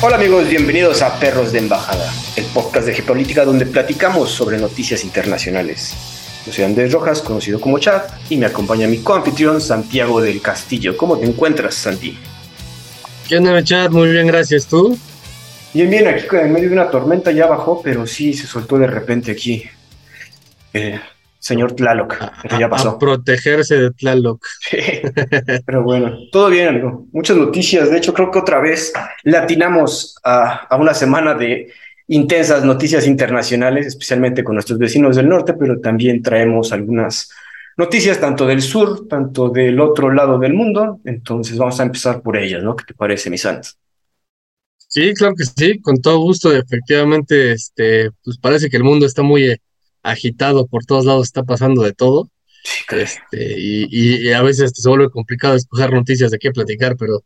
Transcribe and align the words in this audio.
Hola 0.00 0.14
amigos, 0.14 0.48
bienvenidos 0.48 1.02
a 1.02 1.18
Perros 1.18 1.50
de 1.50 1.58
Embajada, 1.58 2.08
el 2.36 2.44
podcast 2.44 2.86
de 2.86 2.94
geopolítica 2.94 3.44
donde 3.44 3.66
platicamos 3.66 4.30
sobre 4.30 4.56
noticias 4.56 5.02
internacionales. 5.02 5.92
Yo 6.46 6.52
soy 6.52 6.64
Andrés 6.66 6.92
Rojas, 6.92 7.20
conocido 7.20 7.60
como 7.60 7.80
Chad, 7.80 8.02
y 8.30 8.36
me 8.36 8.46
acompaña 8.46 8.86
mi 8.86 8.98
coanfitrión 8.98 9.60
Santiago 9.60 10.20
del 10.20 10.40
Castillo. 10.40 10.96
¿Cómo 10.96 11.18
te 11.18 11.26
encuentras, 11.26 11.74
Santi? 11.74 12.16
¿Qué 13.28 13.38
onda, 13.38 13.60
Chad? 13.64 13.90
Muy 13.90 14.08
bien, 14.10 14.28
gracias. 14.28 14.66
¿Tú? 14.66 14.96
Bien, 15.74 15.90
bien, 15.90 16.06
aquí 16.06 16.24
en 16.30 16.52
medio 16.52 16.68
de 16.68 16.74
una 16.74 16.90
tormenta 16.90 17.32
ya 17.32 17.46
bajó, 17.46 17.82
pero 17.82 18.06
sí 18.06 18.34
se 18.34 18.46
soltó 18.46 18.78
de 18.78 18.86
repente 18.86 19.32
aquí. 19.32 19.64
Eh, 20.74 21.00
señor 21.38 21.72
Tlaloc, 21.72 22.16
ya 22.58 22.68
pasó. 22.68 22.90
A 22.90 22.98
protegerse 22.98 23.76
de 23.78 23.90
Tlaloc. 23.92 24.44
pero 25.66 25.82
bueno, 25.82 26.16
todo 26.32 26.50
bien, 26.50 26.68
amigo. 26.68 27.06
Muchas 27.12 27.36
noticias. 27.36 27.90
De 27.90 27.98
hecho, 27.98 28.12
creo 28.12 28.30
que 28.30 28.38
otra 28.38 28.60
vez 28.60 28.92
latinamos 29.24 30.16
a, 30.24 30.66
a 30.66 30.76
una 30.76 30.94
semana 30.94 31.34
de 31.34 31.72
intensas 32.08 32.64
noticias 32.64 33.06
internacionales, 33.06 33.86
especialmente 33.86 34.42
con 34.42 34.54
nuestros 34.54 34.78
vecinos 34.78 35.16
del 35.16 35.28
norte, 35.28 35.54
pero 35.54 35.80
también 35.80 36.22
traemos 36.22 36.72
algunas 36.72 37.30
noticias 37.76 38.18
tanto 38.20 38.46
del 38.46 38.60
sur, 38.60 39.06
tanto 39.08 39.50
del 39.50 39.80
otro 39.80 40.12
lado 40.12 40.38
del 40.38 40.54
mundo. 40.54 41.00
Entonces 41.04 41.56
vamos 41.56 41.78
a 41.80 41.84
empezar 41.84 42.22
por 42.22 42.36
ellas, 42.36 42.62
¿no? 42.62 42.74
¿Qué 42.74 42.84
te 42.84 42.94
parece, 42.94 43.30
mi 43.30 43.38
santo? 43.38 43.68
Sí, 44.76 45.12
claro 45.14 45.34
que 45.36 45.44
sí, 45.44 45.80
con 45.80 46.00
todo 46.00 46.18
gusto. 46.18 46.54
Efectivamente, 46.54 47.52
este, 47.52 48.10
pues 48.24 48.38
parece 48.38 48.70
que 48.70 48.78
el 48.78 48.84
mundo 48.84 49.04
está 49.04 49.22
muy 49.22 49.56
agitado 50.10 50.66
por 50.66 50.84
todos 50.84 51.04
lados, 51.04 51.26
está 51.26 51.42
pasando 51.42 51.82
de 51.82 51.92
todo. 51.92 52.30
Este, 52.90 53.54
y, 53.58 54.30
a 54.32 54.42
veces 54.42 54.72
se 54.74 54.88
vuelve 54.88 55.10
complicado 55.10 55.56
escoger 55.56 55.92
noticias 55.92 56.30
de 56.30 56.38
qué 56.38 56.50
platicar, 56.50 56.96
pero 56.96 57.22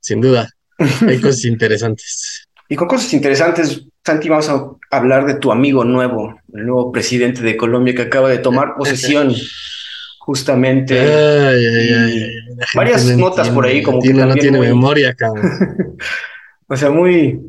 sin 0.00 0.20
duda 0.20 0.50
hay 0.78 1.20
cosas 1.20 1.44
interesantes. 1.46 2.48
Y 2.68 2.76
con 2.76 2.88
cosas 2.88 3.12
interesantes, 3.12 3.84
Santi, 4.04 4.28
vamos 4.28 4.48
a 4.48 4.70
hablar 4.90 5.26
de 5.26 5.34
tu 5.34 5.52
amigo 5.52 5.84
nuevo, 5.84 6.40
el 6.52 6.66
nuevo 6.66 6.90
presidente 6.90 7.42
de 7.42 7.56
Colombia 7.56 7.94
que 7.94 8.02
acaba 8.02 8.28
de 8.28 8.38
tomar 8.38 8.74
posesión. 8.76 9.34
justamente. 10.18 11.00
varias 12.74 13.04
notas 13.16 13.50
por 13.50 13.66
ahí, 13.66 13.82
como 13.82 14.00
que 14.00 14.12
no 14.12 14.34
tiene 14.34 14.58
memoria, 14.58 15.14
cabrón. 15.18 15.48
o 16.66 16.76
sea, 16.76 16.90
muy, 16.90 17.40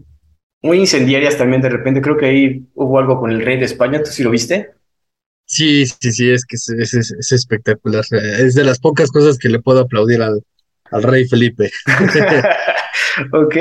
muy 0.61 0.77
incendiarias 0.79 1.37
también 1.37 1.61
de 1.61 1.69
repente. 1.69 2.01
Creo 2.01 2.17
que 2.17 2.27
ahí 2.27 2.65
hubo 2.75 2.99
algo 2.99 3.19
con 3.19 3.31
el 3.31 3.43
rey 3.43 3.57
de 3.57 3.65
España, 3.65 4.03
¿tú 4.03 4.11
sí 4.11 4.21
lo 4.21 4.29
viste? 4.29 4.76
Sí, 5.47 5.85
sí, 5.85 6.11
sí, 6.11 6.29
es 6.29 6.45
que 6.45 6.57
es, 6.57 6.93
es, 6.93 7.31
espectacular. 7.31 8.03
Es 8.11 8.53
de 8.53 8.65
las 8.65 8.79
pocas 8.79 9.09
cosas 9.11 9.37
que 9.37 9.47
le 9.47 9.59
puedo 9.59 9.79
aplaudir 9.79 10.21
al, 10.21 10.43
al 10.91 11.03
rey 11.03 11.25
Felipe. 11.25 11.71
ok. 13.33 13.55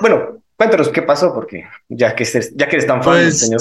bueno, 0.00 0.42
cuéntanos 0.56 0.88
qué 0.90 1.02
pasó, 1.02 1.34
porque 1.34 1.64
ya 1.88 2.14
que, 2.14 2.24
ya 2.24 2.68
que 2.68 2.76
eres 2.76 2.86
tan 2.86 3.02
fan 3.02 3.14
pues, 3.14 3.40
señor. 3.40 3.60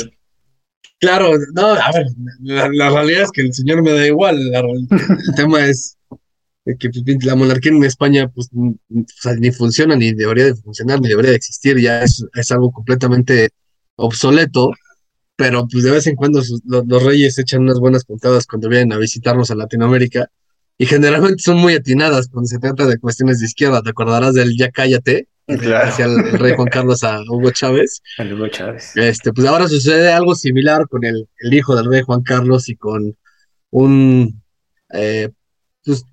Claro, 0.99 1.31
no, 1.53 1.73
a 1.73 1.91
ver, 1.91 2.05
la, 2.41 2.89
realidad 2.89 3.23
es 3.23 3.31
que 3.31 3.41
el 3.41 3.53
señor 3.53 3.81
me 3.81 3.91
da 3.91 4.05
igual. 4.05 4.39
el 4.39 4.87
tema 5.35 5.65
es 5.65 5.97
que 6.79 6.89
pues, 6.89 7.25
la 7.25 7.35
monarquía 7.35 7.71
en 7.71 7.83
España 7.83 8.29
pues 8.29 8.49
ni 8.53 9.51
funciona, 9.51 9.95
ni 9.95 10.13
debería 10.13 10.45
de 10.45 10.55
funcionar, 10.55 11.01
ni 11.01 11.09
debería 11.09 11.31
de 11.31 11.37
existir, 11.37 11.79
ya 11.79 12.03
es, 12.03 12.23
es 12.33 12.51
algo 12.51 12.71
completamente 12.71 13.49
obsoleto, 13.97 14.71
pero 15.35 15.67
pues 15.67 15.83
de 15.83 15.91
vez 15.91 16.07
en 16.07 16.15
cuando 16.15 16.41
los, 16.65 17.03
reyes 17.03 17.37
echan 17.37 17.61
unas 17.61 17.79
buenas 17.79 18.05
puntadas 18.05 18.47
cuando 18.47 18.69
vienen 18.69 18.93
a 18.93 18.97
visitarnos 18.97 19.51
a 19.51 19.55
Latinoamérica 19.55 20.29
y 20.77 20.85
generalmente 20.85 21.41
son 21.41 21.57
muy 21.57 21.73
atinadas 21.73 22.27
cuando 22.29 22.47
se 22.47 22.59
trata 22.59 22.85
de 22.85 22.97
cuestiones 22.99 23.39
de 23.39 23.45
izquierda. 23.45 23.81
¿Te 23.81 23.89
acordarás 23.89 24.33
del 24.33 24.57
ya 24.57 24.71
cállate? 24.71 25.27
Claro. 25.47 25.89
Hacia 25.89 26.05
el, 26.05 26.31
rey 26.39 26.53
Juan 26.55 26.69
Carlos 26.69 27.03
a 27.03 27.19
Hugo 27.21 27.51
Chávez. 27.51 28.01
Hugo 28.19 28.47
Chávez. 28.47 28.95
Este, 28.95 29.31
pues 29.31 29.47
ahora 29.47 29.67
sucede 29.67 30.11
algo 30.11 30.35
similar 30.35 30.87
con 30.89 31.05
el, 31.05 31.29
el 31.39 31.53
hijo 31.53 31.75
del 31.75 31.85
rey 31.85 32.01
Juan 32.01 32.23
Carlos 32.23 32.67
y 32.67 32.75
con 32.75 33.15
un 33.69 34.41
eh, 34.91 35.29
pues, 35.83 36.03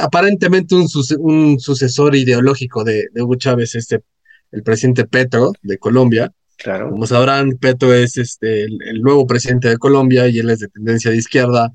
aparentemente 0.00 0.74
un, 0.74 0.88
un, 1.18 1.60
sucesor 1.60 2.16
ideológico 2.16 2.82
de, 2.82 3.06
de, 3.12 3.22
Hugo 3.22 3.36
Chávez, 3.36 3.74
este, 3.76 4.02
el 4.50 4.62
presidente 4.62 5.06
Petro 5.06 5.52
de 5.62 5.78
Colombia. 5.78 6.32
Claro. 6.62 6.90
Como 6.90 7.06
sabrán, 7.06 7.58
Petro 7.58 7.92
es 7.92 8.16
este, 8.16 8.64
el, 8.64 9.02
nuevo 9.02 9.26
presidente 9.26 9.68
de 9.68 9.78
Colombia 9.78 10.28
y 10.28 10.38
él 10.38 10.50
es 10.50 10.60
de 10.60 10.68
tendencia 10.68 11.10
de 11.10 11.16
izquierda, 11.16 11.72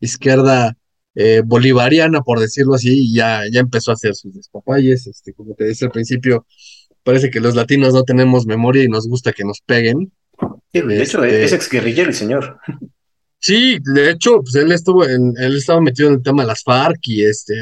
izquierda 0.00 0.76
eh, 1.14 1.42
bolivariana, 1.44 2.22
por 2.22 2.40
decirlo 2.40 2.74
así, 2.74 3.10
y 3.10 3.14
ya, 3.14 3.42
ya 3.52 3.60
empezó 3.60 3.90
a 3.90 3.94
hacer 3.94 4.14
sus 4.14 4.34
despapalles. 4.34 5.06
Este, 5.06 5.34
como 5.34 5.54
te 5.54 5.64
decía 5.64 5.86
al 5.86 5.92
principio, 5.92 6.46
parece 7.02 7.30
que 7.30 7.40
los 7.40 7.54
latinos 7.54 7.92
no 7.92 8.02
tenemos 8.02 8.46
memoria 8.46 8.82
y 8.82 8.88
nos 8.88 9.06
gusta 9.08 9.32
que 9.32 9.44
nos 9.44 9.60
peguen. 9.60 10.10
de 10.72 11.02
hecho, 11.02 11.22
este 11.22 11.44
es 11.44 11.52
exguerrillero 11.52 12.08
el 12.08 12.14
señor. 12.14 12.58
Sí, 13.42 13.78
de 13.94 14.10
hecho, 14.10 14.42
pues 14.42 14.54
él 14.56 14.70
estuvo 14.70 15.02
en, 15.06 15.32
él 15.38 15.56
estaba 15.56 15.80
metido 15.80 16.10
en 16.10 16.16
el 16.16 16.22
tema 16.22 16.42
de 16.42 16.48
las 16.48 16.62
FARC 16.62 16.98
y 17.04 17.24
este, 17.24 17.54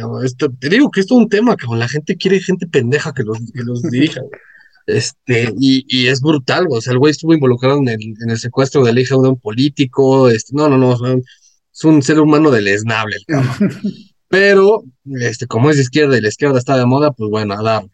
te 0.59 0.69
digo 0.69 0.91
que 0.91 0.99
esto 0.99 1.15
es 1.15 1.21
un 1.21 1.29
tema 1.29 1.57
que 1.57 1.69
la 1.73 1.87
gente 1.87 2.17
quiere 2.17 2.41
gente 2.41 2.67
pendeja 2.67 3.15
que 3.15 3.23
los, 3.23 3.39
que 3.55 3.63
los 3.63 3.83
dirija. 3.83 4.21
Este, 4.89 5.53
y, 5.61 5.85
y 5.87 6.07
es 6.07 6.23
brutal, 6.23 6.67
o 6.71 6.81
sea, 6.81 6.95
el 6.95 6.99
güey 6.99 7.11
estuvo 7.11 7.35
involucrado 7.35 7.77
en 7.77 7.89
el, 7.89 8.01
en 8.01 8.31
el 8.31 8.39
secuestro 8.39 8.83
de 8.83 8.95
la 8.95 9.01
hija 9.03 9.17
de 9.17 9.29
un 9.29 9.39
político, 9.39 10.31
este, 10.31 10.57
no, 10.57 10.67
no, 10.71 10.79
no, 10.79 10.95
es 10.95 11.85
un 11.85 12.03
ser 12.03 12.19
humano 12.19 12.51
deleznable 12.51 13.17
el 13.17 13.25
cabrón. 13.27 13.71
Pero, 14.29 14.85
este, 15.21 15.47
como 15.47 15.69
es 15.69 15.77
de 15.77 15.83
izquierda 15.83 16.17
y 16.17 16.23
la 16.23 16.29
izquierda 16.29 16.59
está 16.59 16.79
de 16.79 16.87
moda, 16.87 17.13
pues 17.13 17.29
bueno, 17.29 17.53
a 17.53 17.63
darle. 17.63 17.91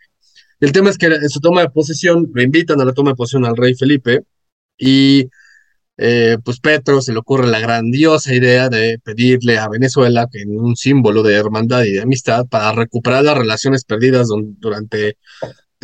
El 0.61 0.71
tema 0.71 0.89
es 0.89 0.97
que 0.97 1.07
en 1.07 1.29
su 1.29 1.41
toma 1.41 1.63
de 1.63 1.71
posesión, 1.71 2.31
lo 2.33 2.43
invitan 2.43 2.81
a 2.81 2.85
la 2.85 2.93
toma 2.93 3.11
de 3.11 3.17
posesión 3.17 3.45
al 3.45 3.57
rey 3.57 3.75
Felipe, 3.75 4.23
y 4.79 5.29
eh, 5.97 6.39
pues 6.45 6.61
Petro 6.61 7.01
se 7.01 7.13
le 7.13 7.19
ocurre 7.19 7.49
la 7.49 7.59
grandiosa 7.59 8.33
idea 8.33 8.69
de 8.69 9.01
pedirle 9.03 9.59
a 9.59 9.69
Venezuela 9.69 10.29
que 10.31 10.43
en 10.43 10.61
un 10.61 10.77
símbolo 10.77 11.25
de 11.25 11.35
hermandad 11.35 11.83
y 11.83 11.93
de 11.95 12.03
amistad 12.03 12.47
para 12.47 12.71
recuperar 12.71 13.25
las 13.25 13.37
relaciones 13.37 13.85
perdidas 13.85 14.29
durante 14.59 15.17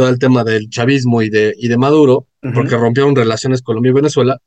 todo 0.01 0.09
el 0.09 0.19
tema 0.19 0.43
del 0.45 0.71
chavismo 0.71 1.21
y 1.21 1.29
de, 1.29 1.55
y 1.59 1.69
de 1.69 1.77
Maduro, 1.77 2.27
porque 2.41 2.79
rompieron 2.79 3.15
relaciones 3.15 3.61
Colombia 3.61 3.91
y 3.91 3.93
Venezuela, 3.93 4.41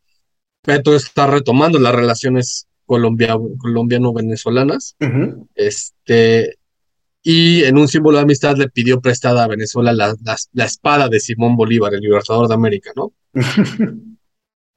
Petro 0.63 0.95
está 0.95 1.27
retomando 1.27 1.77
las 1.77 1.93
relaciones 1.93 2.65
colombiano-venezolanas, 2.87 4.95
este, 5.53 6.55
y 7.21 7.65
en 7.65 7.77
un 7.77 7.87
símbolo 7.87 8.17
de 8.17 8.23
amistad 8.23 8.57
le 8.57 8.67
pidió 8.67 8.99
prestada 8.99 9.43
a 9.43 9.47
Venezuela 9.47 9.93
la, 9.93 10.15
la 10.53 10.65
espada 10.65 11.07
de 11.07 11.19
Simón 11.19 11.55
Bolívar, 11.55 11.93
el 11.93 12.01
libertador 12.01 12.47
de 12.47 12.55
América, 12.55 12.89
¿no? 12.95 13.13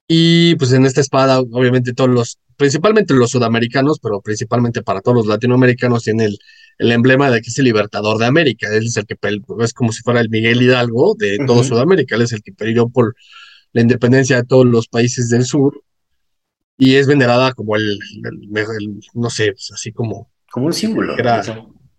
Y 0.08 0.54
pues 0.54 0.72
en 0.72 0.86
esta 0.86 1.00
espada, 1.00 1.40
obviamente 1.40 1.92
todos 1.92 2.10
los, 2.10 2.38
principalmente 2.56 3.12
los 3.12 3.32
sudamericanos, 3.32 3.98
pero 3.98 4.20
principalmente 4.20 4.84
para 4.84 5.00
todos 5.00 5.16
los 5.16 5.26
latinoamericanos, 5.26 6.04
tiene 6.04 6.26
el, 6.26 6.38
el 6.78 6.92
emblema 6.92 7.30
de 7.30 7.40
que 7.40 7.48
es 7.48 7.58
el 7.58 7.64
libertador 7.64 8.18
de 8.18 8.26
América. 8.26 8.68
Él 8.72 8.84
es 8.84 8.96
el 8.96 9.06
que, 9.06 9.16
es 9.60 9.72
como 9.72 9.92
si 9.92 10.02
fuera 10.02 10.20
el 10.20 10.30
Miguel 10.30 10.62
Hidalgo 10.62 11.14
de 11.18 11.38
todo 11.46 11.64
Sudamérica. 11.64 12.16
Él 12.16 12.22
es 12.22 12.32
el 12.32 12.42
que 12.42 12.52
peleó 12.52 12.88
por 12.88 13.14
la 13.72 13.82
independencia 13.82 14.36
de 14.36 14.44
todos 14.44 14.66
los 14.66 14.88
países 14.88 15.28
del 15.28 15.44
sur. 15.44 15.82
Y 16.78 16.96
es 16.96 17.06
venerada 17.06 17.52
como 17.52 17.76
el, 17.76 17.98
no 19.14 19.30
sé, 19.30 19.52
pues, 19.52 19.70
así 19.72 19.92
como... 19.92 20.30
Como 20.50 20.66
un 20.66 20.72
símbolo. 20.72 21.16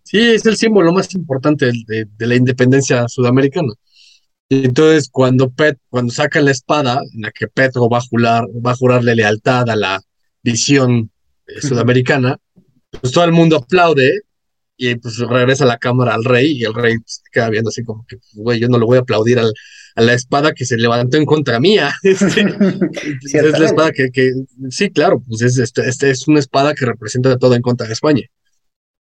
sí, 0.04 0.20
es 0.20 0.46
el 0.46 0.56
símbolo 0.56 0.94
más 0.94 1.14
importante 1.16 1.72
de, 1.88 2.06
de 2.06 2.28
la 2.28 2.36
independencia 2.36 3.08
sudamericana. 3.08 3.74
Y 4.50 4.66
entonces 4.66 5.10
cuando 5.12 5.50
Pet, 5.50 5.78
cuando 5.90 6.14
saca 6.14 6.40
la 6.42 6.52
espada, 6.52 7.02
en 7.14 7.22
la 7.22 7.32
que 7.32 7.48
Petro 7.48 7.90
va 7.90 7.98
a, 7.98 8.02
jurar, 8.02 8.46
va 8.66 8.72
a 8.72 8.76
jurarle 8.76 9.16
lealtad 9.16 9.70
a 9.70 9.76
la 9.76 10.02
visión 10.42 11.12
eh, 11.48 11.62
sudamericana, 11.62 12.38
pues 13.02 13.12
todo 13.12 13.26
el 13.26 13.34
mundo 13.34 13.58
aplaude 13.58 14.22
y 14.78 14.96
pues 14.96 15.18
regresa 15.18 15.66
la 15.66 15.78
cámara 15.78 16.14
al 16.14 16.24
rey 16.24 16.52
y 16.52 16.64
el 16.64 16.74
rey 16.74 16.98
pues, 17.00 17.24
queda 17.32 17.50
viendo 17.50 17.70
así 17.70 17.84
como 17.84 18.06
que, 18.08 18.18
pues, 18.18 18.34
güey, 18.36 18.60
yo 18.60 18.70
no 18.70 18.78
lo 18.78 18.86
voy 18.86 18.98
a 18.98 19.02
aplaudir 19.02 19.40
al, 19.40 19.52
a 19.96 20.02
la 20.02 20.14
espada 20.14 20.54
que 20.54 20.66
se 20.66 20.78
levantó 20.78 21.18
en 21.18 21.26
contra 21.26 21.60
mía. 21.60 21.94
Este, 22.04 23.50
es 23.50 23.60
la 23.60 23.66
espada 23.66 23.92
que, 23.92 24.10
que, 24.12 24.32
sí, 24.70 24.90
claro, 24.90 25.22
pues 25.28 25.42
es, 25.42 25.58
este, 25.58 25.88
este, 25.88 26.12
es 26.12 26.28
una 26.28 26.40
espada 26.40 26.74
que 26.74 26.86
representa 26.86 27.38
todo 27.38 27.56
en 27.56 27.62
contra 27.62 27.88
de 27.88 27.94
España. 27.94 28.24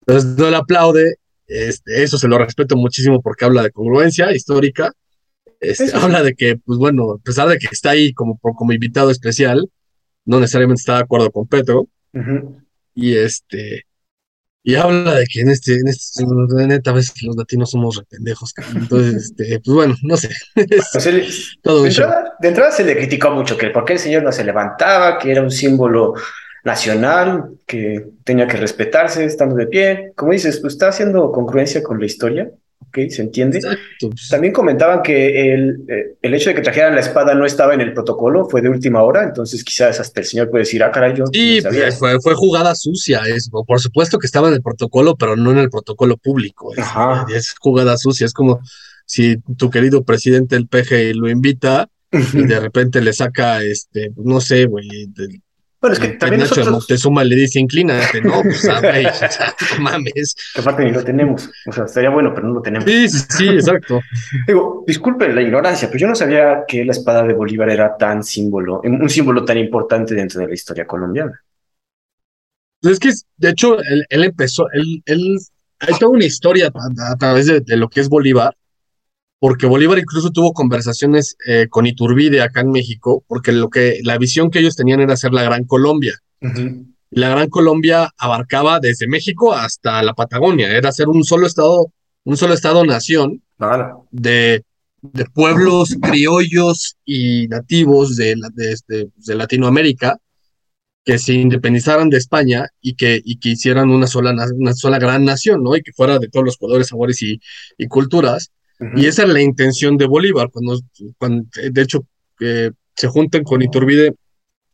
Entonces 0.05 0.37
no 0.37 0.49
le 0.49 0.55
aplaude, 0.55 1.15
este, 1.47 2.03
eso 2.03 2.17
se 2.17 2.27
lo 2.27 2.37
respeto 2.37 2.75
muchísimo 2.75 3.21
porque 3.21 3.45
habla 3.45 3.63
de 3.63 3.71
congruencia 3.71 4.31
histórica 4.33 4.93
este, 5.63 5.95
habla 5.95 6.21
de 6.21 6.35
que, 6.35 6.57
pues 6.57 6.77
bueno, 6.77 7.13
a 7.13 7.17
pesar 7.19 7.47
de 7.47 7.57
que 7.57 7.67
está 7.71 7.91
ahí 7.91 8.13
como, 8.13 8.37
como 8.37 8.73
invitado 8.73 9.09
especial, 9.09 9.69
no 10.25 10.39
necesariamente 10.39 10.81
está 10.81 10.95
de 10.95 11.03
acuerdo 11.03 11.31
con 11.31 11.47
Petro. 11.47 11.87
Y 12.93 13.15
este, 13.15 13.83
y 14.63 14.75
habla 14.75 15.15
de 15.15 15.25
que 15.25 15.41
en 15.41 15.49
este, 15.49 15.75
en 15.75 15.87
este, 15.89 16.25
neta, 16.67 16.93
veces 16.93 17.21
los 17.23 17.35
latinos 17.35 17.71
somos 17.71 17.97
rependejos. 17.97 18.53
Entonces, 18.73 19.15
este, 19.37 19.59
pues 19.59 19.75
bueno, 19.75 19.95
no 20.03 20.17
sé. 20.17 20.29
Pues 20.55 21.57
todo 21.61 21.83
de, 21.83 21.89
entrada, 21.89 22.33
de, 22.39 22.47
entrada, 22.47 22.71
se 22.71 22.85
le 22.85 22.95
criticó 22.95 23.31
mucho 23.31 23.57
que 23.57 23.69
por 23.69 23.83
qué 23.83 23.93
el 23.93 23.99
señor 23.99 24.23
no 24.23 24.31
se 24.31 24.43
levantaba, 24.43 25.17
que 25.17 25.31
era 25.31 25.41
un 25.41 25.51
símbolo 25.51 26.13
nacional, 26.63 27.51
que 27.67 28.05
tenía 28.23 28.47
que 28.47 28.57
respetarse 28.57 29.25
estando 29.25 29.55
de 29.55 29.67
pie. 29.67 30.13
Como 30.15 30.31
dices, 30.31 30.59
pues 30.59 30.73
está 30.73 30.87
haciendo 30.87 31.31
congruencia 31.31 31.83
con 31.83 31.99
la 31.99 32.05
historia 32.05 32.49
Ok, 32.87 33.09
se 33.09 33.21
entiende. 33.21 33.59
Pues. 33.99 34.27
También 34.29 34.53
comentaban 34.53 35.01
que 35.01 35.53
el, 35.53 35.85
eh, 35.87 36.15
el, 36.21 36.33
hecho 36.33 36.49
de 36.49 36.55
que 36.55 36.61
trajeran 36.61 36.95
la 36.95 37.01
espada 37.01 37.33
no 37.33 37.45
estaba 37.45 37.73
en 37.73 37.81
el 37.81 37.93
protocolo, 37.93 38.45
fue 38.49 38.61
de 38.61 38.69
última 38.69 39.03
hora, 39.03 39.23
entonces 39.23 39.63
quizás 39.63 39.99
hasta 39.99 40.21
el 40.21 40.25
señor 40.25 40.49
puede 40.49 40.63
decir, 40.63 40.83
ah, 40.83 40.91
caray, 40.91 41.15
yo. 41.15 41.25
Sí, 41.31 41.59
pues, 41.61 41.97
fue, 41.97 42.19
fue, 42.19 42.33
jugada 42.33 42.75
sucia, 42.75 43.21
es, 43.27 43.49
por 43.49 43.79
supuesto 43.79 44.19
que 44.19 44.25
estaba 44.25 44.49
en 44.49 44.55
el 44.55 44.61
protocolo, 44.61 45.15
pero 45.15 45.35
no 45.35 45.51
en 45.51 45.59
el 45.59 45.69
protocolo 45.69 46.17
público. 46.17 46.73
Es, 46.75 47.53
jugada 47.59 47.97
sucia, 47.97 48.25
es 48.25 48.33
como 48.33 48.59
si 49.05 49.37
tu 49.57 49.69
querido 49.69 50.03
presidente 50.03 50.55
del 50.55 50.67
PG 50.67 51.15
lo 51.15 51.29
invita 51.29 51.89
y 52.11 52.45
de 52.45 52.59
repente 52.59 53.01
le 53.01 53.13
saca, 53.13 53.63
este, 53.63 54.11
no 54.17 54.41
sé, 54.41 54.65
güey, 54.65 54.87
bueno, 55.83 55.95
es 55.95 55.99
que 55.99 56.07
también 56.15 56.39
Nacho 56.39 56.55
nosotros... 56.55 56.79
Moctezuma 56.79 57.25
le 57.25 57.35
dice, 57.35 57.59
inclínate, 57.59 58.21
¿no? 58.21 58.41
Pues, 58.41 58.65
ver, 58.81 59.11
mames. 59.81 60.33
Que 60.55 60.61
aparte 60.61 60.85
ni 60.85 60.91
lo 60.91 61.03
tenemos. 61.03 61.49
O 61.67 61.73
sea, 61.73 61.83
estaría 61.83 62.09
bueno, 62.09 62.33
pero 62.33 62.47
no 62.47 62.53
lo 62.53 62.61
tenemos. 62.61 62.89
Sí, 62.89 63.09
sí, 63.09 63.49
exacto. 63.49 63.99
Digo, 64.47 64.85
disculpen 64.87 65.35
la 65.35 65.41
ignorancia, 65.41 65.89
pero 65.89 65.99
yo 65.99 66.07
no 66.07 66.15
sabía 66.15 66.63
que 66.65 66.85
la 66.85 66.93
espada 66.93 67.23
de 67.23 67.33
Bolívar 67.33 67.69
era 67.69 67.97
tan 67.97 68.23
símbolo, 68.23 68.79
un 68.81 69.09
símbolo 69.09 69.43
tan 69.43 69.57
importante 69.57 70.15
dentro 70.15 70.39
de 70.39 70.47
la 70.47 70.53
historia 70.53 70.87
colombiana. 70.87 71.43
Es 72.81 72.97
que, 72.97 73.11
de 73.35 73.49
hecho, 73.49 73.77
él, 73.79 74.05
empezó, 74.09 74.71
él, 74.71 75.03
él, 75.05 75.37
hay 75.79 75.99
toda 75.99 76.13
una 76.13 76.23
historia 76.23 76.71
a, 77.09 77.15
través 77.17 77.47
de, 77.47 77.75
lo 77.75 77.89
que 77.89 77.99
es 77.99 78.07
Bolívar, 78.07 78.55
porque 79.43 79.65
Bolívar 79.65 79.99
incluso 79.99 80.31
tuvo 80.31 80.53
conversaciones 80.53 81.35
eh, 81.45 81.67
con 81.69 81.85
Iturbide 81.85 82.41
acá 82.41 82.61
en 82.61 82.71
México, 82.71 83.25
porque 83.27 83.51
lo 83.51 83.69
que 83.69 83.99
la 84.01 84.17
visión 84.17 84.49
que 84.49 84.59
ellos 84.59 84.77
tenían 84.77 85.01
era 85.01 85.15
hacer 85.15 85.33
la 85.33 85.43
Gran 85.43 85.65
Colombia. 85.65 86.13
La 87.09 87.27
Gran 87.27 87.49
Colombia 87.49 88.09
abarcaba 88.17 88.79
desde 88.79 89.05
México 89.05 89.53
hasta 89.53 90.01
la 90.01 90.13
Patagonia, 90.13 90.71
era 90.71 90.87
hacer 90.87 91.09
un 91.09 91.25
solo 91.25 91.45
estado, 91.45 91.91
un 92.23 92.37
solo 92.37 92.53
estado 92.53 92.85
nación 92.85 93.43
de, 94.11 94.63
de, 95.01 95.25
pueblos 95.25 95.97
criollos 96.01 96.95
y 97.03 97.49
nativos 97.49 98.15
de, 98.15 98.35
de, 98.53 99.09
de, 99.13 99.35
Latinoamérica 99.35 100.19
que 101.03 101.19
se 101.19 101.33
independizaran 101.33 102.09
de 102.09 102.17
España 102.19 102.69
y 102.79 102.95
que, 102.95 103.21
y 103.21 103.39
que 103.39 103.49
hicieran 103.49 103.89
una 103.89 104.07
sola, 104.07 104.33
una 104.55 104.73
sola 104.73 104.99
gran 104.99 105.25
nación, 105.25 105.61
¿no? 105.63 105.75
Y 105.75 105.81
que 105.81 105.91
fuera 105.91 106.17
de 106.17 106.29
todos 106.29 106.45
los 106.45 106.55
colores, 106.55 106.87
sabores 106.87 107.21
y, 107.21 107.41
y 107.77 107.87
culturas 107.89 108.49
y 108.95 109.05
esa 109.05 109.23
es 109.23 109.29
la 109.29 109.41
intención 109.41 109.97
de 109.97 110.07
Bolívar, 110.07 110.49
cuando, 110.51 110.79
cuando 111.17 111.45
de 111.53 111.81
hecho, 111.81 112.05
se 112.39 113.07
junten 113.07 113.43
con 113.43 113.61
Iturbide, 113.61 114.15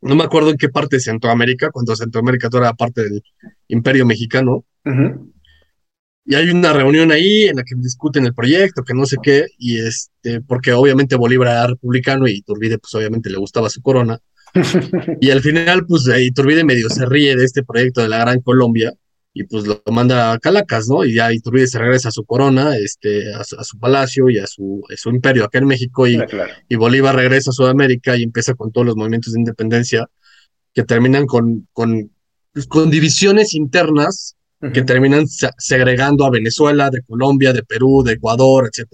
no 0.02 0.14
me 0.14 0.24
acuerdo 0.24 0.50
en 0.50 0.56
qué 0.56 0.68
parte 0.68 0.96
de 0.96 1.00
Centroamérica, 1.00 1.70
cuando 1.70 1.94
Centroamérica 1.94 2.48
era 2.52 2.72
parte 2.74 3.02
del 3.02 3.22
Imperio 3.68 4.06
Mexicano. 4.06 4.64
Y 6.24 6.34
hay 6.34 6.50
una 6.50 6.72
reunión 6.72 7.10
ahí 7.10 7.44
en 7.44 7.56
la 7.56 7.64
que 7.64 7.74
discuten 7.76 8.24
el 8.24 8.34
proyecto, 8.34 8.84
que 8.84 8.94
no 8.94 9.04
sé 9.04 9.16
qué, 9.22 9.46
y 9.58 9.78
este, 9.80 10.40
porque 10.40 10.72
obviamente 10.72 11.16
Bolívar 11.16 11.48
era 11.48 11.66
republicano 11.66 12.28
y 12.28 12.36
Iturbide, 12.36 12.78
pues 12.78 12.94
obviamente 12.94 13.30
le 13.30 13.38
gustaba 13.38 13.68
su 13.68 13.82
corona. 13.82 14.18
y 15.20 15.30
al 15.30 15.40
final, 15.40 15.86
pues 15.86 16.08
Iturbide 16.08 16.64
medio 16.64 16.88
se 16.88 17.06
ríe 17.06 17.36
de 17.36 17.44
este 17.44 17.62
proyecto 17.62 18.00
de 18.02 18.08
la 18.08 18.18
Gran 18.18 18.40
Colombia, 18.40 18.92
y 19.32 19.44
pues 19.44 19.66
lo 19.66 19.82
manda 19.92 20.32
a 20.32 20.38
Calacas, 20.38 20.88
¿no? 20.88 21.04
Y 21.04 21.14
ya 21.14 21.32
Iturbide 21.32 21.68
se 21.68 21.78
regresa 21.78 22.08
a 22.08 22.12
su 22.12 22.24
corona, 22.24 22.76
este, 22.76 23.32
a, 23.32 23.44
su 23.44 23.78
palacio 23.78 24.28
y 24.28 24.38
a 24.38 24.46
su, 24.46 24.82
su, 24.96 25.10
imperio 25.10 25.44
acá 25.44 25.58
en 25.58 25.66
México 25.66 26.06
y, 26.06 26.16
ah, 26.16 26.26
y, 26.68 26.76
Bolívar 26.76 27.14
regresa 27.14 27.50
a 27.50 27.52
Sudamérica 27.52 28.16
y 28.16 28.24
empieza 28.24 28.54
con 28.54 28.72
todos 28.72 28.88
los 28.88 28.96
movimientos 28.96 29.32
de 29.32 29.40
independencia 29.40 30.08
que 30.74 30.82
terminan 30.82 31.26
con, 31.26 31.68
con, 31.72 32.10
pues, 32.52 32.66
con 32.66 32.90
divisiones 32.90 33.54
internas 33.54 34.36
que 34.74 34.82
terminan 34.82 35.26
segregando 35.56 36.26
a 36.26 36.30
Venezuela, 36.30 36.90
de 36.90 37.00
Colombia, 37.02 37.54
de 37.54 37.62
Perú, 37.62 38.02
de 38.04 38.12
Ecuador, 38.12 38.68
etc. 38.70 38.90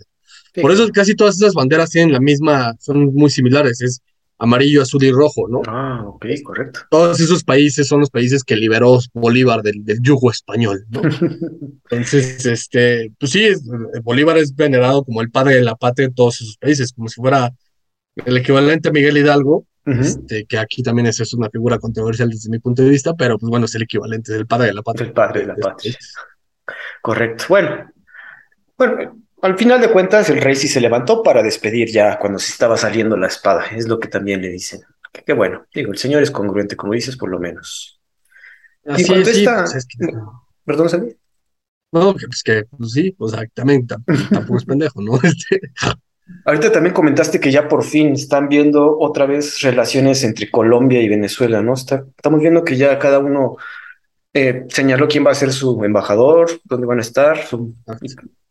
Por 0.62 0.70
eso 0.70 0.88
casi 0.90 1.16
todas 1.16 1.36
esas 1.36 1.54
banderas 1.54 1.90
tienen 1.90 2.12
la 2.12 2.20
misma, 2.20 2.74
son 2.78 3.12
muy 3.12 3.30
similares, 3.30 3.80
es 3.80 4.00
amarillo, 4.38 4.82
azul 4.82 5.02
y 5.02 5.10
rojo, 5.10 5.48
¿no? 5.48 5.62
Ah, 5.66 6.04
ok, 6.06 6.26
correcto. 6.44 6.80
Todos 6.90 7.20
esos 7.20 7.42
países 7.42 7.88
son 7.88 8.00
los 8.00 8.10
países 8.10 8.44
que 8.44 8.56
liberó 8.56 8.98
Bolívar 9.14 9.62
del, 9.62 9.82
yugo 10.02 10.30
español, 10.30 10.84
¿no? 10.90 11.02
Entonces, 11.90 12.44
este, 12.44 13.12
pues 13.18 13.32
sí, 13.32 13.48
Bolívar 14.02 14.36
es 14.38 14.54
venerado 14.54 15.04
como 15.04 15.22
el 15.22 15.30
padre 15.30 15.56
de 15.56 15.62
la 15.62 15.74
patria 15.74 16.06
en 16.06 16.14
todos 16.14 16.40
esos 16.40 16.56
países, 16.58 16.92
como 16.92 17.08
si 17.08 17.20
fuera 17.20 17.52
el 18.16 18.36
equivalente 18.36 18.88
a 18.88 18.92
Miguel 18.92 19.16
Hidalgo, 19.16 19.66
este, 19.86 20.46
que 20.46 20.58
aquí 20.58 20.82
también 20.82 21.06
es, 21.06 21.20
es, 21.20 21.32
una 21.32 21.48
figura 21.48 21.78
controversial 21.78 22.28
desde 22.28 22.50
mi 22.50 22.58
punto 22.58 22.82
de 22.82 22.90
vista, 22.90 23.14
pero 23.14 23.38
pues 23.38 23.48
bueno, 23.48 23.66
es 23.66 23.74
el 23.76 23.82
equivalente 23.82 24.32
del 24.32 24.44
padre 24.44 24.66
de 24.66 24.74
la 24.74 24.82
patria. 24.82 25.06
El 25.06 25.12
padre 25.12 25.40
de 25.42 25.46
la 25.46 25.54
patria. 25.54 25.96
Correcto. 27.00 27.44
Bueno, 27.48 27.92
bueno, 28.76 29.16
al 29.42 29.58
final 29.58 29.80
de 29.80 29.90
cuentas, 29.90 30.30
el 30.30 30.40
rey 30.40 30.56
sí 30.56 30.68
se 30.68 30.80
levantó 30.80 31.22
para 31.22 31.42
despedir 31.42 31.88
ya 31.90 32.18
cuando 32.18 32.38
se 32.38 32.52
estaba 32.52 32.76
saliendo 32.76 33.16
la 33.16 33.26
espada. 33.26 33.66
Es 33.66 33.88
lo 33.88 33.98
que 33.98 34.08
también 34.08 34.40
le 34.40 34.48
dicen. 34.48 34.80
Qué 35.24 35.32
bueno. 35.32 35.66
Digo, 35.74 35.92
el 35.92 35.98
señor 35.98 36.22
es 36.22 36.30
congruente, 36.30 36.76
como 36.76 36.92
dices, 36.92 37.16
por 37.16 37.30
lo 37.30 37.38
menos. 37.38 38.00
Así 38.86 39.02
y 39.02 39.06
cuando 39.06 39.30
está... 39.30 39.64
Pues 39.64 39.86
Perdón, 40.64 40.88
Sandy. 40.88 41.16
No, 41.92 42.12
pues 42.12 42.42
que 42.42 42.64
pues 42.64 42.92
sí, 42.92 43.14
o 43.18 43.28
sea, 43.28 43.46
también 43.54 43.86
tampoco 43.86 44.56
es 44.56 44.64
pendejo, 44.66 45.00
¿no? 45.00 45.14
Este... 45.22 45.60
Ahorita 46.44 46.72
también 46.72 46.92
comentaste 46.92 47.38
que 47.38 47.52
ya 47.52 47.68
por 47.68 47.84
fin 47.84 48.14
están 48.14 48.48
viendo 48.48 48.98
otra 48.98 49.26
vez 49.26 49.60
relaciones 49.60 50.24
entre 50.24 50.50
Colombia 50.50 51.00
y 51.00 51.08
Venezuela, 51.08 51.62
¿no? 51.62 51.74
estamos 51.74 52.40
viendo 52.40 52.64
que 52.64 52.76
ya 52.76 52.98
cada 52.98 53.20
uno 53.20 53.56
eh, 54.36 54.66
señaló 54.68 55.08
quién 55.08 55.24
va 55.24 55.30
a 55.30 55.34
ser 55.34 55.52
su 55.52 55.82
embajador, 55.82 56.50
dónde 56.64 56.86
van 56.86 56.98
a 56.98 57.02
estar, 57.02 57.46
su, 57.46 57.74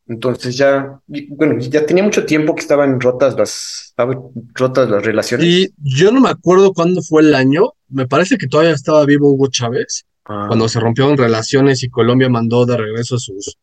entonces 0.08 0.58
ya, 0.58 1.00
bueno, 1.30 1.60
ya 1.60 1.86
tenía 1.86 2.04
mucho 2.04 2.26
tiempo 2.26 2.54
que 2.54 2.62
estaban 2.62 3.00
rotas 3.00 3.36
las, 3.36 3.94
rotas 4.54 4.90
las 4.90 5.04
relaciones. 5.04 5.46
Y 5.46 5.74
yo 5.78 6.12
no 6.12 6.22
me 6.22 6.30
acuerdo 6.30 6.74
cuándo 6.74 7.02
fue 7.02 7.22
el 7.22 7.34
año. 7.34 7.74
Me 7.90 8.08
parece 8.08 8.38
que 8.38 8.48
todavía 8.48 8.74
estaba 8.74 9.06
vivo 9.06 9.30
Hugo 9.30 9.48
Chávez 9.48 10.06
ah. 10.26 10.46
cuando 10.48 10.68
se 10.68 10.80
rompieron 10.80 11.18
relaciones 11.18 11.84
y 11.84 11.90
Colombia 11.90 12.30
mandó 12.30 12.66
de 12.66 12.78
regreso 12.78 13.16
a 13.16 13.20
sus, 13.20 13.58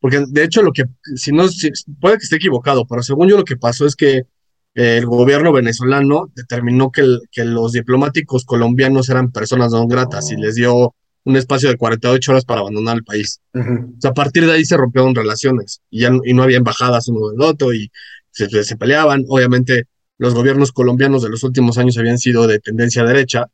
porque 0.00 0.24
de 0.28 0.44
hecho 0.44 0.62
lo 0.62 0.72
que, 0.72 0.84
si 1.16 1.32
no, 1.32 1.44
puede 2.00 2.18
que 2.18 2.24
esté 2.24 2.36
equivocado, 2.36 2.86
pero 2.86 3.02
según 3.02 3.28
yo 3.28 3.36
lo 3.36 3.44
que 3.44 3.56
pasó 3.56 3.86
es 3.86 3.96
que 3.96 4.22
el 4.74 5.04
gobierno 5.06 5.52
venezolano 5.52 6.30
determinó 6.34 6.90
que, 6.90 7.02
que 7.30 7.44
los 7.44 7.72
diplomáticos 7.72 8.44
colombianos 8.44 9.10
eran 9.10 9.32
personas 9.32 9.72
no 9.72 9.86
gratas 9.86 10.30
y 10.30 10.36
les 10.36 10.54
dio 10.54 10.94
un 11.24 11.36
espacio 11.36 11.68
de 11.68 11.76
48 11.76 12.32
horas 12.32 12.44
para 12.44 12.60
abandonar 12.60 12.96
el 12.96 13.04
país. 13.04 13.40
a 13.54 14.14
partir 14.14 14.46
de 14.46 14.52
ahí 14.52 14.64
se 14.64 14.76
rompieron 14.76 15.14
relaciones 15.14 15.80
y, 15.90 16.00
ya, 16.00 16.10
y 16.24 16.34
no 16.34 16.42
había 16.42 16.56
embajadas 16.56 17.08
uno 17.08 17.28
del 17.30 17.42
otro 17.42 17.74
y 17.74 17.90
se, 18.30 18.48
se, 18.64 18.76
peleaban. 18.76 19.24
Obviamente, 19.28 19.84
los 20.18 20.34
gobiernos 20.34 20.72
colombianos 20.72 21.22
de 21.22 21.28
los 21.28 21.42
últimos 21.42 21.78
años 21.78 21.98
habían 21.98 22.18
sido 22.18 22.46
de 22.46 22.58
tendencia 22.58 23.04
derecha, 23.04 23.46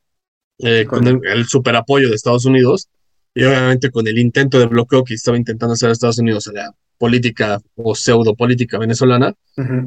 eh, 0.58 0.86
con 0.86 1.06
el, 1.06 1.20
el 1.24 1.46
super 1.46 1.76
apoyo 1.76 2.08
de 2.08 2.14
Estados 2.14 2.46
Unidos 2.46 2.88
y 3.34 3.44
obviamente 3.44 3.90
con 3.90 4.06
el 4.08 4.18
intento 4.18 4.58
de 4.58 4.66
bloqueo 4.66 5.04
que 5.04 5.12
estaba 5.12 5.36
intentando 5.36 5.74
hacer 5.74 5.90
Estados 5.90 6.18
Unidos 6.18 6.48
a 6.48 6.52
la 6.52 6.74
política 6.96 7.60
o 7.74 7.94
pseudo 7.94 8.34
política 8.34 8.78
venezolana, 8.78 9.34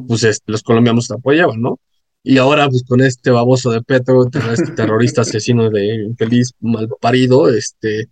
pues 0.08 0.42
los 0.46 0.62
colombianos 0.62 1.10
apoyaban, 1.10 1.60
¿no? 1.60 1.80
Y 2.24 2.38
ahora, 2.38 2.70
pues 2.70 2.84
con 2.84 3.02
este 3.02 3.32
baboso 3.32 3.72
de 3.72 3.82
Petro, 3.82 4.28
este 4.28 4.72
terrorista 4.74 5.22
asesino 5.22 5.70
de 5.70 6.04
infeliz 6.04 6.52
mal 6.60 6.90
parido, 7.00 7.50
este, 7.50 8.10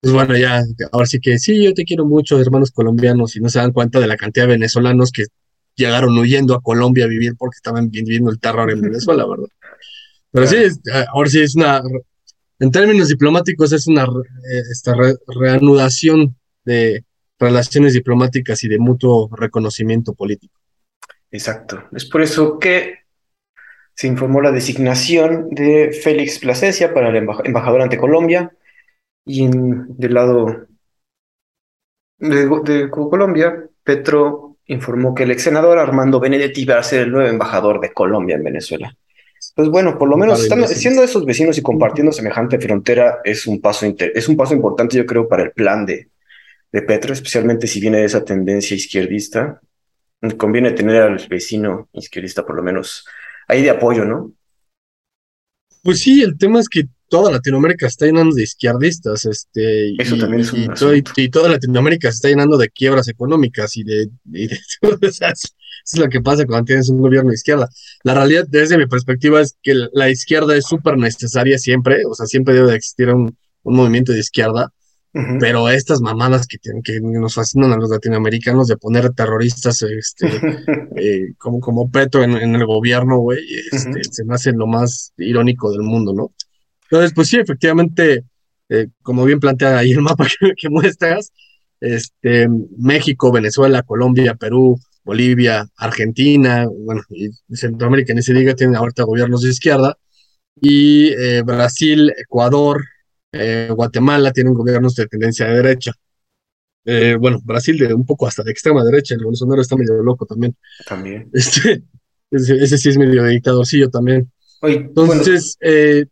pues 0.00 0.14
bueno, 0.14 0.36
ya, 0.36 0.62
ahora 0.92 1.06
sí 1.06 1.20
que 1.20 1.38
sí, 1.38 1.62
yo 1.62 1.74
te 1.74 1.84
quiero 1.84 2.06
mucho, 2.06 2.40
hermanos 2.40 2.70
colombianos, 2.70 3.36
y 3.36 3.40
no 3.40 3.48
se 3.48 3.58
dan 3.58 3.72
cuenta 3.72 4.00
de 4.00 4.06
la 4.06 4.16
cantidad 4.16 4.46
de 4.46 4.52
venezolanos 4.52 5.12
que 5.12 5.24
llegaron 5.76 6.16
huyendo 6.18 6.54
a 6.54 6.62
Colombia 6.62 7.04
a 7.04 7.08
vivir 7.08 7.34
porque 7.36 7.56
estaban 7.56 7.90
viviendo 7.90 8.30
el 8.30 8.40
terror 8.40 8.70
en 8.70 8.80
Venezuela, 8.80 9.26
¿verdad? 9.26 9.48
Pero 10.32 10.46
sí, 10.46 10.56
ahora 11.12 11.28
sí 11.28 11.40
es 11.40 11.54
una, 11.54 11.82
en 12.60 12.70
términos 12.70 13.08
diplomáticos, 13.08 13.72
es 13.72 13.86
una 13.86 14.04
eh, 14.04 14.62
esta 14.70 14.94
reanudación 15.26 16.36
de 16.64 17.04
relaciones 17.38 17.94
diplomáticas 17.94 18.62
y 18.64 18.68
de 18.68 18.78
mutuo 18.78 19.28
reconocimiento 19.34 20.14
político. 20.14 20.60
Exacto. 21.30 21.84
Es 21.92 22.04
por 22.04 22.22
eso 22.22 22.58
que 22.58 22.99
se 24.00 24.06
informó 24.06 24.40
la 24.40 24.50
designación 24.50 25.50
de 25.50 25.92
Félix 25.92 26.38
Plasencia 26.38 26.94
para 26.94 27.10
el 27.10 27.16
embajador 27.16 27.82
ante 27.82 27.98
Colombia 27.98 28.50
y 29.26 29.44
en, 29.44 29.94
del 29.94 30.14
lado 30.14 30.66
de, 32.16 32.88
Colombia, 32.88 33.62
Petro 33.84 34.56
informó 34.64 35.14
que 35.14 35.24
el 35.24 35.32
ex 35.32 35.42
senador 35.42 35.78
Armando 35.78 36.18
Benedetti 36.18 36.64
va 36.64 36.78
a 36.78 36.82
ser 36.82 37.02
el 37.02 37.12
nuevo 37.12 37.28
embajador 37.28 37.78
de 37.78 37.92
Colombia 37.92 38.36
en 38.36 38.44
Venezuela. 38.44 38.96
Pues 39.54 39.68
bueno, 39.68 39.98
por 39.98 40.08
lo 40.08 40.16
menos 40.16 40.44
están, 40.44 40.66
siendo 40.66 41.02
esos 41.02 41.26
vecinos 41.26 41.58
y 41.58 41.62
compartiendo 41.62 42.10
semejante 42.10 42.58
frontera 42.58 43.18
es 43.22 43.46
un 43.46 43.60
paso, 43.60 43.84
es 43.84 44.28
un 44.30 44.36
paso 44.38 44.54
importante, 44.54 44.96
yo 44.96 45.04
creo, 45.04 45.28
para 45.28 45.42
el 45.42 45.52
plan 45.52 45.84
de, 45.84 46.08
de 46.72 46.80
Petro, 46.80 47.12
especialmente 47.12 47.66
si 47.66 47.82
viene 47.82 47.98
de 47.98 48.06
esa 48.06 48.24
tendencia 48.24 48.74
izquierdista. 48.74 49.60
Conviene 50.38 50.70
tener 50.70 51.02
al 51.02 51.18
vecino 51.28 51.90
izquierdista 51.92 52.46
por 52.46 52.56
lo 52.56 52.62
menos 52.62 53.04
ahí 53.50 53.62
de 53.62 53.70
apoyo, 53.70 54.04
¿no? 54.04 54.32
Pues 55.82 56.00
sí, 56.00 56.22
el 56.22 56.36
tema 56.36 56.60
es 56.60 56.68
que 56.68 56.84
toda 57.08 57.32
Latinoamérica 57.32 57.86
está 57.86 58.06
llenando 58.06 58.34
de 58.34 58.42
izquierdistas, 58.42 59.24
este, 59.24 60.00
Eso 60.00 60.16
y, 60.16 60.18
también 60.20 60.42
es 60.42 60.52
un 60.52 60.62
y, 60.62 60.68
todo- 60.68 60.94
y 60.94 61.28
toda 61.30 61.48
Latinoamérica 61.48 62.10
se 62.10 62.16
está 62.16 62.28
llenando 62.28 62.56
de 62.58 62.68
quiebras 62.70 63.08
económicas 63.08 63.76
y 63.76 63.82
de, 63.84 64.08
y 64.32 64.46
de- 64.46 64.60
es 65.32 65.98
lo 65.98 66.08
que 66.08 66.20
pasa 66.20 66.44
cuando 66.46 66.66
tienes 66.66 66.88
un 66.90 66.98
gobierno 66.98 67.30
de 67.30 67.34
izquierda. 67.34 67.68
La 68.04 68.14
realidad, 68.14 68.44
desde 68.48 68.76
mi 68.78 68.86
perspectiva, 68.86 69.40
es 69.40 69.56
que 69.62 69.74
la 69.92 70.10
izquierda 70.10 70.54
es 70.56 70.66
súper 70.66 70.98
necesaria 70.98 71.58
siempre, 71.58 72.02
o 72.08 72.14
sea, 72.14 72.26
siempre 72.26 72.54
debe 72.54 72.70
de 72.70 72.76
existir 72.76 73.08
un, 73.08 73.36
un 73.62 73.76
movimiento 73.76 74.12
de 74.12 74.20
izquierda, 74.20 74.72
Pero 75.40 75.68
estas 75.68 76.00
mamadas 76.00 76.46
que, 76.46 76.58
tienen- 76.58 76.82
que 76.82 77.00
nos 77.00 77.34
fascinan 77.34 77.72
a 77.72 77.76
los 77.76 77.90
latinoamericanos 77.90 78.68
de 78.68 78.76
poner 78.76 79.10
terroristas 79.12 79.82
este, 79.82 80.28
eh, 80.96 81.32
como, 81.36 81.58
como 81.60 81.90
Petro 81.90 82.22
en, 82.22 82.36
en 82.36 82.54
el 82.54 82.64
gobierno, 82.64 83.18
güey, 83.18 83.40
este, 83.72 84.04
se 84.04 84.24
me 84.24 84.34
hace 84.34 84.52
lo 84.52 84.66
más 84.68 85.12
irónico 85.16 85.72
del 85.72 85.82
mundo, 85.82 86.12
¿no? 86.12 86.32
Entonces, 86.84 87.12
pues 87.14 87.28
sí, 87.28 87.38
efectivamente, 87.38 88.24
eh, 88.68 88.86
como 89.02 89.24
bien 89.24 89.40
plantea 89.40 89.78
ahí 89.78 89.92
el 89.92 90.00
mapa 90.02 90.26
que, 90.40 90.52
que 90.56 90.68
muestras, 90.70 91.32
este, 91.80 92.46
México, 92.78 93.32
Venezuela, 93.32 93.82
Colombia, 93.82 94.34
Perú, 94.34 94.78
Bolivia, 95.02 95.66
Argentina, 95.76 96.66
bueno, 96.68 97.02
y 97.10 97.30
Centroamérica, 97.56 98.14
ni 98.14 98.22
se 98.22 98.34
diga, 98.34 98.54
tienen 98.54 98.76
ahorita 98.76 99.02
gobiernos 99.04 99.42
de 99.42 99.50
izquierda, 99.50 99.96
y 100.60 101.08
eh, 101.12 101.42
Brasil, 101.42 102.12
Ecuador, 102.16 102.84
eh, 103.32 103.68
Guatemala 103.74 104.32
tienen 104.32 104.54
gobiernos 104.54 104.94
de 104.94 105.06
tendencia 105.06 105.46
de 105.46 105.54
derecha. 105.56 105.92
Eh, 106.84 107.16
bueno, 107.20 107.38
Brasil 107.44 107.76
de 107.78 107.92
un 107.94 108.06
poco 108.06 108.26
hasta 108.26 108.42
de 108.42 108.50
extrema 108.52 108.82
derecha, 108.84 109.14
el 109.14 109.24
Bolsonaro 109.24 109.60
está 109.60 109.76
medio 109.76 109.94
loco 110.02 110.26
también. 110.26 110.56
También. 110.86 111.30
Este, 111.34 111.82
ese, 112.30 112.54
ese 112.62 112.78
sí 112.78 112.88
es 112.90 112.96
medio 112.96 113.24
dictadorcillo 113.24 113.90
también. 113.90 114.30
Oye, 114.62 114.88
bueno, 114.94 115.12
Entonces, 115.14 115.56
eh, 115.60 116.06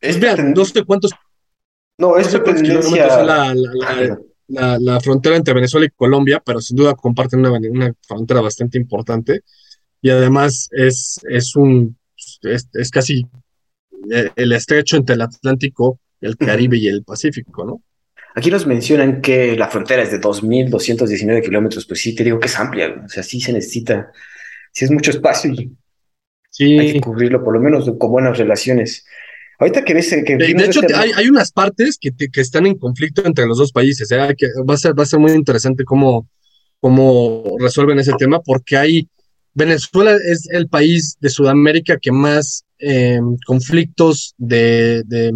pues 0.00 0.20
vean, 0.20 0.36
ten- 0.36 0.52
no 0.52 0.64
sé 0.66 0.84
cuántos, 0.84 1.12
no, 1.98 2.22
sé 2.22 2.38
tendencia. 2.40 3.06
es 3.06 3.16
la, 3.26 3.54
la- 3.54 3.54
la- 3.54 3.86
Ah, 3.88 4.18
la- 4.48 4.78
la 4.78 5.00
frontera 5.00 5.36
entre 5.36 5.54
Venezuela 5.54 5.86
y 5.86 5.90
Colombia, 5.90 6.42
pero 6.44 6.60
sin 6.60 6.76
duda 6.76 6.94
comparten 6.94 7.40
una, 7.40 7.52
una 7.52 7.94
frontera 8.06 8.42
bastante 8.42 8.76
importante. 8.76 9.40
Y 10.02 10.10
además 10.10 10.68
es, 10.72 11.20
es 11.30 11.56
un, 11.56 11.96
es, 12.42 12.68
es 12.74 12.90
casi 12.90 13.26
el 14.36 14.52
estrecho 14.52 14.96
entre 14.96 15.14
el 15.14 15.22
Atlántico, 15.22 15.98
el 16.22 16.36
Caribe 16.36 16.78
y 16.78 16.86
el 16.88 17.04
Pacífico, 17.04 17.64
¿no? 17.64 17.82
Aquí 18.34 18.50
nos 18.50 18.66
mencionan 18.66 19.20
que 19.20 19.56
la 19.56 19.68
frontera 19.68 20.02
es 20.02 20.10
de 20.10 20.18
2.219 20.18 21.42
kilómetros, 21.44 21.84
pues 21.86 22.00
sí, 22.00 22.14
te 22.14 22.24
digo 22.24 22.40
que 22.40 22.46
es 22.46 22.58
amplia, 22.58 23.02
o 23.04 23.08
sea, 23.08 23.22
sí 23.22 23.40
se 23.40 23.52
necesita, 23.52 24.10
sí 24.72 24.86
es 24.86 24.90
mucho 24.90 25.10
espacio 25.10 25.52
y 25.52 25.58
hay 26.78 26.88
Sí. 26.88 26.92
que 26.94 27.00
cubrirlo 27.00 27.42
por 27.44 27.54
lo 27.54 27.60
menos 27.60 27.90
con 27.98 28.10
buenas 28.10 28.38
relaciones. 28.38 29.04
Ahorita 29.58 29.84
que 29.84 29.94
ves 29.94 30.08
que 30.10 30.36
De, 30.36 30.54
de 30.54 30.64
hecho, 30.64 30.80
este- 30.80 30.86
te- 30.88 30.94
hay, 30.94 31.10
hay 31.14 31.28
unas 31.28 31.52
partes 31.52 31.98
que, 32.00 32.10
te- 32.10 32.30
que 32.30 32.40
están 32.40 32.66
en 32.66 32.76
conflicto 32.78 33.22
entre 33.24 33.46
los 33.46 33.58
dos 33.58 33.70
países. 33.72 34.10
¿eh? 34.10 34.20
Hay 34.20 34.34
que, 34.34 34.48
va 34.68 34.74
a 34.74 34.76
ser, 34.76 34.98
va 34.98 35.04
a 35.04 35.06
ser 35.06 35.18
muy 35.20 35.32
interesante 35.32 35.84
cómo, 35.84 36.28
cómo 36.80 37.56
resuelven 37.60 37.98
ese 38.00 38.12
tema, 38.18 38.40
porque 38.40 38.76
hay 38.76 39.08
Venezuela 39.54 40.16
es 40.16 40.48
el 40.50 40.68
país 40.68 41.16
de 41.20 41.28
Sudamérica 41.28 41.98
que 41.98 42.10
más 42.10 42.64
eh, 42.78 43.20
conflictos 43.46 44.34
de, 44.38 45.02
de 45.04 45.32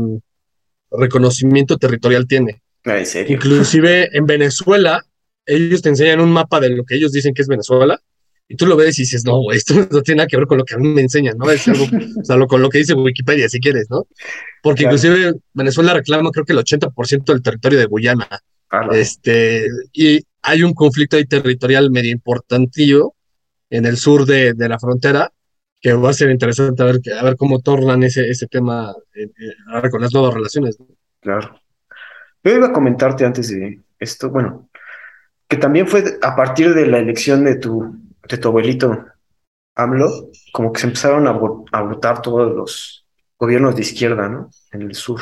reconocimiento 0.90 1.76
territorial 1.78 2.26
tiene. 2.26 2.62
Ah, 2.84 2.98
en 2.98 3.06
serio. 3.06 3.34
Inclusive 3.36 4.08
en 4.16 4.26
Venezuela, 4.26 5.04
ellos 5.44 5.82
te 5.82 5.88
enseñan 5.88 6.20
un 6.20 6.30
mapa 6.32 6.60
de 6.60 6.70
lo 6.70 6.84
que 6.84 6.96
ellos 6.96 7.12
dicen 7.12 7.34
que 7.34 7.42
es 7.42 7.48
Venezuela, 7.48 8.00
y 8.48 8.54
tú 8.54 8.64
lo 8.66 8.76
ves 8.76 8.96
y 8.98 9.02
dices, 9.02 9.24
no, 9.24 9.40
esto 9.52 9.74
no 9.90 10.02
tiene 10.02 10.18
nada 10.18 10.28
que 10.28 10.36
ver 10.36 10.46
con 10.46 10.58
lo 10.58 10.64
que 10.64 10.74
a 10.74 10.78
mí 10.78 10.88
me 10.88 11.00
enseñan, 11.00 11.36
¿no? 11.36 11.50
Es 11.50 11.66
algo, 11.68 11.84
o 11.84 12.24
sea, 12.24 12.36
lo, 12.36 12.46
con 12.46 12.62
lo 12.62 12.68
que 12.68 12.78
dice 12.78 12.94
Wikipedia, 12.94 13.48
si 13.48 13.58
quieres, 13.60 13.86
¿no? 13.90 14.06
Porque 14.62 14.82
Claro. 14.84 14.96
inclusive 14.96 15.32
Venezuela 15.52 15.94
reclama 15.94 16.30
creo 16.30 16.44
que 16.44 16.52
el 16.52 16.58
80% 16.60 17.32
del 17.32 17.42
territorio 17.42 17.78
de 17.78 17.86
Guyana, 17.86 18.28
Ah, 18.70 18.86
la- 18.90 18.98
este, 18.98 19.66
y 19.92 20.20
hay 20.42 20.62
un 20.64 20.74
conflicto 20.74 21.16
ahí 21.16 21.24
territorial 21.24 21.90
medio 21.90 22.10
importantillo 22.12 23.14
en 23.70 23.84
el 23.86 23.96
sur 23.96 24.26
de, 24.26 24.54
de 24.54 24.68
la 24.68 24.78
frontera, 24.78 25.32
que 25.86 25.92
va 25.92 26.10
a 26.10 26.12
ser 26.12 26.30
interesante 26.30 26.82
a 26.82 26.86
ver, 26.86 27.00
a 27.16 27.22
ver 27.22 27.36
cómo 27.36 27.60
tornan 27.60 28.02
ese, 28.02 28.28
ese 28.28 28.48
tema 28.48 28.92
eh, 29.14 29.22
eh, 29.22 29.54
ahora 29.68 29.88
con 29.88 30.00
las 30.00 30.12
nuevas 30.12 30.34
relaciones. 30.34 30.80
¿no? 30.80 30.88
Claro. 31.20 31.60
Yo 32.42 32.56
iba 32.56 32.66
a 32.66 32.72
comentarte 32.72 33.24
antes 33.24 33.50
de 33.50 33.80
esto, 34.00 34.30
bueno, 34.30 34.68
que 35.46 35.56
también 35.56 35.86
fue 35.86 36.18
a 36.22 36.34
partir 36.34 36.74
de 36.74 36.86
la 36.86 36.98
elección 36.98 37.44
de 37.44 37.54
tu, 37.54 38.00
de 38.28 38.36
tu 38.36 38.48
abuelito 38.48 39.06
AMLO, 39.76 40.32
como 40.52 40.72
que 40.72 40.80
se 40.80 40.88
empezaron 40.88 41.28
a, 41.28 41.38
a 41.70 41.82
votar 41.82 42.20
todos 42.20 42.52
los 42.52 43.06
gobiernos 43.38 43.76
de 43.76 43.82
izquierda, 43.82 44.28
¿no? 44.28 44.50
En 44.72 44.82
el 44.82 44.94
sur. 44.96 45.20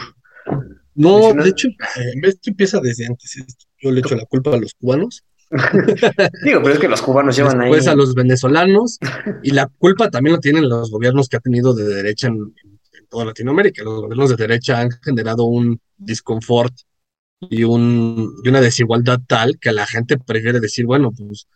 No, 0.95 1.35
de 1.35 1.51
hecho, 1.51 1.69
eh, 1.69 2.13
esto 2.23 2.49
empieza 2.49 2.81
desde 2.81 3.05
antes. 3.05 3.37
Yo 3.83 3.91
le 3.91 4.01
echo 4.01 4.15
la 4.15 4.25
culpa 4.25 4.55
a 4.55 4.57
los 4.57 4.73
cubanos, 4.73 5.23
Digo, 6.45 6.61
pero 6.63 6.75
es 6.75 6.79
que 6.79 6.89
los 6.89 7.03
cubanos 7.03 7.37
llevan 7.37 7.61
ahí. 7.61 7.71
después 7.71 7.87
a 7.89 7.95
los 7.95 8.15
venezolanos, 8.15 8.99
y 9.43 9.51
la 9.53 9.67
culpa 9.79 10.11
también 10.11 10.35
la 10.35 10.41
tienen 10.41 10.69
los 10.69 10.91
gobiernos 10.91 11.29
que 11.29 11.37
ha 11.37 11.41
tenido 11.41 11.75
de 11.75 11.85
derecha 11.85 12.29
en, 12.29 12.35
en 12.35 13.07
toda 13.09 13.25
Latinoamérica. 13.27 13.83
Los 13.85 14.01
gobiernos 14.03 14.31
de 14.31 14.37
derecha 14.37 14.81
han 14.81 14.91
generado 15.03 15.45
un 15.45 15.81
disconfort 15.97 16.75
y, 17.41 17.65
un, 17.65 18.35
y 18.43 18.49
una 18.49 18.61
desigualdad 18.61 19.21
tal 19.27 19.59
que 19.61 19.73
la 19.73 19.87
gente 19.87 20.19
prefiere 20.19 20.61
decir, 20.61 20.87
bueno, 20.87 21.13
pues, 21.13 21.47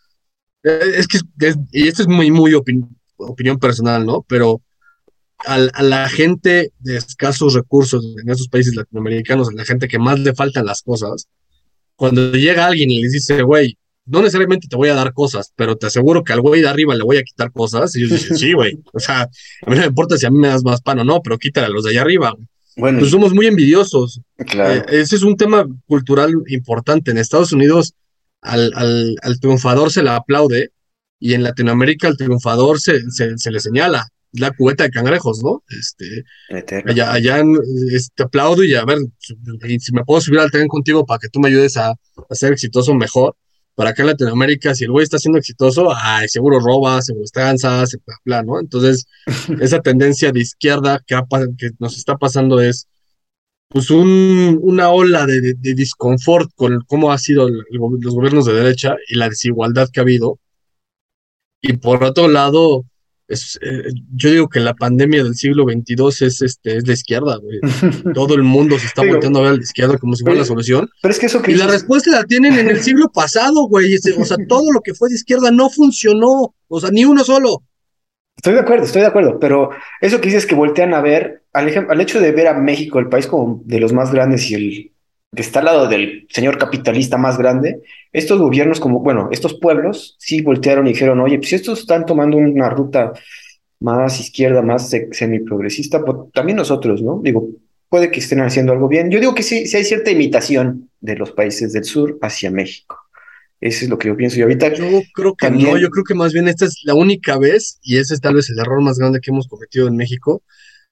eh, 0.63 0.81
es 0.97 1.07
que, 1.09 1.19
es- 1.47 1.59
y 1.73 1.89
esto 1.89 2.03
es 2.03 2.09
muy, 2.09 2.31
muy 2.31 2.53
opin- 2.53 2.89
opinión 3.17 3.59
personal, 3.59 4.05
¿no? 4.07 4.25
Pero 4.29 4.61
a 5.47 5.83
la 5.85 6.09
gente 6.09 6.73
de 6.81 6.97
escasos 6.97 7.55
recursos 7.55 8.05
en 8.21 8.29
esos 8.29 8.49
países 8.49 8.75
latinoamericanos, 8.75 9.49
a 9.49 9.53
la 9.53 9.65
gente 9.65 9.87
que 9.87 9.99
más 9.99 10.19
le 10.19 10.35
faltan 10.35 10.67
las 10.67 10.83
cosas, 10.83 11.29
cuando 11.95 12.33
llega 12.33 12.67
alguien 12.67 12.91
y 12.91 13.03
les 13.03 13.13
dice, 13.13 13.43
güey, 13.43 13.79
no 14.09 14.21
necesariamente 14.21 14.69
te 14.69 14.77
voy 14.77 14.89
a 14.89 14.95
dar 14.95 15.13
cosas, 15.13 15.53
pero 15.57 15.77
te 15.77 15.87
aseguro 15.87 16.25
que 16.25 16.33
al 16.33 16.41
güey 16.41 16.61
de 16.63 16.69
arriba 16.69 16.95
le 16.95 17.05
voy 17.05 17.17
a 17.19 17.23
quitar 17.23 17.53
cosas, 17.53 17.95
y 17.97 18.01
ellos 18.05 18.11
dicen, 18.21 18.37
sí, 18.39 18.53
güey, 18.55 18.79
o 18.93 18.99
sea, 19.01 19.23
a 19.23 19.71
mí 19.71 19.77
no 19.77 19.83
me 19.83 19.87
importa 19.87 20.17
si 20.17 20.27
a 20.27 20.31
mí 20.31 20.39
me 20.39 20.49
das 20.49 20.65
más 20.65 20.81
pan 20.83 20.99
o 21.01 21.05
no, 21.05 21.21
pero 21.23 21.39
quítale 21.39 21.67
a 21.67 21.71
los 21.71 21.85
de 21.85 21.91
allá 21.91 22.03
arriba. 22.03 22.35
Bueno, 22.77 23.01
Pues 23.01 23.11
somos 23.11 23.35
muy 23.35 23.47
envidiosos. 23.47 24.21
claro. 24.47 24.75
Eh, 24.75 25.01
ese 25.01 25.17
es 25.17 25.23
un 25.23 25.37
tema 25.37 25.67
cultural 25.87 26.33
importante. 26.47 27.11
En 27.11 27.19
Estados 27.19 27.53
Unidos, 27.53 27.95
al, 28.41 28.73
al, 28.77 29.17
al 29.23 29.41
triunfador 29.41 29.91
se 29.91 30.03
le 30.03 30.11
aplaude, 30.11 30.71
y 31.21 31.35
en 31.35 31.43
Latinoamérica 31.43 32.07
al 32.07 32.17
triunfador 32.17 32.81
se, 32.81 33.11
se, 33.11 33.37
se 33.37 33.51
le 33.51 33.59
señala. 33.61 34.07
La 34.33 34.51
cubeta 34.53 34.85
de 34.85 34.91
cangrejos, 34.91 35.43
¿no? 35.43 35.65
Este, 35.71 36.23
eterno. 36.51 36.93
allá, 36.93 37.13
allá 37.15 37.39
en- 37.39 37.57
es- 37.91 38.11
te 38.15 38.23
aplaudo 38.25 38.63
y 38.63 38.75
a 38.75 38.85
ver, 38.85 38.99
y 39.67 39.81
si 39.81 39.93
me 39.93 40.05
puedo 40.05 40.21
subir 40.21 40.39
al 40.39 40.51
tren 40.51 40.69
contigo 40.69 41.07
para 41.07 41.19
que 41.19 41.31
tú 41.31 41.41
me 41.41 41.49
ayudes 41.49 41.77
a, 41.79 41.91
a 41.93 42.35
ser 42.35 42.53
exitoso 42.53 42.95
mejor. 42.95 43.35
Para 43.79 43.91
acá 43.91 44.03
en 44.03 44.09
Latinoamérica, 44.09 44.75
si 44.75 44.83
el 44.85 44.91
güey 44.91 45.05
está 45.05 45.19
siendo 45.19 45.39
exitoso, 45.39 45.89
ay, 45.95 46.29
seguro 46.29 46.59
roba, 46.59 47.01
seguro 47.01 47.27
tranza, 47.33 47.87
se 47.87 47.99
bla, 48.25 48.43
¿no? 48.43 48.59
Entonces, 48.59 49.07
esa 49.61 49.81
tendencia 49.81 50.33
de 50.33 50.41
izquierda 50.41 51.01
que, 51.07 51.15
ha 51.15 51.23
pa- 51.25 51.47
que 51.57 51.71
nos 51.79 51.97
está 51.97 52.17
pasando 52.17 52.61
es 52.61 52.89
pues 53.69 53.91
un, 53.91 54.59
una 54.63 54.91
ola 54.91 55.27
de, 55.27 55.41
de, 55.41 55.55
de 55.55 55.75
disconfort 55.75 56.51
con 56.57 56.81
cómo 56.89 57.13
ha 57.13 57.19
sido 57.19 57.47
el- 57.47 57.63
el 57.71 57.79
go- 57.79 57.97
los 58.01 58.15
gobiernos 58.17 58.47
de 58.47 58.55
derecha 58.55 58.97
y 59.09 59.15
la 59.15 59.29
desigualdad 59.29 59.89
que 59.93 60.01
ha 60.01 60.03
habido. 60.03 60.41
Y 61.63 61.75
por 61.77 62.03
otro 62.03 62.27
lado, 62.27 62.85
es, 63.29 63.59
eh, 63.63 63.85
yo 64.15 64.31
digo 64.31 64.49
que 64.49 64.59
la 64.61 64.75
pandemia 64.75 65.23
del 65.23 65.35
siglo 65.35 65.65
XXII 65.65 66.27
es, 66.27 66.43
este, 66.43 66.79
es 66.79 66.87
la 66.87 66.95
izquierda, 66.95 67.37
güey. 67.37 67.61
Todo 68.15 68.35
el 68.35 68.43
mundo 68.43 68.79
se 68.79 68.87
está 68.87 69.03
volteando 69.07 69.39
a 69.41 69.43
ver 69.43 69.51
a 69.53 69.57
la 69.57 69.63
izquierda 69.63 69.99
como 69.99 70.15
si 70.17 70.25
fuera 70.25 70.39
la 70.41 70.45
solución. 70.47 70.89
Pero 71.03 71.13
es 71.13 71.21
que 71.21 71.27
eso 71.27 71.43
que 71.43 71.53
Y 71.53 71.55
la 71.57 71.67
respuesta 71.67 72.11
la 72.11 72.25
tienen 72.25 72.55
en 72.55 72.69
el 72.71 72.81
siglo 72.81 73.09
pasado, 73.13 73.69
güey. 73.69 73.95
Ese- 73.95 74.15
O 74.21 74.25
sea, 74.25 74.37
todo 74.49 74.73
lo 74.73 74.81
que 74.81 74.95
fue 74.95 75.09
de 75.11 75.15
izquierda 75.17 75.51
no 75.51 75.69
funcionó. 75.71 76.55
O 76.69 76.81
sea, 76.81 76.91
ni 76.91 77.05
uno 77.05 77.23
solo. 77.25 77.63
Estoy 78.37 78.55
de 78.55 78.61
acuerdo, 78.61 78.85
estoy 78.85 79.01
de 79.03 79.09
acuerdo, 79.09 79.39
pero 79.41 79.71
eso 80.01 80.21
que 80.21 80.29
dices 80.29 80.47
que 80.47 80.55
voltean 80.55 80.95
a 80.95 81.01
ver, 81.01 81.43
al, 81.53 81.87
al 81.91 82.01
hecho 82.01 82.21
de 82.21 82.31
ver 82.31 82.47
a 82.47 82.55
México, 82.55 83.01
el 83.01 83.09
país 83.09 83.27
como 83.27 83.61
de 83.65 83.81
los 83.81 83.93
más 83.93 84.13
grandes 84.13 84.49
y 84.51 84.55
el 84.55 84.93
que 85.35 85.43
está 85.43 85.59
al 85.59 85.67
lado 85.67 85.89
del 85.89 86.27
señor 86.31 86.57
capitalista 86.59 87.17
más 87.19 87.37
grande, 87.39 87.83
estos 88.13 88.41
gobiernos 88.41 88.81
como, 88.81 89.01
bueno, 89.01 89.29
estos 89.31 89.55
pueblos 89.55 90.17
sí 90.19 90.41
voltearon 90.43 90.87
y 90.87 90.93
dijeron, 90.93 91.21
oye, 91.21 91.37
pues 91.39 91.51
si 91.51 91.55
estos 91.57 91.81
están 91.81 92.07
tomando 92.07 92.37
una 92.39 92.71
ruta 92.71 93.13
más 93.81 94.19
izquierda, 94.21 94.63
más 94.63 94.89
se- 94.91 95.09
semiprogresista, 95.13 96.03
pues 96.05 96.33
también 96.33 96.57
nosotros, 96.57 97.03
¿no? 97.03 97.21
Digo, 97.23 97.49
puede 97.89 98.11
que 98.11 98.21
estén 98.21 98.41
haciendo 98.41 98.73
algo 98.73 98.89
bien. 98.89 99.11
Yo 99.11 99.21
digo 99.21 99.35
que 99.35 99.43
sí, 99.43 99.67
sí 99.67 99.77
hay 99.77 99.85
cierta 99.85 100.11
imitación 100.11 100.91
de 101.01 101.17
los 101.17 101.31
países 101.33 101.73
del 101.73 101.85
sur 101.85 102.19
hacia 102.23 102.51
México. 102.51 102.97
Eso 103.61 103.85
es 103.85 103.91
lo 103.91 103.99
que 103.99 104.09
yo 104.09 104.17
pienso. 104.17 104.39
Y 104.39 104.43
ahorita 104.43 104.73
Yo 104.75 105.03
creo 105.15 105.35
que 105.35 105.47
También- 105.47 105.71
no, 105.73 105.79
yo 105.79 105.91
creo 105.91 106.05
que 106.05 106.15
más 106.15 106.33
bien 106.33 106.49
esta 106.49 106.65
es 106.65 106.81
la 106.85 106.95
única 106.95 107.39
vez, 107.39 107.79
y 107.83 107.99
ese 107.99 108.15
es 108.15 108.21
tal 108.21 108.35
vez 108.35 108.49
el 108.51 108.59
error 108.59 108.81
más 108.83 108.99
grande 108.99 109.21
que 109.21 109.31
hemos 109.31 109.47
cometido 109.47 109.89
en 109.89 109.97
México, 109.97 110.43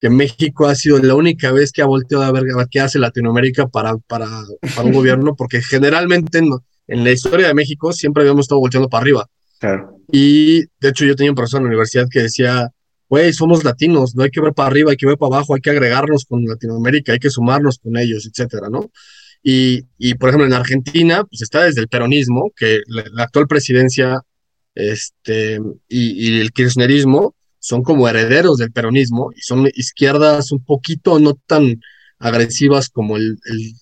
que 0.01 0.11
México 0.11 0.67
ha 0.67 0.75
sido 0.75 0.99
la 0.99 1.15
única 1.15 1.53
vez 1.53 1.73
que 1.73 1.83
ha 1.83 1.87
volteado 1.87 2.25
a 2.25 2.33
ver 2.33 2.45
qué 2.71 2.81
hace 2.81 2.99
Latinoamérica 2.99 3.67
para, 3.69 3.97
para, 4.07 4.29
para 4.75 4.83
un 4.83 4.93
gobierno, 4.93 5.35
porque 5.35 5.63
generalmente 5.63 6.39
en, 6.39 6.51
en 6.87 7.05
la 7.05 7.13
historia 7.13 7.49
de 7.49 7.55
México 7.55 7.93
siempre 7.93 8.23
habíamos 8.23 8.45
estado 8.45 8.61
volteando 8.61 8.89
para 8.89 9.03
arriba. 9.03 9.27
Claro. 9.59 9.97
Y 10.13 10.61
de 10.81 10.89
hecho 10.89 11.05
yo 11.05 11.17
tenía 11.17 11.31
un 11.31 11.37
profesor 11.37 11.61
en 11.61 11.65
la 11.65 11.69
universidad 11.69 12.07
que 12.11 12.23
decía, 12.23 12.71
güey, 13.09 13.33
somos 13.33 13.65
latinos, 13.65 14.15
no 14.15 14.23
hay 14.23 14.31
que 14.31 14.41
ver 14.41 14.53
para 14.53 14.69
arriba, 14.69 14.91
hay 14.91 14.97
que 14.97 15.07
ver 15.07 15.17
para 15.17 15.37
abajo, 15.37 15.55
hay 15.55 15.61
que 15.61 15.71
agregarnos 15.71 16.25
con 16.25 16.45
Latinoamérica, 16.45 17.13
hay 17.13 17.19
que 17.19 17.31
sumarnos 17.31 17.79
con 17.79 17.97
ellos, 17.97 18.27
etcétera, 18.27 18.69
¿no? 18.71 18.91
Y, 19.43 19.85
y 19.97 20.15
por 20.15 20.29
ejemplo, 20.29 20.47
en 20.47 20.55
Argentina, 20.55 21.25
pues 21.25 21.43
está 21.43 21.65
desde 21.65 21.81
el 21.81 21.89
peronismo, 21.89 22.53
que 22.57 22.81
la, 22.87 23.23
actual 23.23 23.47
presidencia 23.47 24.21
este, 24.75 25.61
y, 25.89 26.29
y, 26.29 26.41
el 26.41 26.53
kirchnerismo 26.53 27.35
son 27.67 27.83
como 27.83 28.09
herederos 28.09 28.59
del 28.59 28.71
peronismo 28.71 29.33
y 29.35 29.41
son 29.41 29.67
izquierdas 29.75 30.53
un 30.53 30.65
poquito 30.65 31.19
no 31.19 31.35
tan 31.35 31.81
agresivas 32.21 32.89
como 32.89 33.17
el, 33.17 33.41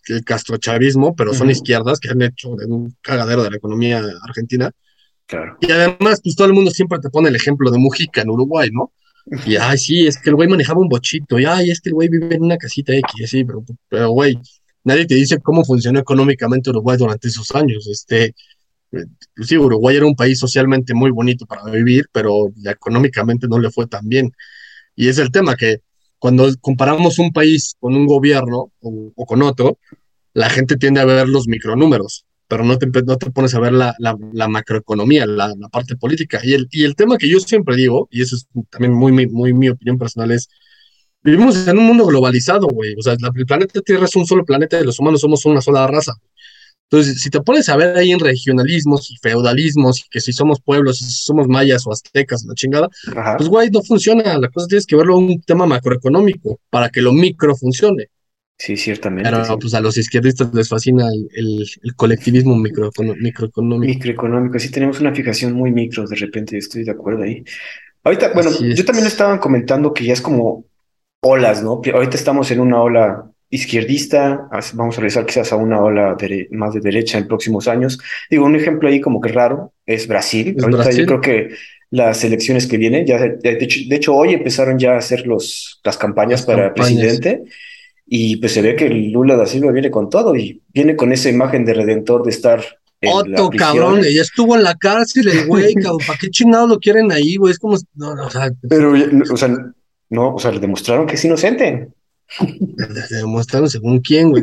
el, 0.09 0.25
castrochavismo, 0.25 1.15
pero 1.15 1.35
son 1.35 1.51
izquierdas 1.51 2.01
que 2.01 2.09
han 2.09 2.23
hecho 2.23 2.49
un 2.49 2.97
cagadero 3.03 3.43
de 3.43 3.51
la 3.51 3.59
economía 3.59 4.03
argentina. 4.27 4.71
Claro. 5.27 5.59
Y 5.61 5.71
además, 5.71 6.23
pues 6.25 6.35
todo 6.35 6.47
el 6.47 6.55
mundo 6.55 6.71
siempre 6.71 6.99
te 6.99 7.11
pone 7.11 7.29
el 7.29 7.37
ejemplo 7.37 7.71
de 7.71 7.79
Mujica 7.79 8.23
en 8.23 8.31
Uruguay, 8.31 8.71
¿no? 8.73 8.91
Y 9.45 9.57
ay, 9.57 9.77
sí, 9.77 10.07
es 10.07 10.19
que 10.19 10.31
el 10.31 10.37
güey 10.37 10.49
manejaba 10.49 10.81
un 10.81 10.89
bochito, 10.89 11.39
y 11.39 11.45
ay, 11.45 11.71
es 11.71 11.83
que 11.83 11.91
el 11.91 11.95
güey 11.95 12.09
vive 12.09 12.35
en 12.35 12.43
una 12.43 12.57
casita 12.57 12.95
X, 12.95 13.31
sí, 13.31 13.45
pero, 13.45 13.63
pero 13.91 14.11
güey, 14.11 14.39
nadie 14.83 15.07
te 15.07 15.15
dice 15.15 15.39
cómo 15.41 15.63
funcionó 15.63 16.01
económicamente 16.01 16.71
Uruguay 16.71 16.97
durante 16.97 17.29
esos 17.29 17.55
años. 17.55 17.87
Este, 17.87 18.35
sí, 19.43 19.57
Uruguay 19.57 19.97
era 19.97 20.07
un 20.07 20.17
país 20.17 20.39
socialmente 20.39 20.95
muy 20.95 21.11
bonito 21.11 21.47
para 21.47 21.65
vivir, 21.71 22.07
pero 22.13 22.53
económicamente 22.65 23.47
no 23.49 23.59
le 23.59 23.71
fue 23.71 23.87
tan 23.87 24.09
bien. 24.09 24.33
Y 24.97 25.09
es 25.09 25.19
el 25.19 25.31
tema 25.31 25.57
que 25.57 25.79
cuando 26.19 26.49
comparamos 26.61 27.19
un 27.19 27.33
país 27.33 27.75
con 27.79 27.95
un 27.95 28.07
gobierno 28.07 28.73
o, 28.81 29.27
con 29.27 29.43
otro, 29.43 29.79
la 30.33 30.49
gente 30.49 30.77
tiende 30.77 31.01
a 31.01 31.05
ver 31.05 31.29
los 31.29 31.47
micronúmeros, 31.49 32.25
pero 32.49 32.65
no 32.65 32.79
te, 32.79 32.87
no 33.03 33.17
te 33.17 33.31
pones 33.31 33.55
a 33.55 33.61
ver 33.61 33.73
la, 33.73 33.95
macroeconomía, 34.49 35.27
la, 35.27 35.53
la, 35.59 35.69
parte 35.69 35.97
política. 35.97 36.41
Y 36.43 36.55
el, 36.55 36.69
y 36.71 36.85
el 36.85 36.95
tema 36.95 37.19
que 37.19 37.29
yo 37.29 37.41
siempre 37.41 37.77
digo, 37.77 38.09
y 38.11 38.23
eso 38.23 38.37
es 38.37 38.47
también 38.71 38.95
muy, 38.95 39.13
muy, 39.13 39.27
muy 39.27 39.53
mi 39.53 39.69
opinión 39.69 39.99
personal, 39.99 40.31
es, 40.31 40.49
vivimos 41.23 41.67
en 41.67 41.79
un 41.79 41.87
mundo 41.87 42.07
globalizado, 42.07 42.69
güey. 42.69 42.95
O 42.99 43.03
sea, 43.03 43.15
el 43.15 43.47
planeta 43.47 43.81
Tierra 43.81 44.05
es 44.05 44.15
un 44.17 44.27
solo 44.27 44.45
planeta 44.45 44.81
y 44.81 44.85
los 44.85 44.99
humanos 45.01 45.21
somos 45.21 45.45
una 45.47 45.61
sola 45.61 45.87
raza. 45.87 46.15
Entonces, 46.91 47.21
si 47.21 47.31
te 47.31 47.41
pones 47.41 47.69
a 47.69 47.77
ver 47.77 47.97
ahí 47.97 48.13
en 48.13 48.21
regionalismos 48.21 49.11
y 49.11 49.17
feudalismos, 49.17 50.01
y 50.01 50.09
que 50.11 50.21
si 50.21 50.33
somos 50.33 50.61
pueblos, 50.61 51.01
y 51.01 51.05
si 51.05 51.25
somos 51.25 51.49
mayas 51.49 51.87
o 51.87 51.93
aztecas, 51.93 52.45
la 52.45 52.55
chingada, 52.55 52.89
pues 53.37 53.49
guay, 53.49 53.71
no 53.71 53.83
funciona. 53.83 54.39
La 54.39 54.49
cosa 54.49 54.67
tienes 54.69 54.87
que 54.87 54.97
verlo 54.97 55.19
un 55.19 55.41
tema 55.43 55.67
macroeconómico 55.67 56.61
para 56.71 56.91
que 56.91 57.01
lo 57.03 57.13
micro 57.13 57.57
funcione. 57.57 58.09
Sí, 58.57 58.77
ciertamente. 58.77 59.29
Pero 59.29 59.59
pues 59.59 59.75
a 59.75 59.81
los 59.81 59.97
izquierdistas 59.97 60.55
les 60.55 60.69
fascina 60.69 61.09
el, 61.09 61.67
el, 61.83 61.97
colectivismo 61.97 62.55
micro, 62.55 62.91
microeconómico. 63.19 63.93
Microeconómico, 63.93 64.59
sí 64.61 64.71
tenemos 64.71 65.01
una 65.01 65.13
fijación 65.13 65.53
muy 65.55 65.73
micro 65.73 66.07
de 66.07 66.15
repente, 66.15 66.57
estoy 66.57 66.85
de 66.85 66.93
acuerdo 66.93 67.25
ahí. 67.25 67.43
Ahorita, 68.05 68.33
bueno, 68.33 68.51
yo 68.61 68.85
también 68.85 69.07
estaban 69.07 69.39
comentando 69.39 69.93
que 69.93 70.05
ya 70.05 70.13
es 70.13 70.21
como 70.21 70.67
olas, 71.21 71.63
¿no? 71.63 71.81
Ahorita 71.93 72.17
estamos 72.17 72.51
en 72.51 72.61
una 72.61 72.81
ola 72.81 73.31
izquierdista, 73.55 74.49
vamos 74.75 74.99
a 74.99 75.01
regresar 75.01 75.27
quizás 75.27 75.53
a 75.53 75.57
una 75.57 75.81
ola 75.81 76.17
más 76.51 76.75
de 76.75 76.81
derecha 76.81 77.19
en 77.19 77.29
próximos 77.29 77.69
años. 77.69 78.01
Digo, 78.29 78.45
un 78.45 78.57
ejemplo 78.57 78.89
ahí 78.89 79.01
como 79.01 79.21
que 79.21 79.29
raro 79.29 79.73
es 79.87 80.09
Brasil. 80.09 80.57
Ahorita 80.61 80.91
yo 80.91 81.07
creo 81.07 81.21
que 81.21 81.51
las 81.91 82.25
elecciones 82.25 82.67
que 82.67 82.79
vienen, 82.79 83.07
ya 83.07 83.19
de 83.21 83.87
hecho, 83.91 84.13
hoy 84.13 84.35
empezaron 84.35 84.77
ya 84.77 84.95
a 84.95 84.99
hacer 84.99 85.25
los, 85.29 85.81
las 85.85 85.97
campañas 85.97 86.43
para 86.43 86.75
presidente 86.75 87.45
y 88.07 88.37
pues 88.37 88.53
se 88.53 88.61
ve 88.61 88.75
que 88.75 88.89
Lula 88.89 89.37
da 89.37 89.47
Silva 89.47 89.71
viene 89.71 89.91
con 89.91 90.11
todo 90.11 90.35
y 90.35 90.61
viene 90.73 90.97
con 90.97 91.13
esa 91.13 91.29
imagen 91.31 91.65
de 91.65 91.75
redentor 91.75 92.25
de 92.25 92.31
estar 92.31 92.61
Otto, 93.07 93.51
cabrón, 93.51 94.01
ya 94.03 94.23
estuvo 94.23 94.57
en 94.57 94.63
la 94.63 94.75
cárcel 94.77 95.29
el 95.29 95.47
güey, 95.47 95.75
cabrón, 95.75 96.01
¿para 96.07 96.19
qué 96.19 96.31
chingados 96.31 96.71
lo 96.71 96.79
quieren 96.79 97.13
ahí, 97.13 97.37
güey? 97.37 97.53
Es 97.53 97.59
como, 97.59 97.77
no, 97.97 98.13
o 98.13 98.31
sea, 98.31 98.51
pero, 98.67 98.95
o 99.31 99.37
sea, 99.37 99.55
no, 100.09 100.35
o 100.35 100.39
sea, 100.39 100.53
le 100.53 100.59
demostraron 100.59 101.07
que 101.07 101.17
es 101.17 101.25
inocente. 101.25 101.89
Demostraron 103.11 103.69
según 103.69 104.01
quién, 104.01 104.31
güey. 104.31 104.43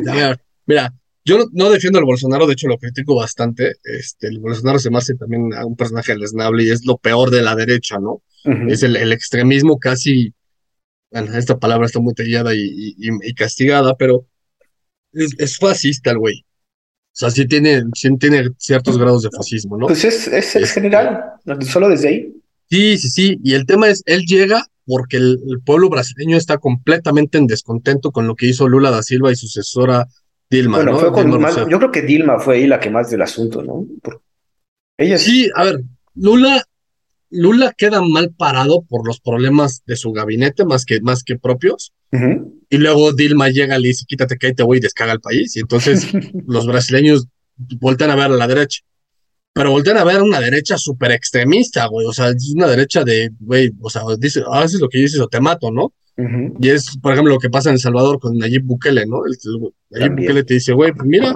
mira, 0.66 0.92
yo 1.24 1.38
no, 1.52 1.70
defiendo 1.70 1.98
al 1.98 2.04
Bolsonaro, 2.04 2.46
de 2.46 2.54
hecho 2.54 2.68
lo 2.68 2.78
critico 2.78 3.14
bastante. 3.14 3.74
Este, 3.84 4.28
el 4.28 4.40
Bolsonaro 4.40 4.78
se 4.78 4.90
me 4.90 4.98
hace 4.98 5.14
también 5.14 5.50
un 5.64 5.76
personaje 5.76 6.16
lesnable 6.16 6.64
y 6.64 6.70
es 6.70 6.84
lo 6.84 6.96
peor 6.98 7.30
de 7.30 7.42
la 7.42 7.54
derecha, 7.54 7.98
¿no? 7.98 8.22
Es 8.68 8.82
el, 8.82 8.96
extremismo 9.12 9.78
casi, 9.78 10.34
bueno, 11.12 11.36
esta 11.36 11.60
palabra 11.60 11.86
está 11.86 12.00
muy 12.00 12.12
tallada 12.12 12.50
y, 12.54 13.34
castigada, 13.34 13.96
pero 13.96 14.26
es, 15.12 15.58
fascista 15.58 16.10
el 16.10 16.18
güey. 16.18 16.44
O 16.44 17.14
sea, 17.14 17.30
sí 17.30 17.46
tiene, 17.46 17.84
tiene 18.18 18.50
ciertos 18.58 18.98
grados 18.98 19.22
de 19.22 19.30
fascismo, 19.30 19.76
¿no? 19.76 19.86
Pues 19.86 20.04
es, 20.04 20.26
es, 20.26 20.56
es 20.56 20.72
general, 20.72 21.22
solo 21.70 21.88
desde 21.88 22.08
ahí. 22.08 22.32
Sí, 22.68 22.98
sí, 22.98 23.10
sí. 23.10 23.38
Y 23.44 23.52
el 23.54 23.66
tema 23.66 23.88
es, 23.88 24.02
él 24.06 24.24
llega 24.26 24.66
porque 24.86 25.16
el, 25.16 25.38
pueblo 25.64 25.88
brasileño 25.88 26.36
está 26.36 26.58
completamente 26.58 27.38
en 27.38 27.46
descontento 27.46 28.10
con 28.10 28.26
lo 28.26 28.34
que 28.34 28.46
hizo 28.46 28.68
Lula 28.68 28.90
da 28.90 29.02
Silva 29.02 29.32
y 29.32 29.36
su 29.36 29.46
sucesora 29.46 30.06
Dilma. 30.50 30.82
¿no? 30.82 31.68
yo 31.68 31.78
creo 31.78 31.90
que 31.90 32.02
Dilma 32.02 32.38
fue 32.38 32.56
ahí 32.56 32.66
la 32.66 32.80
que 32.80 32.90
más 32.90 33.10
del 33.10 33.22
asunto, 33.22 33.62
¿no? 33.62 33.86
ella 34.98 35.18
sí, 35.18 35.50
a 35.54 35.64
ver, 35.64 35.82
Lula, 36.14 36.64
Lula 37.30 37.72
queda 37.76 38.02
mal 38.02 38.34
parado 38.36 38.82
por 38.82 39.06
los 39.06 39.20
problemas 39.20 39.82
de 39.86 39.96
su 39.96 40.12
gabinete 40.12 40.64
más 40.64 40.84
que, 40.84 41.00
más 41.00 41.24
que 41.24 41.38
propios. 41.38 41.92
Y 42.68 42.76
luego 42.76 43.14
Dilma 43.14 43.48
llega, 43.48 43.78
le 43.78 43.88
dice, 43.88 44.04
quítate 44.06 44.36
que 44.36 44.48
ahí 44.48 44.54
te 44.54 44.62
voy 44.62 44.76
y 44.76 44.80
descaga 44.80 45.14
el 45.14 45.20
país. 45.20 45.56
Y 45.56 45.60
entonces 45.60 46.12
los 46.46 46.66
brasileños 46.66 47.26
vuelven 47.56 48.10
a 48.10 48.16
ver 48.16 48.26
a 48.26 48.28
la 48.28 48.46
derecha 48.46 48.82
pero 49.52 49.70
voltean 49.70 49.98
a 49.98 50.04
ver 50.04 50.22
una 50.22 50.40
derecha 50.40 50.78
súper 50.78 51.12
extremista, 51.12 51.86
güey. 51.86 52.06
O 52.06 52.12
sea, 52.12 52.28
es 52.30 52.52
una 52.54 52.68
derecha 52.68 53.04
de, 53.04 53.30
güey, 53.40 53.70
o 53.80 53.90
sea, 53.90 54.02
dice, 54.18 54.42
haces 54.50 54.80
lo 54.80 54.88
que 54.88 54.98
dices 54.98 55.20
o 55.20 55.28
te 55.28 55.40
mato, 55.40 55.70
¿no? 55.70 55.92
Y 56.60 56.68
es, 56.68 56.96
por 56.98 57.12
ejemplo, 57.12 57.34
lo 57.34 57.40
que 57.40 57.48
pasa 57.48 57.70
en 57.70 57.74
El 57.74 57.80
Salvador 57.80 58.20
con 58.20 58.36
Nayib 58.36 58.64
Bukele, 58.64 59.06
¿no? 59.06 59.24
El, 59.24 59.36
Nayib 59.90 60.16
Bukele 60.16 60.44
te 60.44 60.54
dice, 60.54 60.72
güey, 60.72 60.92
pues 60.92 61.08
mira, 61.08 61.34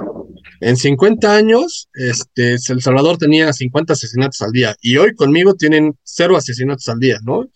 en 0.61 0.77
50 0.77 1.35
años, 1.35 1.89
este, 1.93 2.53
El 2.53 2.81
Salvador 2.81 3.17
tenía 3.17 3.51
50 3.51 3.93
asesinatos 3.93 4.41
al 4.41 4.51
día 4.51 4.75
y 4.81 4.97
hoy 4.97 5.13
conmigo 5.15 5.55
tienen 5.55 5.97
cero 6.03 6.37
asesinatos 6.37 6.87
al 6.89 6.99
día, 6.99 7.17
¿no? 7.23 7.49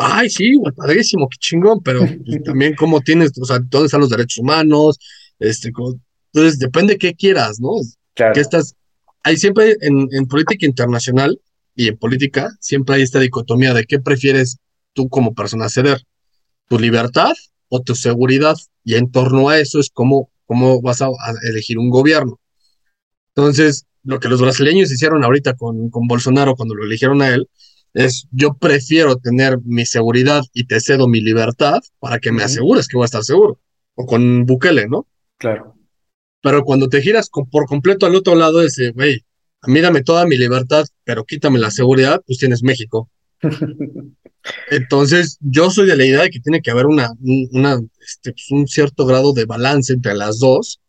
Ay, 0.00 0.30
sí, 0.30 0.54
güey, 0.54 0.72
padrísimo, 0.74 1.28
qué 1.28 1.36
chingón, 1.38 1.82
pero 1.82 2.00
pues, 2.00 2.42
también 2.44 2.74
cómo 2.74 3.00
tienes, 3.00 3.32
o 3.40 3.44
sea, 3.44 3.58
dónde 3.58 3.86
están 3.86 4.00
los 4.00 4.10
derechos 4.10 4.38
humanos, 4.38 4.98
este, 5.38 5.70
entonces 6.32 6.58
depende 6.58 6.96
qué 6.96 7.14
quieras, 7.14 7.60
¿no? 7.60 7.72
Claro. 8.14 8.32
¿Qué 8.32 8.40
estás, 8.40 8.74
hay 9.24 9.38
siempre 9.38 9.76
en, 9.80 10.26
política 10.28 10.66
internacional 10.66 11.40
y 11.74 11.88
en 11.88 11.96
política, 11.96 12.50
siempre 12.60 12.96
hay 12.96 13.02
esta 13.02 13.18
dicotomía 13.18 13.74
de 13.74 13.84
qué 13.84 13.98
prefieres 13.98 14.58
tú 14.92 15.08
como 15.08 15.34
persona 15.34 15.68
ceder, 15.68 16.02
tu 16.68 16.78
libertad 16.78 17.32
o 17.68 17.80
tu 17.80 17.94
seguridad. 17.94 18.56
Y 18.84 18.94
en 18.94 19.10
torno 19.10 19.48
a 19.48 19.58
eso 19.58 19.80
es 19.80 19.90
cómo, 19.90 20.30
cómo 20.44 20.80
vas 20.82 21.00
a, 21.00 21.08
elegir 21.48 21.78
un 21.78 21.88
gobierno. 21.88 22.38
Entonces, 23.34 23.86
lo 24.02 24.20
que 24.20 24.28
los 24.28 24.42
brasileños 24.42 24.92
hicieron 24.92 25.24
ahorita 25.24 25.54
con, 25.54 25.88
con 25.88 26.06
Bolsonaro 26.06 26.54
cuando 26.54 26.74
lo 26.74 26.84
eligieron 26.84 27.22
a 27.22 27.30
él, 27.30 27.48
es 27.94 28.28
yo 28.30 28.54
prefiero 28.54 29.16
tener 29.16 29.58
mi 29.64 29.86
seguridad 29.86 30.42
y 30.52 30.66
te 30.66 30.80
cedo 30.80 31.08
mi 31.08 31.20
libertad 31.20 31.80
para 31.98 32.18
que 32.18 32.30
me 32.30 32.42
asegures 32.42 32.88
que 32.88 32.98
voy 32.98 33.04
a 33.04 33.06
estar 33.06 33.24
seguro. 33.24 33.58
O 33.94 34.04
con 34.04 34.44
Bukele, 34.44 34.86
¿no? 34.86 35.06
Claro. 35.38 35.74
Pero 36.44 36.62
cuando 36.62 36.90
te 36.90 37.00
giras 37.00 37.30
por 37.30 37.64
completo 37.64 38.04
al 38.04 38.14
otro 38.14 38.34
lado, 38.34 38.60
ese, 38.60 38.90
güey, 38.90 39.24
a 39.62 39.70
mí 39.70 39.80
dame 39.80 40.02
toda 40.02 40.26
mi 40.26 40.36
libertad, 40.36 40.84
pero 41.02 41.24
quítame 41.24 41.58
la 41.58 41.70
seguridad, 41.70 42.20
pues 42.26 42.38
tienes 42.38 42.62
México. 42.62 43.08
Entonces, 44.70 45.38
yo 45.40 45.70
soy 45.70 45.86
de 45.86 45.96
la 45.96 46.04
idea 46.04 46.20
de 46.20 46.28
que 46.28 46.40
tiene 46.40 46.60
que 46.60 46.70
haber 46.70 46.84
una, 46.84 47.12
una, 47.50 47.80
este, 47.98 48.32
pues, 48.32 48.50
un 48.50 48.68
cierto 48.68 49.06
grado 49.06 49.32
de 49.32 49.46
balance 49.46 49.94
entre 49.94 50.14
las 50.14 50.38
dos, 50.38 50.80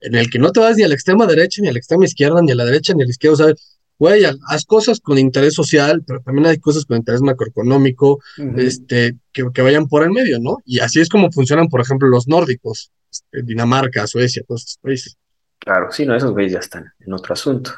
en 0.00 0.16
el 0.16 0.28
que 0.28 0.40
no 0.40 0.50
te 0.50 0.58
vas 0.58 0.76
ni 0.76 0.82
a 0.82 0.88
la 0.88 0.94
extrema 0.94 1.24
derecha, 1.24 1.62
ni 1.62 1.68
a 1.68 1.72
la 1.72 1.78
extrema 1.78 2.04
izquierda, 2.04 2.42
ni 2.42 2.50
a 2.50 2.56
la 2.56 2.64
derecha, 2.64 2.92
ni 2.92 3.02
a 3.02 3.06
la 3.06 3.12
izquierda. 3.12 3.34
O 3.34 3.36
sea, 3.36 3.54
güey, 3.96 4.24
haz 4.24 4.64
cosas 4.64 4.98
con 4.98 5.18
interés 5.18 5.54
social, 5.54 6.02
pero 6.04 6.20
también 6.20 6.48
hay 6.48 6.58
cosas 6.58 6.84
con 6.84 6.96
interés 6.96 7.22
macroeconómico, 7.22 8.18
este, 8.56 9.18
que, 9.32 9.44
que, 9.54 9.62
vayan 9.62 9.86
por 9.86 10.02
el 10.02 10.10
medio, 10.10 10.40
¿no? 10.40 10.58
Y 10.64 10.80
así 10.80 10.98
es 10.98 11.08
como 11.08 11.30
funcionan, 11.30 11.68
por 11.68 11.80
ejemplo, 11.80 12.08
los 12.08 12.26
nórdicos. 12.26 12.90
Este, 13.10 13.42
Dinamarca, 13.42 14.06
Suecia, 14.06 14.42
todos 14.46 14.62
estos 14.62 14.78
países. 14.78 15.16
Claro, 15.58 15.90
sí, 15.90 16.06
no, 16.06 16.14
esos 16.14 16.32
güeyes 16.32 16.52
ya 16.52 16.58
están 16.60 16.92
en 17.00 17.12
otro 17.12 17.32
asunto. 17.32 17.72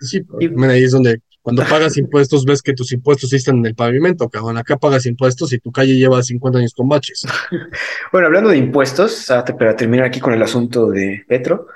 Sí, 0.00 0.22
y, 0.40 0.64
ahí 0.64 0.84
es 0.84 0.92
donde 0.92 1.20
cuando 1.44 1.62
pagas 1.64 1.98
impuestos 1.98 2.44
ves 2.46 2.62
que 2.62 2.72
tus 2.72 2.92
impuestos 2.92 3.32
están 3.34 3.58
en 3.58 3.66
el 3.66 3.74
pavimento, 3.74 4.28
cabrón. 4.30 4.56
Acá 4.56 4.78
pagas 4.78 5.04
impuestos 5.04 5.52
y 5.52 5.58
tu 5.58 5.70
calle 5.70 5.94
lleva 5.94 6.22
50 6.22 6.58
años 6.58 6.72
con 6.74 6.88
baches. 6.88 7.26
bueno, 8.12 8.28
hablando 8.28 8.50
de 8.50 8.56
impuestos, 8.56 9.30
ah, 9.30 9.44
para 9.44 9.76
terminar 9.76 10.06
aquí 10.06 10.20
con 10.20 10.32
el 10.32 10.42
asunto 10.42 10.90
de 10.90 11.22
Petro, 11.28 11.68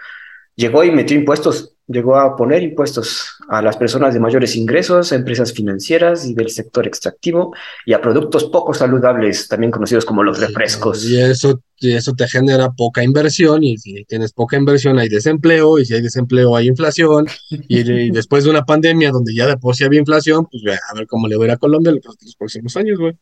llegó 0.58 0.84
y 0.84 0.90
metió 0.90 1.16
impuestos 1.16 1.78
llegó 1.88 2.16
a 2.16 2.36
poner 2.36 2.62
impuestos 2.62 3.26
a 3.48 3.62
las 3.62 3.76
personas 3.76 4.12
de 4.12 4.20
mayores 4.20 4.54
ingresos, 4.56 5.10
a 5.10 5.16
empresas 5.16 5.52
financieras 5.52 6.26
y 6.26 6.34
del 6.34 6.50
sector 6.50 6.86
extractivo 6.86 7.54
y 7.86 7.94
a 7.94 8.00
productos 8.00 8.44
poco 8.44 8.74
saludables, 8.74 9.48
también 9.48 9.72
conocidos 9.72 10.04
como 10.04 10.22
los 10.22 10.38
refrescos. 10.38 11.04
Y 11.06 11.18
eso, 11.18 11.62
y 11.78 11.92
eso 11.92 12.12
te 12.12 12.28
genera 12.28 12.70
poca 12.72 13.02
inversión 13.02 13.64
y 13.64 13.78
si 13.78 14.04
tienes 14.04 14.32
poca 14.32 14.58
inversión 14.58 14.98
hay 14.98 15.08
desempleo 15.08 15.78
y 15.78 15.86
si 15.86 15.94
hay 15.94 16.02
desempleo 16.02 16.54
hay 16.54 16.68
inflación 16.68 17.26
y, 17.50 18.10
después 18.12 18.44
de 18.44 18.50
una 18.50 18.66
pandemia 18.66 19.10
donde 19.10 19.34
ya 19.34 19.46
de 19.46 19.56
por 19.56 19.74
sí 19.74 19.84
había 19.84 20.00
inflación, 20.00 20.46
pues 20.50 20.62
a 20.90 20.94
ver 20.94 21.06
cómo 21.06 21.26
le 21.26 21.36
va 21.36 21.44
a 21.44 21.46
ir 21.46 21.52
a 21.52 21.56
Colombia 21.56 21.92
los, 21.92 22.36
próximos 22.36 22.76
años, 22.76 22.98
güey. 22.98 23.14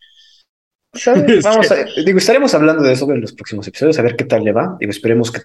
Vamos 1.44 1.70
a, 1.70 1.76
digo, 2.04 2.18
estaremos 2.18 2.54
hablando 2.54 2.82
de 2.82 2.94
eso 2.94 3.10
en 3.12 3.20
los 3.20 3.32
próximos 3.32 3.68
episodios, 3.68 3.98
a 3.98 4.02
ver 4.02 4.16
qué 4.16 4.24
tal 4.24 4.42
le 4.42 4.52
va. 4.52 4.78
Digo, 4.80 4.90
esperemos 4.90 5.30
que, 5.30 5.42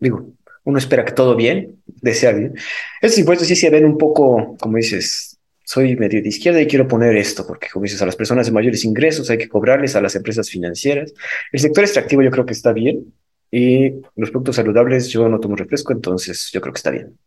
digo, 0.00 0.34
uno 0.64 0.78
espera 0.78 1.04
que 1.04 1.12
todo 1.12 1.34
bien, 1.36 1.82
desea 1.86 2.32
bien. 2.32 2.54
Estos 3.00 3.18
impuestos 3.18 3.48
sí 3.48 3.56
se 3.56 3.70
ven 3.70 3.84
un 3.84 3.98
poco, 3.98 4.56
como 4.60 4.76
dices, 4.76 5.38
soy 5.64 5.96
medio 5.96 6.22
de 6.22 6.28
izquierda 6.28 6.60
y 6.60 6.66
quiero 6.66 6.86
poner 6.86 7.16
esto, 7.16 7.46
porque 7.46 7.68
como 7.72 7.84
dices, 7.84 8.02
a 8.02 8.06
las 8.06 8.16
personas 8.16 8.46
de 8.46 8.52
mayores 8.52 8.84
ingresos 8.84 9.30
hay 9.30 9.38
que 9.38 9.48
cobrarles, 9.48 9.96
a 9.96 10.00
las 10.00 10.14
empresas 10.14 10.50
financieras. 10.50 11.12
El 11.50 11.60
sector 11.60 11.84
extractivo 11.84 12.22
yo 12.22 12.30
creo 12.30 12.46
que 12.46 12.52
está 12.52 12.72
bien 12.72 13.12
y 13.50 13.90
los 14.16 14.30
productos 14.30 14.56
saludables 14.56 15.08
yo 15.08 15.28
no 15.28 15.40
tomo 15.40 15.56
refresco, 15.56 15.92
entonces 15.92 16.50
yo 16.52 16.60
creo 16.60 16.72
que 16.72 16.78
está 16.78 16.90
bien. 16.90 17.18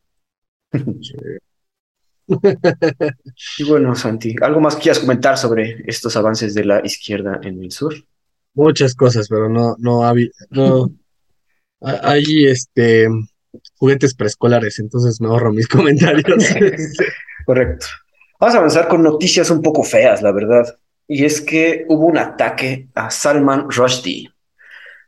y 3.57 3.63
bueno, 3.63 3.95
Santi, 3.95 4.35
¿algo 4.41 4.59
más 4.59 4.75
quieras 4.75 4.99
comentar 4.99 5.37
sobre 5.37 5.83
estos 5.85 6.15
avances 6.15 6.53
de 6.53 6.65
la 6.65 6.85
izquierda 6.85 7.39
en 7.43 7.63
el 7.63 7.71
sur? 7.71 7.93
Muchas 8.53 8.95
cosas, 8.95 9.27
pero 9.27 9.49
no, 9.49 9.75
no, 9.77 10.01
no 10.49 10.91
hay 11.81 12.45
este 12.45 13.07
juguetes 13.75 14.15
preescolares, 14.15 14.79
entonces 14.79 15.19
me 15.21 15.27
ahorro 15.27 15.53
mis 15.53 15.67
comentarios. 15.69 16.43
Correcto. 17.45 17.85
Vamos 18.39 18.55
a 18.55 18.57
avanzar 18.59 18.88
con 18.88 19.03
noticias 19.03 19.49
un 19.49 19.61
poco 19.61 19.83
feas, 19.83 20.21
la 20.21 20.31
verdad. 20.31 20.77
Y 21.07 21.23
es 21.23 21.39
que 21.39 21.85
hubo 21.88 22.07
un 22.07 22.17
ataque 22.17 22.89
a 22.95 23.09
Salman 23.11 23.69
Rushdie. 23.69 24.29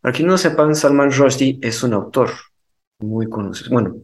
Para 0.01 0.13
quien 0.13 0.27
no 0.27 0.37
sepan, 0.37 0.75
Salman 0.75 1.11
Rushdie 1.11 1.59
es 1.61 1.83
un 1.83 1.93
autor 1.93 2.29
muy 2.99 3.27
conocido. 3.27 3.71
Bueno, 3.71 3.97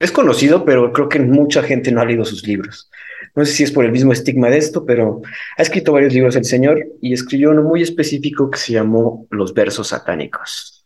es 0.00 0.10
conocido, 0.10 0.64
pero 0.64 0.92
creo 0.92 1.08
que 1.08 1.20
mucha 1.20 1.62
gente 1.62 1.92
no 1.92 2.00
ha 2.00 2.04
leído 2.04 2.24
sus 2.24 2.46
libros. 2.46 2.90
No 3.36 3.44
sé 3.44 3.52
si 3.52 3.62
es 3.62 3.70
por 3.70 3.84
el 3.84 3.92
mismo 3.92 4.12
estigma 4.12 4.48
de 4.48 4.58
esto, 4.58 4.84
pero 4.84 5.22
ha 5.56 5.62
escrito 5.62 5.92
varios 5.92 6.12
libros 6.12 6.34
el 6.34 6.44
señor 6.44 6.84
y 7.00 7.12
escribió 7.12 7.50
uno 7.50 7.62
muy 7.62 7.82
específico 7.82 8.50
que 8.50 8.58
se 8.58 8.72
llamó 8.72 9.26
Los 9.30 9.54
versos 9.54 9.88
satánicos. 9.88 10.81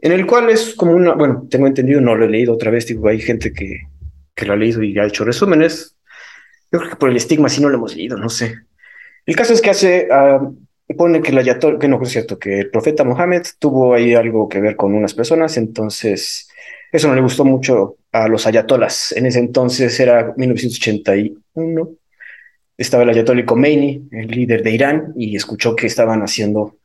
En 0.00 0.12
el 0.12 0.26
cual 0.26 0.48
es 0.50 0.74
como 0.74 0.92
una, 0.92 1.14
bueno, 1.14 1.46
tengo 1.50 1.66
entendido, 1.66 2.00
no 2.00 2.14
lo 2.14 2.24
he 2.24 2.28
leído 2.28 2.54
otra 2.54 2.70
vez, 2.70 2.86
digo, 2.86 3.08
hay 3.08 3.20
gente 3.20 3.52
que, 3.52 3.80
que 4.34 4.46
lo 4.46 4.52
ha 4.52 4.56
leído 4.56 4.82
y 4.82 4.96
ha 4.98 5.06
hecho 5.06 5.24
resúmenes, 5.24 5.96
yo 6.70 6.78
creo 6.78 6.90
que 6.90 6.96
por 6.96 7.10
el 7.10 7.16
estigma 7.16 7.48
sí 7.48 7.60
no 7.60 7.68
lo 7.68 7.76
hemos 7.76 7.96
leído, 7.96 8.16
no 8.16 8.28
sé. 8.28 8.54
El 9.26 9.36
caso 9.36 9.52
es 9.52 9.60
que 9.60 9.70
hace, 9.70 10.08
uh, 10.10 10.94
pone 10.96 11.20
que, 11.20 11.32
la 11.32 11.42
que 11.78 11.88
no 11.88 12.02
es 12.02 12.08
cierto, 12.10 12.38
que 12.38 12.60
el 12.60 12.70
profeta 12.70 13.04
Mohammed 13.04 13.42
tuvo 13.58 13.94
ahí 13.94 14.14
algo 14.14 14.48
que 14.48 14.60
ver 14.60 14.76
con 14.76 14.94
unas 14.94 15.14
personas, 15.14 15.56
entonces 15.56 16.48
eso 16.92 17.08
no 17.08 17.14
le 17.14 17.20
gustó 17.20 17.44
mucho 17.44 17.96
a 18.12 18.28
los 18.28 18.46
ayatolas. 18.46 19.12
En 19.12 19.26
ese 19.26 19.38
entonces 19.38 19.98
era 20.00 20.32
1981, 20.36 21.90
estaba 22.76 23.02
el 23.02 23.10
ayatollah 23.10 23.44
Khomeini, 23.44 24.08
el 24.12 24.28
líder 24.28 24.62
de 24.62 24.70
Irán, 24.70 25.12
y 25.16 25.36
escuchó 25.36 25.74
que 25.74 25.86
estaban 25.86 26.22
haciendo 26.22 26.76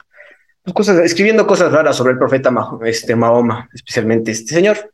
cosas, 0.71 0.99
escribiendo 0.99 1.45
cosas 1.45 1.71
raras 1.71 1.95
sobre 1.95 2.13
el 2.13 2.19
profeta 2.19 2.53
este, 2.85 3.15
Mahoma, 3.15 3.69
especialmente 3.73 4.31
este 4.31 4.53
señor, 4.53 4.93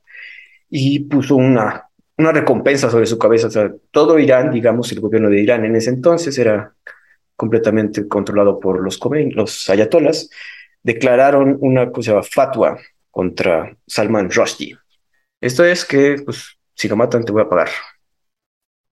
y 0.70 1.00
puso 1.00 1.36
una 1.36 1.90
una 2.20 2.34
recompensa 2.34 2.92
sobre 2.92 3.06
su 3.06 3.18
cabeza. 3.18 3.48
O 3.48 3.52
sea, 3.52 3.72
todo 3.92 4.20
Irán, 4.20 4.52
digamos, 4.52 4.92
el 4.92 5.00
gobierno 5.00 5.30
de 5.30 5.42
Irán 5.42 5.64
en 5.66 5.76
ese 5.76 5.90
entonces 5.90 6.38
era 6.38 6.76
completamente 7.36 8.08
controlado 8.08 8.60
por 8.60 8.84
los 8.84 9.00
los 9.34 9.70
ayatolas, 9.70 10.30
declararon 10.84 11.58
una 11.62 11.92
cosa 11.92 12.22
fatwa 12.22 12.78
contra 13.10 13.76
Salman 13.88 14.30
Rushdie. 14.30 14.78
Esto 15.40 15.64
es 15.64 15.86
que, 15.86 16.18
pues, 16.26 16.58
si 16.76 16.90
lo 16.90 16.98
matan 16.98 17.24
te 17.24 17.32
voy 17.32 17.44
a 17.44 17.50
pagar. 17.50 17.70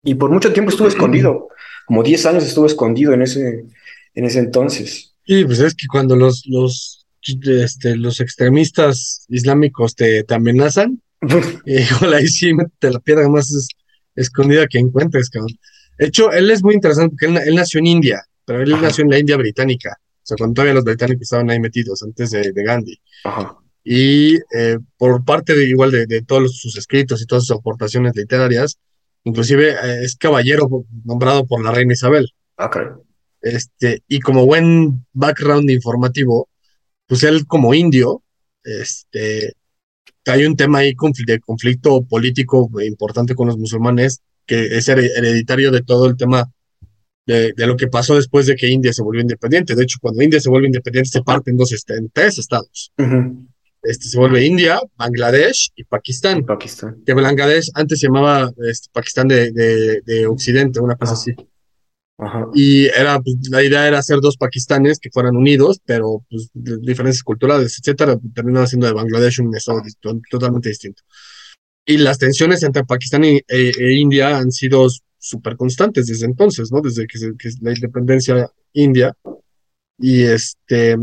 Y 0.03 0.17
por 0.17 0.31
mucho 0.31 0.53
tiempo 0.53 0.73
estuvo 0.73 0.89
escondido, 0.95 1.49
como 1.87 2.03
10 2.03 2.27
años 2.27 2.45
estuvo 2.45 2.67
escondido 2.67 3.13
en 3.13 3.23
ese, 3.23 3.65
en 4.15 4.25
ese 4.25 4.41
entonces. 4.41 5.12
Y 5.25 5.45
pues 5.45 5.61
es 5.61 5.75
que 5.75 5.87
cuando 5.87 6.17
los, 6.17 6.45
los, 6.47 7.07
este, 7.23 7.97
los 7.97 8.21
extremistas 8.21 9.27
islámicos 9.29 9.95
te, 9.95 10.25
te 10.25 10.35
amenazan, 10.35 11.01
Híjole, 11.67 12.17
ahí 12.17 12.27
sí 12.27 12.53
te 12.79 12.91
la 12.91 12.99
piedra 12.99 13.29
más 13.29 13.69
escondida 14.15 14.67
que 14.67 14.79
encuentres, 14.79 15.31
cabrón. 15.31 15.57
De 15.99 16.07
hecho, 16.07 16.33
él 16.33 16.51
es 16.51 16.63
muy 16.63 16.75
interesante 16.75 17.11
porque 17.11 17.27
él, 17.49 17.55
nació 17.55 17.79
en 17.79 17.87
India, 17.87 18.23
pero 18.45 18.63
él 18.63 18.71
nació 18.81 19.05
en 19.05 19.11
la 19.11 19.19
India 19.19 19.37
británica. 19.37 19.97
O 20.01 20.25
sea, 20.25 20.37
cuando 20.37 20.55
todavía 20.55 20.75
los 20.75 20.85
británicos 20.85 21.23
estaban 21.23 21.51
ahí 21.51 21.61
metidos 21.61 22.03
antes 22.03 22.31
de, 22.31 22.53
Gandhi. 22.55 23.01
Y 23.85 24.37
eh, 24.57 24.79
por 24.97 25.25
parte 25.25 25.55
de 25.55 25.65
igual 25.69 25.91
de, 25.91 26.23
todos 26.23 26.57
sus 26.59 26.77
escritos 26.77 27.23
y 27.23 27.27
todas 27.27 27.45
sus 27.45 27.57
aportaciones 27.57 28.15
literarias, 28.17 28.79
inclusive 29.25 29.73
eh, 29.73 30.05
es 30.05 30.17
caballero 30.17 30.69
nombrado 31.05 31.47
por 31.47 31.63
la 31.63 31.71
reina 31.71 31.93
Isabel. 31.93 32.33
Ah, 32.57 32.71
este, 33.43 34.03
y 34.09 34.21
como 34.21 34.47
buen 34.47 35.05
background 35.13 35.71
informativo, 35.71 36.49
pues 37.07 37.23
él 37.25 37.47
como 37.47 37.75
indio, 37.75 38.23
este, 38.65 39.55
hay 40.27 40.45
un 40.47 40.57
tema 40.57 40.79
ahí 40.79 40.95
de 41.27 41.41
conflicto 41.41 42.03
político 42.05 42.71
importante 42.83 43.35
con 43.35 43.49
los 43.49 43.59
musulmanes, 43.59 44.21
que 44.47 44.77
es 44.77 44.89
hereditario 44.89 45.71
de 45.71 45.83
todo 45.83 46.07
el 46.07 46.17
tema 46.17 46.51
de, 47.27 47.55
lo 47.57 47.77
que 47.77 47.89
pasó 47.89 48.17
después 48.17 48.47
de 48.47 48.57
que 48.57 48.69
India 48.69 48.93
se 48.93 49.03
volvió 49.03 49.21
independiente. 49.21 49.75
De 49.75 49.83
hecho, 49.83 49.99
cuando 50.01 50.23
India 50.23 50.41
se 50.41 50.49
vuelve 50.49 50.67
independiente, 50.67 51.11
se 51.11 51.23
parte 51.23 51.51
en, 51.51 51.57
dos, 51.57 51.73
en 51.89 52.11
tres 52.11 52.39
estados. 52.39 52.93
este, 53.83 54.09
se 54.09 54.19
vuelve 54.19 54.45
India, 54.45 54.81
Bangladesh 54.97 55.73
y 55.75 55.85
Pakistán. 55.85 56.45
Pakistán. 56.45 57.03
Que 57.05 57.15
Bangladesh 57.15 57.71
antes 57.75 58.01
se 58.01 58.07
llamaba 58.07 58.53
este, 58.69 58.89
Pakistán 58.93 59.29
de, 59.29 59.53
de, 59.53 60.27
Occidente, 60.27 60.81
una 60.81 60.97
cosa 60.97 61.15
así. 61.15 61.35
Y 62.55 62.87
era, 62.87 63.21
pues, 63.21 63.37
la 63.51 63.63
idea 63.63 63.87
era 63.89 63.99
hacer 63.99 64.21
dos 64.21 64.37
pakistanes 64.37 64.99
que 64.99 65.11
fueran 65.11 65.37
unidos, 65.37 65.81
pero 65.85 66.25
pues, 66.31 66.51
diferencias 66.53 67.23
culturales, 67.23 67.79
etcétera, 67.79 68.19
terminó 68.35 68.67
siendo 68.67 68.87
de 68.87 68.93
Bangladesh 68.93 69.41
un 69.41 69.55
estado 69.57 69.83
totalmente 70.31 70.69
distinto. 70.69 71.03
Y 71.85 71.99
las 71.99 72.19
tensiones 72.19 72.63
entre 72.63 72.85
Pakistán 72.85 73.25
e, 73.25 73.43
e, 73.49 73.93
India 73.95 74.37
han 74.37 74.53
sido 74.53 74.89
súper 75.19 75.57
constantes 75.57 76.07
desde 76.07 76.27
entonces, 76.27 76.71
¿no? 76.71 76.81
Desde 76.81 77.07
que, 77.07 77.19
la 77.61 77.73
independencia 77.73 78.51
india. 78.73 79.15
Y 79.99 80.23
este, 80.23 80.97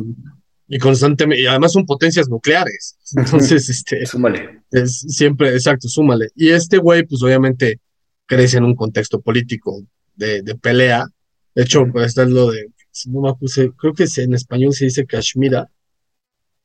y 0.68 0.78
constantemente, 0.78 1.42
y 1.42 1.48
además 1.48 1.74
son 1.74 1.86
potencias 1.86 2.30
nucleares. 2.30 2.98
Entonces, 3.16 3.70
este. 3.70 4.06
súmale. 4.06 4.62
Es 4.72 5.00
siempre, 5.08 5.50
exacto, 5.54 5.88
súmale. 5.88 6.30
Y 6.36 6.50
este 6.50 6.78
güey, 6.78 7.04
pues 7.06 7.24
obviamente 7.24 7.80
crece 8.26 8.58
en 8.58 8.66
un 8.66 8.76
contexto 8.76 9.22
político 9.22 9.82
de, 10.20 10.56
pelea. 10.56 11.08
De 11.56 11.64
hecho, 11.64 11.86
pues 11.92 12.08
está 12.08 12.26
lo 12.26 12.52
de, 12.52 12.68
no 13.08 13.22
me 13.22 13.34
puse, 13.36 13.72
creo 13.78 13.94
que 13.94 14.06
en 14.18 14.34
español 14.34 14.74
se 14.74 14.86
dice 14.86 15.06
Kashmira, 15.06 15.70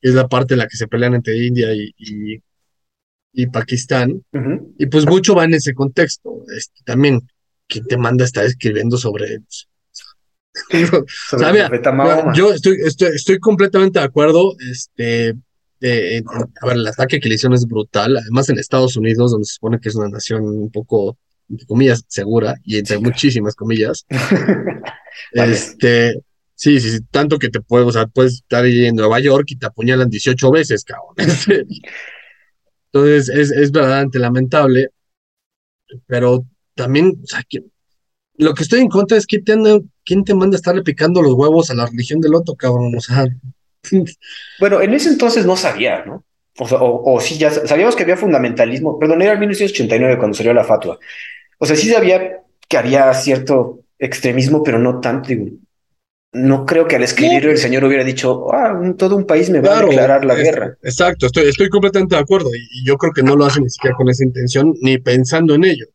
que 0.01 0.09
es 0.09 0.15
la 0.15 0.29
parte 0.29 0.55
en 0.55 0.59
la 0.59 0.69
que 0.69 0.77
se 0.77 0.89
pelean 0.89 1.15
entre 1.15 1.37
India 1.47 1.73
y, 1.73 1.95
y, 3.33 3.47
Pakistán. 3.47 4.23
Y 4.79 4.87
pues 4.87 5.07
mucho 5.07 5.35
va 5.35 5.45
en 5.45 5.55
ese 5.55 5.75
contexto. 5.75 6.45
Este, 6.57 6.83
también, 6.85 7.21
¿quién 7.67 7.87
te 7.87 7.97
manda 7.97 8.25
a 8.25 8.27
estar 8.27 8.45
escribiendo 8.45 8.97
sobre... 8.97 9.41
yo 12.37 12.53
estoy, 12.53 12.77
estoy, 12.85 13.09
estoy 13.09 13.39
completamente 13.41 13.99
de 13.99 14.05
acuerdo. 14.05 14.55
Este, 14.71 15.31
a 15.81 16.67
ver, 16.67 16.77
el 16.77 16.87
ataque 16.87 17.19
que 17.19 17.29
le 17.29 17.35
hicieron 17.35 17.55
es 17.55 17.67
brutal. 17.67 18.17
Además, 18.17 18.49
en 18.49 18.59
Estados 18.59 18.97
Unidos, 18.97 19.33
donde 19.33 19.47
se 19.47 19.55
supone 19.55 19.81
que 19.81 19.89
es 19.89 19.97
una 19.97 20.09
nación 20.09 20.45
un 20.45 20.71
poco 20.71 21.19
entre 21.49 21.67
comillas, 21.67 22.05
segura, 22.09 22.55
y 22.65 22.79
entre 22.79 22.99
muchísimas 22.99 23.55
comillas. 23.55 24.07
Este, 25.33 26.21
sí, 26.57 26.81
sí, 26.81 26.91
sí, 26.91 26.99
tanto 27.09 27.39
que 27.39 27.49
te 27.49 27.61
puedes, 27.61 27.87
o 27.87 27.93
sea, 27.93 28.07
puedes 28.07 28.35
estar 28.35 28.65
ahí 28.65 28.87
en 28.87 28.97
Nueva 28.97 29.21
York 29.21 29.45
y 29.49 29.57
te 29.57 29.67
apuñalan 29.67 30.11
18 30.11 30.51
veces, 30.51 30.85
cabrón. 30.85 31.15
Entonces, 32.93 33.29
es, 33.29 33.53
es 33.53 33.71
verdaderamente 33.71 34.19
lamentable, 34.19 34.89
pero 36.07 36.45
también, 36.75 37.21
o 37.23 37.27
sea, 37.27 37.45
que, 37.49 37.63
lo 38.37 38.55
que 38.55 38.65
estoy 38.65 38.81
en 38.81 38.89
contra 38.89 39.17
es 39.17 39.27
que 39.27 39.41
te 39.41 39.55
quién 40.05 40.25
te 40.25 40.35
manda 40.35 40.57
a 40.57 40.59
estarle 40.59 40.83
picando 40.83 41.23
los 41.23 41.35
huevos 41.35 41.71
a 41.71 41.75
la 41.75 41.87
religión 41.87 42.21
del 42.21 42.35
otro, 42.35 42.55
cabrón, 42.55 42.95
o 42.97 43.01
sea. 43.01 43.27
Bueno, 44.59 44.81
en 44.81 44.95
ese 44.95 45.11
entonces 45.11 45.45
no 45.45 45.57
sabía, 45.57 46.05
¿no? 46.07 46.25
O, 46.59 46.67
sea, 46.67 46.79
o, 46.81 47.21
sí, 47.21 47.37
ya 47.37 47.51
sabíamos 47.51 47.97
que 47.97 48.05
había 48.05 48.17
fundamentalismo, 48.17 48.99
perdón, 48.99 49.21
era 49.21 49.35
en 49.35 49.41
1989 49.41 50.19
cuando 50.19 50.37
salió 50.37 50.55
la 50.55 50.65
fatua, 50.65 50.99
o 51.59 51.67
sea, 51.67 51.77
sí 51.77 51.89
sabía 51.89 52.43
que 52.69 52.77
había 52.77 53.13
cierto 53.15 53.81
extremismo, 53.99 54.63
pero 54.63 54.79
no 54.79 55.01
tanto. 55.01 55.31
no 56.33 56.67
creo 56.67 56.87
que 56.87 56.97
al 56.97 57.03
escribirlo 57.03 57.51
el 57.51 57.59
señor 57.59 57.85
hubiera 57.85 58.05
dicho, 58.05 58.53
ah, 58.53 58.95
todo 58.99 59.17
un 59.17 59.25
país 59.25 59.51
me 59.51 59.61
va 59.61 59.79
a 59.79 59.83
declarar 59.85 60.25
la 60.25 60.35
guerra. 60.35 60.77
Exacto, 60.83 61.27
estoy, 61.27 61.49
estoy 61.49 61.69
completamente 61.69 62.17
de 62.17 62.21
acuerdo 62.21 62.51
y, 62.55 62.85
yo 62.85 62.97
creo 62.97 63.13
que 63.13 63.23
no 63.23 63.37
lo 63.37 63.45
hace 63.45 63.61
ni 63.61 63.71
siquiera 63.71 63.97
con 63.97 64.09
esa 64.09 64.25
intención 64.25 64.75
ni 64.81 64.99
pensando 64.99 65.55
en 65.55 65.65
ello. 65.65 65.87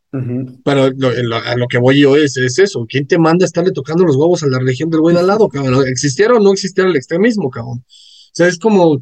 Pero 0.66 0.90
lo, 0.90 1.36
a 1.36 1.56
lo 1.56 1.68
que 1.68 1.78
voy 1.78 2.00
yo 2.00 2.16
es, 2.16 2.36
es 2.38 2.58
eso, 2.58 2.86
¿quién 2.90 3.06
te 3.06 3.20
manda 3.20 3.46
a 3.46 3.48
estarle 3.48 3.72
tocando 3.72 4.06
los 4.06 4.16
huevos 4.16 4.42
a 4.42 4.48
la 4.48 4.58
religión 4.58 4.90
del 4.90 5.02
güey 5.02 5.14
de 5.14 5.22
al 5.22 5.28
lado, 5.28 5.50
cabrón? 5.50 5.88
¿Existiera 5.88 6.34
o 6.34 6.40
no 6.40 6.52
existiera 6.52 6.90
el 6.90 6.96
extremismo, 6.96 7.52
cabrón? 7.52 7.84
O 8.30 8.32
sea, 8.34 8.48
es 8.48 8.58
como, 8.58 9.00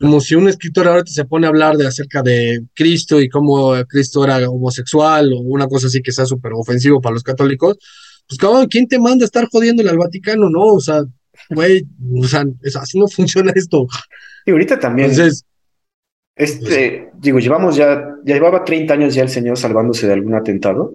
como 0.00 0.20
si 0.20 0.34
un 0.34 0.48
escritor 0.48 0.88
ahorita 0.88 1.10
se 1.10 1.24
pone 1.24 1.46
a 1.46 1.50
hablar 1.50 1.76
de 1.76 1.86
acerca 1.86 2.22
de 2.22 2.64
Cristo 2.74 3.20
y 3.20 3.28
cómo 3.28 3.74
Cristo 3.88 4.24
era 4.24 4.48
homosexual 4.48 5.32
o 5.32 5.40
una 5.40 5.66
cosa 5.68 5.86
así 5.86 6.02
que 6.02 6.12
sea 6.12 6.26
súper 6.26 6.52
ofensivo 6.54 7.00
para 7.00 7.14
los 7.14 7.22
católicos, 7.22 7.78
pues 8.28 8.38
cabrón, 8.38 8.66
¿quién 8.66 8.86
te 8.88 8.98
manda 8.98 9.24
a 9.24 9.26
estar 9.26 9.46
jodiéndole 9.50 9.90
al 9.90 9.98
Vaticano? 9.98 10.48
No, 10.50 10.64
o 10.64 10.80
sea, 10.80 11.02
güey, 11.50 11.86
o 12.16 12.26
sea, 12.26 12.44
así 12.80 12.98
no 12.98 13.08
funciona 13.08 13.52
esto. 13.54 13.86
Y 14.46 14.50
ahorita 14.50 14.78
también. 14.78 15.10
Entonces, 15.10 15.44
este, 16.36 17.10
digo, 17.18 17.38
llevamos 17.38 17.76
ya, 17.76 18.16
ya 18.24 18.34
llevaba 18.34 18.64
30 18.64 18.94
años 18.94 19.14
ya 19.14 19.22
el 19.22 19.28
señor 19.28 19.56
salvándose 19.56 20.06
de 20.06 20.14
algún 20.14 20.34
atentado. 20.34 20.94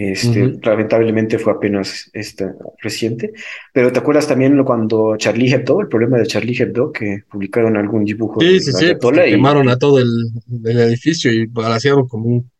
Este, 0.00 0.58
lamentablemente 0.62 1.38
fue 1.38 1.52
apenas 1.52 2.08
este, 2.12 2.46
reciente. 2.80 3.32
Pero 3.72 3.92
¿te 3.92 3.98
acuerdas 3.98 4.28
también 4.28 4.62
cuando 4.62 5.16
Charlie 5.16 5.52
Hebdo, 5.52 5.80
el 5.80 5.88
problema 5.88 6.18
de 6.18 6.26
Charlie 6.26 6.56
Hebdo, 6.56 6.92
que 6.92 7.24
publicaron 7.28 7.76
algún 7.76 8.04
dibujo? 8.04 8.40
Sí, 8.40 8.60
sí, 8.60 8.72
sí, 8.72 8.86
pues, 9.00 9.18
quemaron 9.18 9.68
a 9.68 9.76
todo 9.76 9.98
el, 9.98 10.30
edificio 10.64 11.32
y 11.32 11.46
balacearon 11.46 12.06
como 12.06 12.26
un 12.26 12.50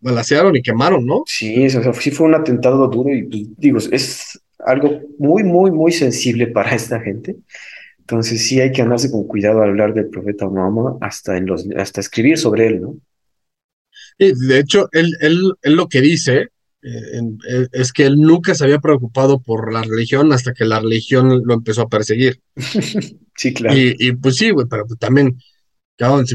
balacearon 0.00 0.54
y 0.54 0.60
quemaron, 0.60 1.06
¿no? 1.06 1.22
Sí, 1.26 1.66
sí 1.70 2.10
fue 2.10 2.26
un 2.26 2.34
atentado 2.34 2.86
duro 2.88 3.10
y 3.10 3.22
pues, 3.22 3.42
digo, 3.56 3.78
es 3.90 4.38
algo 4.58 5.00
muy, 5.18 5.44
muy, 5.44 5.70
muy 5.70 5.92
sensible 5.92 6.48
para 6.48 6.74
esta 6.74 7.00
gente. 7.00 7.36
Entonces 8.00 8.46
sí 8.46 8.60
hay 8.60 8.70
que 8.70 8.82
andarse 8.82 9.10
con 9.10 9.26
cuidado 9.26 9.62
al 9.62 9.70
hablar 9.70 9.94
del 9.94 10.10
profeta 10.10 10.46
Mahoma 10.46 10.98
hasta, 11.00 11.38
en 11.38 11.46
los, 11.46 11.66
hasta 11.74 12.02
escribir 12.02 12.36
sobre 12.36 12.66
él, 12.66 12.82
¿no? 12.82 12.96
de 14.18 14.58
hecho, 14.58 14.88
él, 14.92 15.16
él, 15.20 15.52
él 15.62 15.74
lo 15.74 15.88
que 15.88 16.00
dice 16.00 16.50
eh, 16.82 17.68
es 17.72 17.92
que 17.92 18.04
él 18.04 18.20
nunca 18.20 18.54
se 18.54 18.64
había 18.64 18.80
preocupado 18.80 19.40
por 19.40 19.72
la 19.72 19.82
religión 19.82 20.32
hasta 20.32 20.52
que 20.52 20.64
la 20.64 20.80
religión 20.80 21.42
lo 21.44 21.54
empezó 21.54 21.82
a 21.82 21.88
perseguir. 21.88 22.40
sí, 23.36 23.54
claro. 23.54 23.76
Y, 23.78 24.12
pues 24.14 24.36
sí, 24.36 24.50
güey, 24.50 24.66
pero 24.68 24.86
pues 24.86 24.98
también, 24.98 25.38
cabrón, 25.96 26.26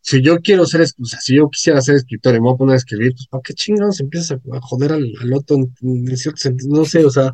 si, 0.00 0.20
yo 0.20 0.38
quiero 0.40 0.66
ser, 0.66 0.82
o 0.82 1.04
sea, 1.04 1.20
si 1.20 1.36
yo 1.36 1.48
quisiera 1.48 1.80
ser 1.80 1.96
escritor 1.96 2.34
y 2.34 2.40
me 2.40 2.46
voy 2.46 2.54
a 2.54 2.58
poner 2.58 2.74
a 2.74 2.78
escribir, 2.78 3.12
pues 3.12 3.28
¿para 3.28 3.42
qué 3.42 3.54
chingados 3.54 4.00
empiezas 4.00 4.32
a, 4.32 4.60
joder 4.60 4.92
al, 4.92 5.32
otro 5.34 5.56
en, 5.56 6.16
cierto 6.16 6.40
sentido? 6.40 6.74
No 6.74 6.84
sé, 6.84 7.04
o 7.04 7.10
sea, 7.10 7.32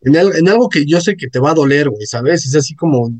en, 0.00 0.48
algo 0.48 0.68
que 0.68 0.86
yo 0.86 1.00
sé 1.00 1.16
que 1.16 1.28
te 1.28 1.38
va 1.38 1.50
a 1.50 1.54
doler, 1.54 1.90
güey, 1.90 2.06
¿sabes? 2.06 2.46
Es 2.46 2.54
así 2.54 2.74
como, 2.74 3.14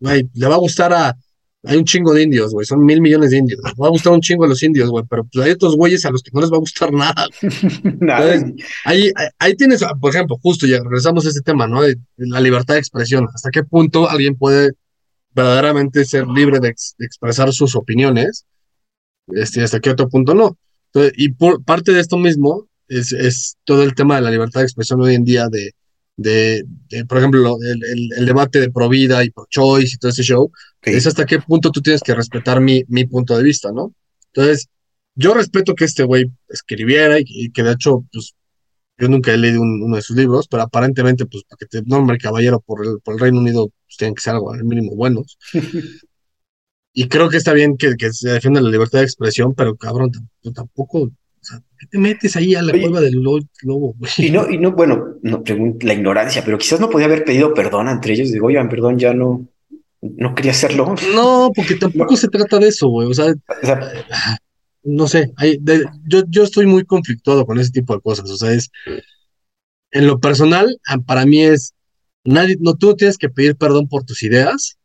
güey, 0.00 0.28
le 0.34 0.46
va 0.48 0.56
a 0.56 0.58
gustar 0.58 0.92
a, 0.92 1.16
hay 1.64 1.76
un 1.76 1.84
chingo 1.84 2.14
de 2.14 2.22
indios, 2.22 2.52
güey, 2.52 2.64
son 2.64 2.84
mil 2.84 3.00
millones 3.02 3.30
de 3.30 3.38
indios. 3.38 3.60
Va 3.80 3.86
a 3.86 3.90
gustar 3.90 4.12
un 4.12 4.20
chingo 4.20 4.44
a 4.44 4.48
los 4.48 4.62
indios, 4.62 4.88
güey, 4.88 5.04
pero 5.08 5.24
pues 5.24 5.44
hay 5.44 5.52
otros 5.52 5.76
güeyes 5.76 6.04
a 6.06 6.10
los 6.10 6.22
que 6.22 6.30
no 6.32 6.40
les 6.40 6.50
va 6.50 6.56
a 6.56 6.60
gustar 6.60 6.90
nada. 6.92 7.26
ahí, 8.84 9.12
ahí, 9.38 9.54
tienes, 9.56 9.84
por 10.00 10.14
ejemplo, 10.14 10.38
justo 10.42 10.66
ya 10.66 10.78
regresamos 10.82 11.26
a 11.26 11.28
este 11.28 11.42
tema, 11.42 11.66
¿no? 11.66 11.82
De, 11.82 11.96
la 12.16 12.40
libertad 12.40 12.74
de 12.74 12.80
expresión. 12.80 13.28
¿Hasta 13.34 13.50
qué 13.50 13.62
punto 13.62 14.08
alguien 14.08 14.36
puede 14.36 14.72
verdaderamente 15.34 16.04
ser 16.04 16.26
libre 16.26 16.60
de, 16.60 16.74
expresar 16.98 17.52
sus 17.52 17.76
opiniones? 17.76 18.46
Este, 19.28 19.62
hasta 19.62 19.80
qué 19.80 19.90
otro 19.90 20.08
punto 20.08 20.34
no. 20.34 20.56
y 21.16 21.28
por 21.32 21.62
parte 21.62 21.92
de 21.92 22.00
esto 22.00 22.16
mismo 22.16 22.66
es, 22.88 23.12
es 23.12 23.56
todo 23.64 23.82
el 23.84 23.94
tema 23.94 24.16
de 24.16 24.22
la 24.22 24.30
libertad 24.30 24.60
de 24.60 24.66
expresión 24.66 25.00
hoy 25.00 25.14
en 25.14 25.24
día 25.24 25.48
de 25.48 25.72
de, 26.20 26.66
por 27.08 27.18
ejemplo, 27.18 27.56
el, 27.62 28.26
debate 28.26 28.60
de 28.60 28.70
pro 28.70 28.88
vida 28.88 29.24
y 29.24 29.30
pro 29.30 29.46
choice 29.48 29.94
y 29.94 29.98
todo 29.98 30.10
ese 30.10 30.22
show, 30.22 30.52
es 30.82 31.06
hasta 31.06 31.24
qué 31.24 31.38
punto 31.40 31.70
tú 31.70 31.80
tienes 31.80 32.02
que 32.02 32.14
respetar 32.14 32.60
mi, 32.60 32.84
mi 32.88 33.06
punto 33.06 33.36
de 33.36 33.42
vista, 33.42 33.72
¿no? 33.72 33.94
Entonces, 34.32 34.68
yo 35.14 35.32
respeto 35.34 35.74
que 35.74 35.84
este 35.84 36.04
güey 36.04 36.30
escribiera 36.48 37.16
y, 37.18 37.50
que 37.52 37.62
de 37.62 37.72
hecho, 37.72 38.04
pues, 38.12 38.34
yo 38.98 39.08
nunca 39.08 39.32
he 39.32 39.38
leído 39.38 39.62
uno 39.62 39.96
de 39.96 40.02
sus 40.02 40.16
libros, 40.16 40.46
pero 40.46 40.62
aparentemente, 40.62 41.24
pues, 41.24 41.44
para 41.44 41.56
que 41.58 41.66
te 41.66 41.82
nombre 41.86 42.18
caballero 42.18 42.60
por 42.60 42.84
el, 42.84 43.00
por 43.02 43.14
el 43.14 43.20
Reino 43.20 43.40
Unido, 43.40 43.68
pues 43.86 43.96
tienen 43.96 44.14
que 44.14 44.22
ser 44.22 44.34
algo 44.34 44.52
al 44.52 44.64
mínimo 44.64 44.94
buenos. 44.94 45.38
y 46.92 47.08
creo 47.08 47.30
que 47.30 47.38
está 47.38 47.54
bien 47.54 47.78
que, 47.78 47.96
que 47.96 48.12
se 48.12 48.30
defienda 48.30 48.60
la 48.60 48.70
libertad 48.70 48.98
de 48.98 49.06
expresión, 49.06 49.54
pero 49.54 49.76
cabrón, 49.76 50.10
tampoco 50.54 50.98
o 51.04 51.10
sea, 51.10 51.10
¿qué 51.10 51.10
te 51.88 51.98
metes 51.98 52.36
ahí 52.36 52.54
a 52.54 52.62
la 52.62 52.72
cueva 52.72 53.00
del 53.00 53.14
lobo, 53.14 53.94
Y 54.18 54.30
no, 54.30 54.50
y 54.50 54.58
no, 54.58 54.72
bueno, 54.72 55.16
no 55.22 55.42
la 55.80 55.94
ignorancia, 55.94 56.42
pero 56.44 56.58
quizás 56.58 56.80
no 56.80 56.90
podía 56.90 57.06
haber 57.06 57.24
pedido 57.24 57.54
perdón 57.54 57.88
entre 57.88 58.14
ellos. 58.14 58.32
Digo, 58.32 58.48
oigan, 58.48 58.68
perdón, 58.68 58.98
ya 58.98 59.14
no, 59.14 59.48
no 60.00 60.34
quería 60.34 60.52
hacerlo. 60.52 60.94
No, 61.14 61.50
porque 61.54 61.76
tampoco 61.76 62.16
se 62.16 62.28
trata 62.28 62.58
de 62.58 62.68
eso, 62.68 62.88
güey. 62.88 63.08
O 63.08 63.14
sea, 63.14 63.32
no 64.82 65.06
sé, 65.06 65.32
yo, 66.06 66.22
yo 66.28 66.42
estoy 66.42 66.66
muy 66.66 66.84
conflictuado 66.84 67.46
con 67.46 67.58
ese 67.58 67.70
tipo 67.70 67.94
de 67.94 68.00
cosas. 68.00 68.30
O 68.30 68.36
sea, 68.36 68.52
es, 68.52 68.70
en 69.90 70.06
lo 70.06 70.20
personal, 70.20 70.78
ah, 70.86 70.98
para 70.98 71.26
mí 71.26 71.42
es, 71.42 71.74
nadie, 72.24 72.56
no, 72.60 72.74
tú 72.74 72.94
tienes 72.94 73.18
que 73.18 73.28
pedir 73.28 73.56
perdón 73.56 73.88
por 73.88 74.04
tus 74.04 74.22
ideas, 74.22 74.78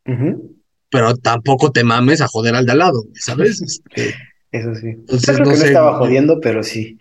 pero 0.89 1.15
tampoco 1.17 1.71
te 1.71 1.83
mames 1.83 2.21
a 2.21 2.27
joder 2.27 2.55
al 2.55 2.65
de 2.65 2.71
al 2.73 2.79
lado, 2.79 3.03
¿sabes? 3.15 3.61
Este, 3.61 4.15
eso 4.55 4.75
sí. 4.75 4.95
creo 5.05 5.37
que 5.37 5.43
no 5.43 5.51
estaba 5.51 5.97
jodiendo, 5.97 6.39
pero 6.39 6.63
sí. 6.63 6.97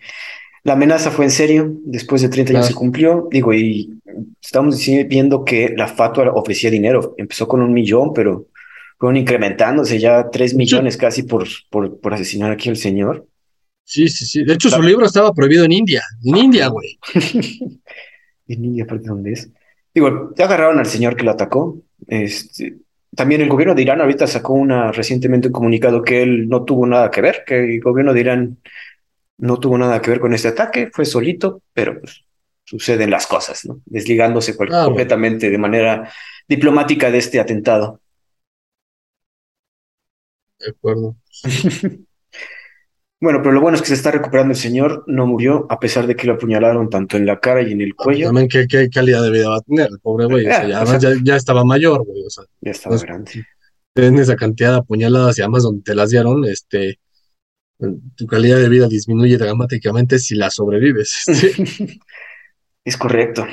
La 0.63 0.73
amenaza 0.73 1.11
fue 1.11 1.25
en 1.25 1.31
serio, 1.31 1.71
después 1.83 2.21
de 2.23 2.29
30 2.29 2.53
años 2.53 2.65
se 2.65 2.73
cumplió, 2.73 3.27
digo, 3.31 3.53
y 3.53 3.99
estamos 4.41 4.83
viendo 5.07 5.45
que 5.45 5.75
la 5.77 5.87
fatua 5.87 6.31
ofrecía 6.33 6.71
dinero, 6.71 7.13
empezó 7.17 7.47
con 7.47 7.61
un 7.61 7.71
millón, 7.71 8.13
pero 8.13 8.47
fueron 8.97 9.17
incrementándose 9.17 9.99
ya 9.99 10.29
3 10.29 10.55
millones 10.55 10.97
casi 10.97 11.23
por, 11.23 11.47
por, 11.69 11.99
por, 11.99 12.13
asesinar 12.13 12.51
aquí 12.51 12.69
al 12.69 12.77
señor. 12.77 13.27
Sí, 13.83 14.07
sí, 14.07 14.25
sí. 14.25 14.43
De 14.43 14.53
hecho, 14.53 14.69
su 14.71 14.81
libro 14.81 15.05
estaba 15.05 15.31
prohibido 15.33 15.65
en 15.65 15.71
India, 15.71 16.03
en 16.23 16.37
India, 16.37 16.67
güey. 16.67 16.97
en 18.47 18.65
India, 18.65 18.87
¿por 18.87 19.03
dónde 19.03 19.33
es? 19.33 19.51
Digo, 19.93 20.33
ya 20.35 20.45
agarraron 20.45 20.79
al 20.79 20.87
señor 20.87 21.15
que 21.15 21.23
lo 21.23 21.31
atacó, 21.31 21.79
este, 22.07 22.77
también 23.15 23.41
el 23.41 23.49
gobierno 23.49 23.75
de 23.75 23.81
Irán 23.81 24.01
ahorita 24.01 24.27
sacó 24.27 24.53
una 24.53 24.91
recientemente 24.91 25.47
un 25.47 25.53
comunicado 25.53 26.01
que 26.01 26.21
él 26.21 26.47
no 26.47 26.63
tuvo 26.63 26.85
nada 26.85 27.09
que 27.11 27.21
ver, 27.21 27.43
que 27.45 27.75
el 27.75 27.81
gobierno 27.81 28.13
de 28.13 28.19
Irán 28.19 28.57
no 29.37 29.59
tuvo 29.59 29.77
nada 29.77 30.01
que 30.01 30.11
ver 30.11 30.19
con 30.19 30.33
este 30.33 30.49
ataque, 30.49 30.89
fue 30.91 31.05
solito, 31.05 31.61
pero 31.73 31.99
pues, 31.99 32.23
suceden 32.63 33.09
las 33.09 33.27
cosas, 33.27 33.65
¿no? 33.65 33.81
Desligándose 33.85 34.55
completamente 34.55 35.49
de 35.49 35.57
manera 35.57 36.11
diplomática 36.47 37.11
de 37.11 37.17
este 37.17 37.39
atentado. 37.39 37.99
De 40.59 40.69
acuerdo. 40.69 41.15
Bueno, 43.21 43.39
pero 43.41 43.53
lo 43.53 43.61
bueno 43.61 43.75
es 43.75 43.81
que 43.81 43.87
se 43.87 43.93
está 43.93 44.11
recuperando 44.11 44.51
el 44.51 44.59
señor, 44.59 45.03
no 45.07 45.25
murió, 45.25 45.65
a 45.69 45.79
pesar 45.79 46.05
de 46.05 46.15
que 46.15 46.27
lo 46.27 46.33
apuñalaron 46.33 46.89
tanto 46.89 47.15
en 47.15 47.25
la 47.25 47.39
cara 47.39 47.61
y 47.61 47.71
en 47.71 47.81
el 47.81 47.95
cuello. 47.95 48.27
También 48.27 48.49
qué, 48.49 48.67
qué 48.67 48.89
calidad 48.89 49.23
de 49.23 49.31
vida 49.31 49.49
va 49.49 49.57
a 49.57 49.61
tener 49.61 49.87
el 49.89 49.99
pobre 49.99 50.25
güey. 50.25 50.43
ya, 50.45 50.85
ya, 51.23 51.35
estaba 51.35 51.63
mayor, 51.63 52.05
güey. 52.05 52.23
O 52.25 52.29
sea, 52.29 52.43
ya 52.61 52.71
estaba 52.71 52.97
grande. 52.97 53.45
En 53.95 54.19
esa 54.19 54.35
cantidad 54.35 54.73
de 54.73 54.77
apuñaladas 54.79 55.37
y 55.37 55.41
además 55.41 55.63
donde 55.63 55.81
te 55.81 55.95
las 55.95 56.09
dieron, 56.09 56.43
este, 56.43 56.99
tu 58.15 58.25
calidad 58.27 58.57
de 58.57 58.69
vida 58.69 58.87
disminuye 58.87 59.37
dramáticamente 59.37 60.19
si 60.19 60.35
la 60.35 60.49
sobrevives. 60.49 61.23
es 62.83 62.97
correcto. 62.97 63.45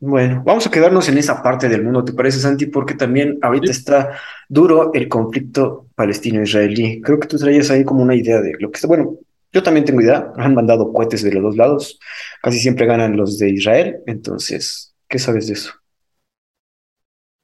Bueno, 0.00 0.42
vamos 0.44 0.66
a 0.66 0.70
quedarnos 0.70 1.08
en 1.08 1.18
esa 1.18 1.42
parte 1.42 1.68
del 1.68 1.82
mundo, 1.82 2.04
¿te 2.04 2.12
parece, 2.12 2.38
Santi? 2.38 2.66
Porque 2.66 2.94
también 2.94 3.38
ahorita 3.40 3.70
está 3.70 4.18
duro 4.48 4.92
el 4.92 5.08
conflicto 5.08 5.88
palestino-israelí. 5.94 7.00
Creo 7.00 7.18
que 7.18 7.28
tú 7.28 7.38
traías 7.38 7.70
ahí 7.70 7.84
como 7.84 8.02
una 8.02 8.14
idea 8.14 8.40
de 8.40 8.52
lo 8.58 8.70
que 8.70 8.76
está. 8.76 8.86
Bueno, 8.86 9.18
yo 9.52 9.62
también 9.62 9.86
tengo 9.86 10.02
idea. 10.02 10.32
Han 10.36 10.54
mandado 10.54 10.92
cohetes 10.92 11.22
de 11.22 11.32
los 11.32 11.42
dos 11.42 11.56
lados. 11.56 11.98
Casi 12.42 12.58
siempre 12.58 12.86
ganan 12.86 13.16
los 13.16 13.38
de 13.38 13.50
Israel. 13.50 13.96
Entonces, 14.06 14.94
¿qué 15.08 15.18
sabes 15.18 15.46
de 15.46 15.54
eso? 15.54 15.72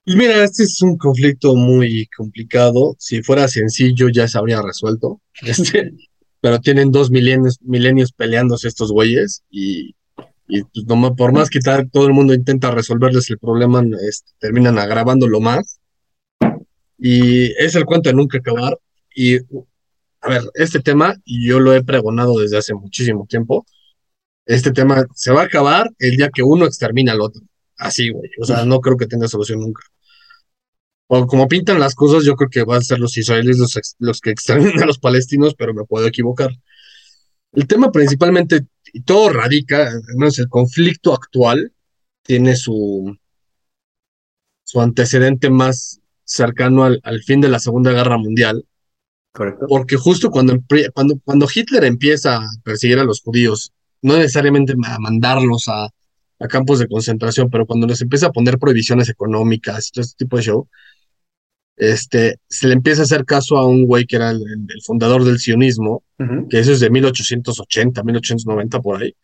Mira, 0.06 0.42
este 0.42 0.64
es 0.64 0.82
un 0.82 0.96
conflicto 0.98 1.54
muy 1.54 2.08
complicado. 2.16 2.96
Si 2.98 3.22
fuera 3.22 3.46
sencillo, 3.48 4.08
ya 4.08 4.26
se 4.28 4.38
habría 4.38 4.60
resuelto. 4.60 5.20
Este, 5.42 5.92
pero 6.40 6.58
tienen 6.58 6.90
dos 6.90 7.10
milenios, 7.10 7.58
milenios 7.62 8.12
peleándose 8.12 8.68
estos 8.68 8.90
güeyes 8.92 9.44
y 9.50 9.94
y 10.50 10.62
pues 10.64 10.84
por 11.16 11.32
más 11.32 11.48
que 11.48 11.60
todo 11.92 12.06
el 12.06 12.12
mundo 12.12 12.34
intenta 12.34 12.70
resolverles 12.70 13.30
el 13.30 13.38
problema, 13.38 13.82
este, 14.06 14.32
terminan 14.38 14.78
agravándolo 14.78 15.40
más. 15.40 15.80
Y 16.98 17.52
es 17.52 17.76
el 17.76 17.84
cuento 17.84 18.10
de 18.10 18.16
nunca 18.16 18.38
acabar. 18.38 18.76
Y, 19.14 19.36
a 19.36 20.28
ver, 20.28 20.42
este 20.54 20.80
tema, 20.80 21.14
yo 21.24 21.60
lo 21.60 21.72
he 21.72 21.82
pregonado 21.84 22.38
desde 22.38 22.58
hace 22.58 22.74
muchísimo 22.74 23.26
tiempo, 23.28 23.64
este 24.44 24.72
tema 24.72 25.06
se 25.14 25.30
va 25.32 25.42
a 25.42 25.44
acabar 25.44 25.88
el 25.98 26.16
día 26.16 26.30
que 26.30 26.42
uno 26.42 26.66
extermina 26.66 27.12
al 27.12 27.20
otro. 27.20 27.42
Así, 27.78 28.10
güey. 28.10 28.30
O 28.40 28.44
sea, 28.44 28.64
no 28.64 28.80
creo 28.80 28.96
que 28.96 29.06
tenga 29.06 29.28
solución 29.28 29.60
nunca. 29.60 29.82
O 31.06 31.26
como 31.26 31.46
pintan 31.48 31.78
las 31.78 31.94
cosas, 31.94 32.24
yo 32.24 32.34
creo 32.34 32.50
que 32.50 32.64
van 32.64 32.78
a 32.78 32.82
ser 32.82 32.98
los 32.98 33.16
israelíes 33.16 33.58
los, 33.58 33.78
los 33.98 34.20
que 34.20 34.30
exterminen 34.32 34.82
a 34.82 34.86
los 34.86 34.98
palestinos, 34.98 35.54
pero 35.54 35.72
me 35.74 35.84
puedo 35.84 36.06
equivocar. 36.06 36.50
El 37.52 37.66
tema 37.66 37.90
principalmente, 37.90 38.66
y 38.92 39.02
todo 39.02 39.30
radica, 39.30 39.88
al 39.88 40.16
menos 40.16 40.38
el 40.38 40.48
conflicto 40.48 41.12
actual, 41.12 41.72
tiene 42.22 42.54
su, 42.56 43.16
su 44.64 44.80
antecedente 44.80 45.50
más 45.50 46.00
cercano 46.24 46.84
al, 46.84 47.22
fin 47.24 47.40
de 47.40 47.48
la 47.48 47.58
Segunda 47.58 47.92
Guerra 47.92 48.18
Mundial. 48.18 48.64
Correcto. 49.32 49.66
Porque 49.68 49.96
justo 49.96 50.30
cuando, 50.30 50.56
cuando, 50.94 51.18
cuando 51.24 51.48
Hitler 51.52 51.84
empieza 51.84 52.36
a 52.36 52.48
perseguir 52.62 52.98
a 52.98 53.04
los 53.04 53.20
judíos, 53.20 53.72
no 54.02 54.16
necesariamente 54.16 54.74
a 54.84 54.98
mandarlos 54.98 55.68
a, 55.68 55.88
a 56.40 56.48
campos 56.48 56.78
de 56.78 56.88
concentración, 56.88 57.50
pero 57.50 57.66
cuando 57.66 57.86
les 57.86 58.00
empieza 58.00 58.28
a 58.28 58.32
poner 58.32 58.58
prohibiciones 58.58 59.08
económicas 59.08 59.88
y 59.88 59.90
todo 59.92 60.02
este 60.02 60.24
tipo 60.24 60.36
de 60.36 60.42
show, 60.42 60.68
este, 61.81 62.38
se 62.47 62.69
le 62.69 62.75
empieza 62.75 63.01
a 63.01 63.05
hacer 63.05 63.25
caso 63.25 63.57
a 63.57 63.66
un 63.66 63.87
güey 63.87 64.05
que 64.05 64.16
era 64.16 64.31
el, 64.31 64.43
fundador 64.85 65.25
del 65.25 65.38
sionismo, 65.38 66.05
que 66.51 66.59
eso 66.59 66.73
es 66.73 66.81
de 66.81 66.90
1880, 66.90 68.03
1890 68.03 68.81
por 68.81 69.03
ahí, 69.03 69.14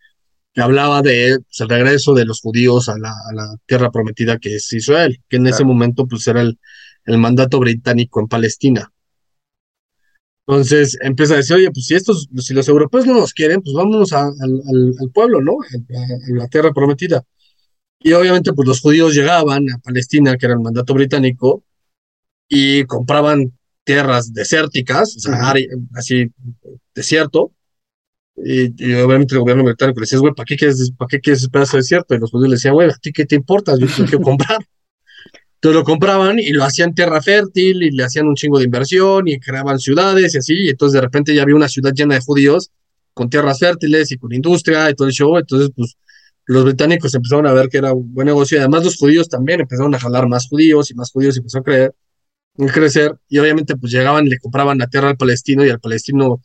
que 0.55 0.62
hablaba 0.62 1.03
de 1.03 1.38
pues, 1.38 1.61
el 1.61 1.69
regreso 1.69 2.14
de 2.14 2.25
los 2.25 2.40
judíos 2.40 2.88
a 2.88 2.97
la, 2.97 3.11
a 3.11 3.35
la, 3.35 3.57
tierra 3.66 3.90
prometida 3.90 4.38
que 4.38 4.57
es 4.57 4.73
Israel, 4.73 5.21
que 5.29 5.37
en 5.37 5.47
ese 5.47 5.64
momento 5.64 6.07
pues 6.07 6.27
era 6.29 6.40
el, 6.40 6.59
el 7.05 7.19
mandato 7.19 7.61
británico 7.61 8.21
en 8.21 8.29
Palestina. 8.29 8.90
Entonces 10.47 10.97
empieza 11.03 11.35
a 11.35 11.38
decir, 11.38 11.57
oye, 11.57 11.71
pues 11.71 11.85
si 11.85 11.95
estos, 11.95 12.27
si 12.38 12.55
los 12.55 12.69
europeos 12.69 13.05
no 13.05 13.14
nos 13.14 13.35
quieren, 13.35 13.61
pues 13.61 13.75
vámonos 13.75 14.14
al, 14.14 14.33
al, 14.40 15.11
pueblo, 15.12 15.42
¿no? 15.42 15.59
A, 15.61 16.35
la 16.35 16.49
tierra 16.49 16.73
prometida. 16.73 17.23
Y 17.99 18.12
obviamente, 18.12 18.55
pues 18.55 18.66
los 18.66 18.81
judíos 18.81 19.14
llegaban 19.14 19.69
a 19.71 19.79
Palestina, 19.79 20.38
que 20.38 20.47
era 20.47 20.55
el 20.55 20.61
mandato 20.61 20.95
británico, 20.95 21.64
y 22.48 22.85
compraban 22.85 23.52
tierras 23.85 24.32
desérticas, 24.32 25.16
o 25.16 25.20
sea, 25.20 25.54
así, 25.94 26.30
desierto. 26.94 27.52
Y, 28.37 28.92
obviamente 28.94 29.35
el 29.35 29.40
gobierno 29.40 29.64
británico 29.64 30.00
le 30.00 30.04
decía, 30.04 30.18
güey, 30.18 30.35
¿para 30.35 30.44
qué 30.44 30.56
quieres, 30.56 30.92
para 30.98 31.09
qué 31.09 31.20
quieres 31.20 31.40
ese 31.40 31.50
pedazo 31.50 31.76
de 31.76 31.82
desierto? 31.82 32.14
Y 32.14 32.18
los 32.18 32.30
judíos 32.30 32.50
le 32.50 32.56
decían, 32.56 32.74
güey, 32.74 32.90
¿a 32.90 32.94
ti 32.94 33.12
qué 33.12 33.24
te 33.24 33.37
importa? 33.37 33.74
Yo 33.78 33.87
quiero 33.87 34.20
comprar. 34.20 34.59
Entonces 35.54 35.76
lo 35.80 35.85
compraban 35.85 36.38
y 36.38 36.50
lo 36.50 36.64
hacían 36.64 36.94
tierra 36.94 37.22
fértil 37.22 37.82
y 37.82 37.90
le 37.90 38.04
hacían 38.04 38.26
un 38.26 38.35
chingo 38.35 38.59
de 38.59 38.66
inversión 38.66 39.26
y 39.26 39.40
creaban 39.40 39.78
ciudades 39.78 40.35
y 40.35 40.38
así. 40.38 40.54
Y 40.54 40.68
entonces 40.68 40.94
de 40.94 41.00
repente 41.00 41.35
ya 41.35 41.42
había 41.42 41.54
una 41.54 41.68
ciudad 41.68 41.92
llena 41.94 42.14
de 42.14 42.20
judíos 42.20 42.70
con 43.14 43.30
tierras 43.30 43.59
fértiles 43.59 44.12
y 44.12 44.18
con 44.18 44.32
industria 44.35 44.90
y 44.90 44.94
todo 44.94 45.09
el 45.09 45.14
show. 45.14 45.38
Entonces, 45.38 45.70
pues 45.74 45.96
los 46.44 46.64
británicos 46.64 47.14
empezaron 47.14 47.46
a 47.46 47.52
ver 47.52 47.68
que 47.68 47.78
era 47.78 47.92
un 47.92 48.12
buen 48.12 48.26
negocio 48.26 48.56
y 48.56 48.61
además 48.61 48.85
los 48.85 48.96
judíos 48.96 49.28
también 49.28 49.61
empezaron 49.61 49.94
a 49.94 49.98
jalar 49.98 50.28
más 50.28 50.46
judíos 50.48 50.90
y 50.90 50.94
más 50.94 51.11
judíos 51.11 51.37
y 51.37 51.38
empezó 51.38 51.59
a 51.59 51.62
creer, 51.62 51.94
a 52.59 52.73
crecer 52.73 53.16
y 53.29 53.38
obviamente 53.38 53.77
pues 53.77 53.92
llegaban 53.92 54.27
y 54.27 54.31
le 54.31 54.38
compraban 54.38 54.79
la 54.79 54.87
tierra 54.87 55.11
al 55.11 55.16
palestino 55.16 55.64
y 55.64 55.71
al 55.71 55.81
palestino, 55.81 56.42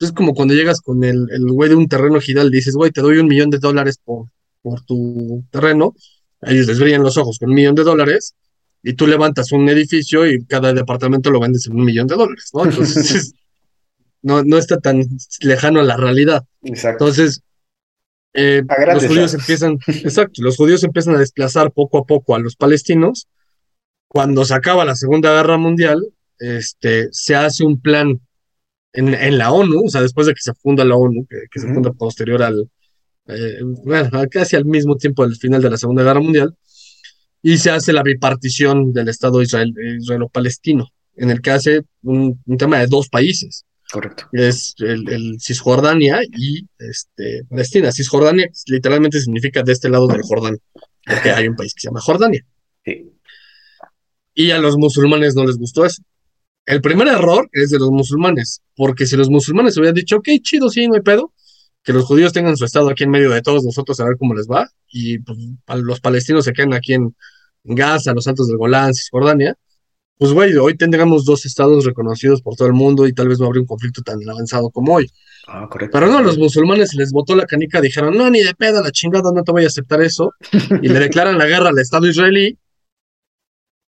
es 0.00 0.12
como 0.12 0.34
cuando 0.34 0.54
llegas 0.54 0.80
con 0.80 1.02
el, 1.04 1.26
el 1.30 1.44
güey 1.50 1.70
de 1.70 1.76
un 1.76 1.88
terreno 1.88 2.20
gidal, 2.20 2.50
dices, 2.50 2.74
güey, 2.74 2.90
te 2.90 3.00
doy 3.00 3.18
un 3.18 3.26
millón 3.26 3.50
de 3.50 3.58
dólares 3.58 3.98
por, 4.02 4.26
por 4.62 4.82
tu 4.82 5.44
terreno, 5.50 5.94
a 6.42 6.50
ellos 6.50 6.66
les 6.66 6.78
brillan 6.78 7.02
los 7.02 7.16
ojos 7.16 7.38
con 7.38 7.50
un 7.50 7.54
millón 7.54 7.74
de 7.74 7.84
dólares 7.84 8.34
y 8.82 8.92
tú 8.92 9.06
levantas 9.06 9.50
un 9.52 9.68
edificio 9.68 10.26
y 10.26 10.44
cada 10.44 10.72
departamento 10.74 11.30
lo 11.30 11.40
vendes 11.40 11.66
en 11.66 11.74
un 11.74 11.84
millón 11.84 12.06
de 12.06 12.16
dólares, 12.16 12.50
¿no? 12.52 12.64
Entonces, 12.66 13.32
no, 14.22 14.42
no 14.42 14.58
está 14.58 14.78
tan 14.78 15.02
lejano 15.40 15.80
a 15.80 15.84
la 15.84 15.96
realidad. 15.96 16.44
Exacto. 16.62 17.04
Entonces, 17.04 17.42
eh, 18.34 18.62
los 18.92 19.06
judíos 19.06 19.32
empiezan, 19.32 19.78
exacto, 19.86 20.42
los 20.42 20.56
judíos 20.56 20.84
empiezan 20.84 21.14
a 21.14 21.18
desplazar 21.18 21.72
poco 21.72 21.98
a 21.98 22.04
poco 22.04 22.34
a 22.34 22.38
los 22.38 22.56
palestinos. 22.56 23.28
Cuando 24.14 24.44
se 24.44 24.54
acaba 24.54 24.84
la 24.84 24.94
Segunda 24.94 25.34
Guerra 25.34 25.58
Mundial, 25.58 26.00
este, 26.38 27.08
se 27.10 27.34
hace 27.34 27.64
un 27.64 27.80
plan 27.80 28.20
en, 28.92 29.12
en 29.12 29.38
la 29.38 29.50
ONU, 29.50 29.86
o 29.86 29.88
sea, 29.88 30.02
después 30.02 30.28
de 30.28 30.34
que 30.34 30.40
se 30.40 30.54
funda 30.54 30.84
la 30.84 30.94
ONU, 30.94 31.26
que, 31.28 31.60
se 31.60 31.66
funda 31.66 31.92
posterior 31.92 32.40
al, 32.40 32.70
eh, 33.26 33.58
bueno, 33.84 34.10
casi 34.30 34.54
al 34.54 34.66
mismo 34.66 34.94
tiempo 34.94 35.26
del 35.26 35.34
final 35.34 35.60
de 35.60 35.68
la 35.68 35.76
Segunda 35.76 36.04
Guerra 36.04 36.20
Mundial, 36.20 36.56
y 37.42 37.58
se 37.58 37.72
hace 37.72 37.92
la 37.92 38.04
bipartición 38.04 38.92
del 38.92 39.08
Estado 39.08 39.42
Israel, 39.42 39.74
israelo-palestino, 40.00 40.86
en 41.16 41.30
el 41.30 41.40
que 41.40 41.50
hace 41.50 41.82
un, 42.04 42.40
tema 42.56 42.78
de 42.78 42.86
dos 42.86 43.08
países. 43.08 43.64
Correcto. 43.90 44.28
Es 44.30 44.76
el, 44.78 45.38
Cisjordania 45.40 46.20
y 46.22 46.68
este, 46.78 47.42
Palestina. 47.50 47.90
Cisjordania 47.90 48.48
literalmente 48.68 49.18
significa 49.18 49.64
de 49.64 49.72
este 49.72 49.88
lado 49.88 50.06
del 50.06 50.22
Jordán, 50.22 50.56
porque 51.04 51.32
hay 51.32 51.48
un 51.48 51.56
país 51.56 51.74
que 51.74 51.80
se 51.80 51.88
llama 51.88 52.00
Jordania. 52.00 52.46
Sí. 52.84 53.10
Y 54.34 54.50
a 54.50 54.58
los 54.58 54.76
musulmanes 54.76 55.34
no 55.34 55.44
les 55.44 55.56
gustó 55.56 55.84
eso. 55.84 56.02
El 56.66 56.80
primer 56.80 57.08
error 57.08 57.48
es 57.52 57.70
de 57.70 57.78
los 57.78 57.90
musulmanes, 57.90 58.62
porque 58.74 59.06
si 59.06 59.16
los 59.16 59.28
musulmanes 59.28 59.76
hubieran 59.76 59.94
dicho, 59.94 60.16
ok, 60.16 60.28
chido, 60.42 60.70
sí, 60.70 60.88
no 60.88 60.94
hay 60.94 61.02
pedo, 61.02 61.32
que 61.82 61.92
los 61.92 62.04
judíos 62.04 62.32
tengan 62.32 62.56
su 62.56 62.64
estado 62.64 62.88
aquí 62.88 63.04
en 63.04 63.10
medio 63.10 63.30
de 63.30 63.42
todos 63.42 63.62
nosotros 63.62 64.00
a 64.00 64.04
ver 64.04 64.16
cómo 64.18 64.34
les 64.34 64.48
va, 64.48 64.68
y 64.88 65.18
pues, 65.18 65.38
los 65.76 66.00
palestinos 66.00 66.44
se 66.46 66.52
quedan 66.52 66.72
aquí 66.72 66.94
en, 66.94 67.14
Gaza, 67.66 68.12
los 68.12 68.26
Altos 68.26 68.48
del 68.48 68.58
Golán, 68.58 68.92
Cisjordania, 68.92 69.56
pues 70.18 70.32
güey, 70.32 70.54
hoy 70.56 70.76
tendríamos 70.76 71.24
dos 71.24 71.46
estados 71.46 71.84
reconocidos 71.84 72.42
por 72.42 72.56
todo 72.56 72.68
el 72.68 72.74
mundo 72.74 73.06
y 73.06 73.14
tal 73.14 73.28
vez 73.28 73.40
no 73.40 73.46
habría 73.46 73.62
un 73.62 73.66
conflicto 73.66 74.02
tan 74.02 74.18
avanzado 74.28 74.70
como 74.70 74.94
hoy. 74.94 75.10
Ah, 75.48 75.66
correcto. 75.70 75.98
Pero 75.98 76.12
no, 76.12 76.22
los 76.22 76.38
musulmanes 76.38 76.94
les 76.94 77.10
botó 77.10 77.34
la 77.34 77.46
canica, 77.46 77.80
dijeron, 77.80 78.16
no, 78.16 78.30
ni 78.30 78.42
de 78.42 78.54
pedo, 78.54 78.82
la 78.82 78.90
chingada, 78.90 79.32
no 79.32 79.42
te 79.42 79.50
voy 79.50 79.64
a 79.64 79.68
aceptar 79.68 80.02
eso. 80.02 80.32
Y 80.82 80.88
le 80.88 81.00
declaran 81.00 81.38
la 81.38 81.46
guerra 81.46 81.70
al 81.70 81.78
Estado 81.78 82.06
israelí. 82.06 82.58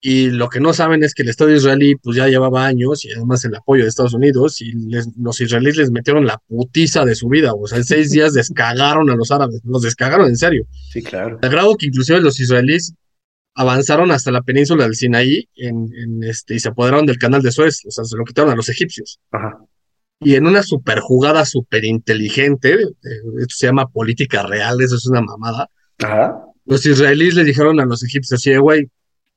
Y 0.04 0.30
lo 0.30 0.48
que 0.48 0.58
no 0.58 0.72
saben 0.72 1.04
es 1.04 1.14
que 1.14 1.22
el 1.22 1.28
Estado 1.28 1.54
israelí 1.54 1.94
pues 1.94 2.16
ya 2.16 2.26
llevaba 2.26 2.66
años 2.66 3.04
y 3.04 3.12
además 3.12 3.44
el 3.44 3.54
apoyo 3.54 3.84
de 3.84 3.88
Estados 3.88 4.14
Unidos 4.14 4.60
y 4.60 4.72
los 5.16 5.40
israelíes 5.40 5.76
les 5.76 5.92
metieron 5.92 6.26
la 6.26 6.38
putiza 6.48 7.04
de 7.04 7.14
su 7.14 7.28
vida. 7.28 7.52
O 7.54 7.68
sea, 7.68 7.78
en 7.78 7.84
seis 7.84 8.10
días 8.10 8.34
descagaron 8.34 9.08
a 9.10 9.14
los 9.14 9.30
árabes, 9.30 9.60
los 9.64 9.82
descagaron 9.82 10.26
en 10.26 10.36
serio. 10.36 10.66
Sí, 10.90 11.04
claro. 11.04 11.38
De 11.40 11.48
grado 11.48 11.76
que 11.76 11.86
inclusive 11.86 12.20
los 12.20 12.40
israelíes 12.40 12.94
avanzaron 13.54 14.10
hasta 14.10 14.32
la 14.32 14.42
península 14.42 14.82
del 14.82 14.96
Sinaí 14.96 15.48
en, 15.54 15.88
este, 16.24 16.56
y 16.56 16.58
se 16.58 16.70
apoderaron 16.70 17.06
del 17.06 17.18
canal 17.18 17.40
de 17.42 17.52
Suez, 17.52 17.82
o 17.86 17.90
sea, 17.92 18.04
se 18.04 18.16
lo 18.16 18.24
quitaron 18.24 18.50
a 18.50 18.56
los 18.56 18.68
egipcios. 18.68 19.20
Y 20.18 20.34
en 20.34 20.46
una 20.48 20.64
super 20.64 20.98
jugada 20.98 21.44
súper 21.44 21.84
inteligente, 21.84 22.72
eh, 22.72 22.88
esto 23.38 23.54
se 23.56 23.66
llama 23.66 23.86
política 23.86 24.42
real, 24.42 24.80
eso 24.80 24.96
es 24.96 25.06
una 25.06 25.20
mamada. 25.20 25.68
Los 26.64 26.84
israelíes 26.86 27.36
le 27.36 27.44
dijeron 27.44 27.78
a 27.78 27.84
los 27.84 28.02
egipcios 28.02 28.40
así, 28.40 28.56
güey, 28.56 28.88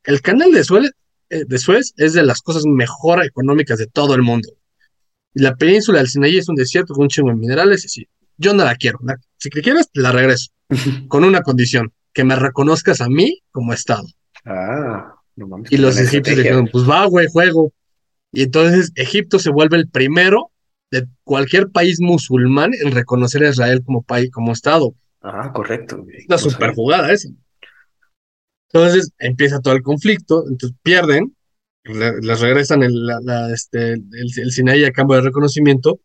el 0.05 0.21
canal 0.21 0.51
de 0.51 0.63
Suez, 0.63 0.91
eh, 1.29 1.43
de 1.45 1.57
Suez 1.57 1.93
es 1.97 2.13
de 2.13 2.23
las 2.23 2.41
cosas 2.41 2.63
mejor 2.65 3.23
económicas 3.23 3.77
de 3.79 3.87
todo 3.87 4.15
el 4.15 4.21
mundo. 4.21 4.49
Y 5.33 5.41
la 5.41 5.55
península 5.55 5.99
del 5.99 6.07
Sinaí 6.07 6.37
es 6.37 6.47
un 6.47 6.55
desierto 6.55 6.93
con 6.93 7.03
un 7.03 7.09
chingo 7.09 7.29
de 7.29 7.35
minerales, 7.35 7.97
y. 7.97 8.07
Yo 8.37 8.53
no 8.53 8.65
la 8.65 8.75
quiero. 8.75 8.99
si 9.37 9.49
quieres, 9.49 9.89
la 9.93 10.11
regreso. 10.11 10.51
con 11.07 11.23
una 11.23 11.41
condición 11.41 11.93
que 12.13 12.23
me 12.23 12.35
reconozcas 12.35 13.01
a 13.01 13.09
mí 13.09 13.41
como 13.51 13.73
Estado. 13.73 14.07
Ah, 14.45 15.15
no 15.35 15.47
mames. 15.47 15.71
Y 15.71 15.77
los 15.77 15.97
egipcios 15.97 16.37
dijeron, 16.37 16.69
pues 16.71 16.89
va, 16.89 17.05
güey, 17.05 17.27
juego. 17.31 17.73
Y 18.31 18.43
entonces 18.43 18.91
Egipto 18.95 19.39
se 19.39 19.49
vuelve 19.49 19.77
el 19.77 19.89
primero 19.89 20.51
de 20.91 21.07
cualquier 21.23 21.69
país 21.69 21.99
musulmán 21.99 22.71
en 22.73 22.91
reconocer 22.91 23.43
a 23.43 23.49
Israel 23.49 23.81
como 23.85 24.01
país, 24.01 24.31
como 24.31 24.51
Estado. 24.51 24.93
Ah, 25.21 25.51
correcto. 25.53 26.05
Una 26.27 26.37
super 26.37 26.73
jugada 26.73 27.11
esa. 27.11 27.29
Entonces 28.71 29.11
empieza 29.19 29.59
todo 29.59 29.73
el 29.73 29.83
conflicto, 29.83 30.45
entonces 30.49 30.77
pierden, 30.83 31.35
les 31.83 32.39
regresan 32.39 32.83
el, 32.83 33.09
este, 33.53 33.93
el, 33.93 34.27
el 34.37 34.51
Sinaí 34.51 34.83
a 34.83 34.91
cambio 34.91 35.17
de 35.17 35.23
reconocimiento, 35.23 35.99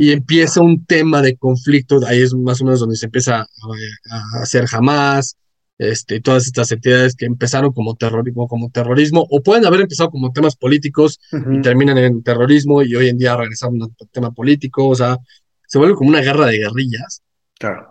y 0.00 0.12
empieza 0.12 0.62
un 0.62 0.86
tema 0.86 1.20
de 1.20 1.36
conflicto, 1.36 2.00
ahí 2.06 2.22
es 2.22 2.32
más 2.32 2.62
o 2.62 2.64
menos 2.64 2.80
donde 2.80 2.96
se 2.96 3.04
empieza 3.04 3.40
a, 3.40 4.40
hacer 4.40 4.64
jamás, 4.64 5.36
este, 5.76 6.22
todas 6.22 6.46
estas 6.46 6.72
entidades 6.72 7.14
que 7.14 7.26
empezaron 7.26 7.70
como 7.72 7.94
terrorismo, 7.96 8.48
como 8.48 8.70
terrorismo, 8.70 9.26
o 9.28 9.42
pueden 9.42 9.66
haber 9.66 9.82
empezado 9.82 10.08
como 10.08 10.32
temas 10.32 10.56
políticos 10.56 11.20
y 11.52 11.60
terminan 11.60 11.98
en 11.98 12.22
terrorismo 12.22 12.82
y 12.82 12.94
hoy 12.96 13.10
en 13.10 13.18
día 13.18 13.36
regresaron 13.36 13.82
a 13.82 13.88
tema 14.10 14.30
político, 14.30 14.88
o 14.88 14.94
sea, 14.94 15.18
se 15.66 15.76
vuelve 15.76 15.96
como 15.96 16.08
una 16.08 16.22
guerra 16.22 16.46
de 16.46 16.56
guerrillas. 16.56 17.20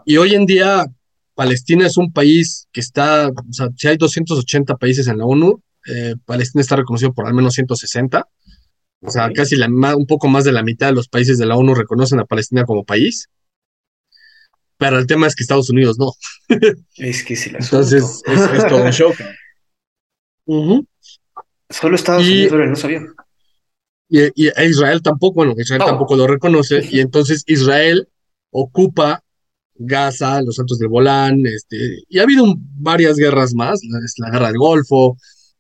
Y 0.04 0.18
hoy 0.18 0.34
en 0.34 0.48
día 0.48 0.88
Palestina 1.40 1.88
es 1.88 1.96
un 1.96 2.12
país 2.12 2.68
que 2.74 2.82
está, 2.82 3.30
o 3.30 3.54
sea, 3.54 3.70
si 3.78 3.88
hay 3.88 3.96
280 3.96 4.76
países 4.76 5.08
en 5.08 5.20
la 5.20 5.26
ONU, 5.26 5.64
eh, 5.88 6.16
Palestina 6.26 6.62
está 6.62 6.76
reconocido 6.76 7.14
por 7.14 7.28
al 7.28 7.34
menos 7.34 7.54
160. 7.54 8.28
O 9.00 9.10
sea, 9.10 9.32
casi 9.34 9.56
la, 9.56 9.68
un 9.68 10.06
poco 10.06 10.28
más 10.28 10.44
de 10.44 10.52
la 10.52 10.64
mitad 10.64 10.88
de 10.88 10.96
los 10.96 11.08
países 11.08 11.38
de 11.38 11.46
la 11.46 11.56
ONU 11.56 11.76
reconocen 11.76 12.20
a 12.20 12.26
Palestina 12.26 12.66
como 12.66 12.84
país. 12.84 13.30
Pero 14.78 15.00
el 15.00 15.08
tema 15.08 15.28
es 15.28 15.36
que 15.38 15.44
Estados 15.44 15.70
Unidos 15.70 15.98
no. 15.98 16.12
es 16.98 17.24
que 17.24 17.38
sí, 17.38 17.52
Entonces, 17.58 18.22
es, 18.26 18.68
todo 18.68 18.84
un 18.84 18.92
show. 18.92 19.14
Solo 21.70 21.96
Estados 21.96 22.28
Unidos, 22.28 22.68
no 22.68 22.76
sabía. 22.76 23.02
Y, 24.10 24.26
y, 24.36 24.50
Israel 24.66 25.02
tampoco, 25.02 25.36
bueno, 25.36 25.54
Israel 25.58 25.84
tampoco 25.86 26.18
lo 26.18 26.28
reconoce. 26.28 26.86
Y 26.92 27.00
entonces 27.00 27.46
Israel 27.48 28.10
ocupa 28.52 29.24
Gaza, 29.80 30.42
los 30.42 30.60
Altos 30.60 30.78
del 30.80 30.90
Golán, 30.90 31.46
este, 31.46 32.04
y 32.08 32.20
ha 32.20 32.24
habido 32.24 32.54
varias 32.58 33.16
guerras 33.16 33.54
más, 33.56 33.80
la, 33.90 34.00
la 34.18 34.32
guerra 34.32 34.48
del 34.48 34.58
Golfo, 34.58 35.18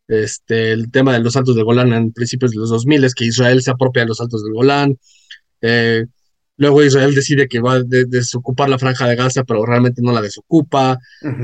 este, 0.09 0.71
el 0.71 0.89
tema 0.89 1.13
de 1.13 1.19
los 1.19 1.35
Altos 1.35 1.55
del 1.55 1.65
Golán 1.65 1.93
en 1.93 2.11
principios 2.11 2.51
de 2.51 2.57
los 2.57 2.71
2000 2.71 3.03
es 3.03 3.13
que 3.13 3.25
Israel 3.25 3.61
se 3.61 3.69
apropia 3.69 4.01
de 4.01 4.07
los 4.07 4.19
Altos 4.19 4.43
del 4.43 4.53
Golán. 4.53 4.97
Eh, 5.61 6.03
luego 6.57 6.83
Israel 6.83 7.13
decide 7.13 7.47
que 7.47 7.59
va 7.59 7.73
a 7.75 7.83
desocupar 7.83 8.69
la 8.69 8.79
franja 8.79 9.07
de 9.07 9.15
Gaza, 9.15 9.43
pero 9.43 9.63
realmente 9.67 10.01
no 10.01 10.11
la 10.11 10.23
desocupa. 10.23 10.97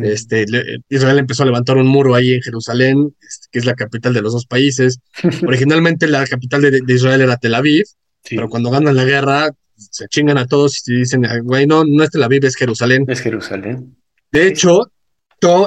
este, 0.04 0.46
Israel 0.90 1.20
empezó 1.20 1.44
a 1.44 1.46
levantar 1.46 1.78
un 1.78 1.86
muro 1.86 2.16
ahí 2.16 2.34
en 2.34 2.42
Jerusalén, 2.42 3.16
este, 3.22 3.48
que 3.52 3.60
es 3.60 3.66
la 3.66 3.76
capital 3.76 4.16
de 4.16 4.24
los 4.24 4.34
dos 4.34 4.48
países. 4.48 4.98
Originalmente 5.48 6.08
la 6.08 6.26
capital 6.26 6.64
de, 6.64 6.82
Israel 6.88 7.22
era 7.22 7.38
Tel 7.38 7.54
Aviv, 7.54 7.86
pero 8.28 8.50
cuando 8.50 8.72
ganan 8.72 8.96
la 8.96 9.06
guerra 9.06 9.52
se 9.76 10.08
chingan 10.08 10.38
a 10.38 10.48
todos 10.48 10.88
y 10.88 10.98
dicen, 10.98 11.24
güey, 11.44 11.68
no, 11.68 11.84
no 11.86 12.04
es 12.04 12.10
Tel 12.10 12.24
Aviv, 12.24 12.46
es 12.46 12.56
Jerusalén. 12.56 13.06
Es 13.08 13.22
Jerusalén. 13.22 13.96
De 14.32 14.48
hecho, 14.48 14.90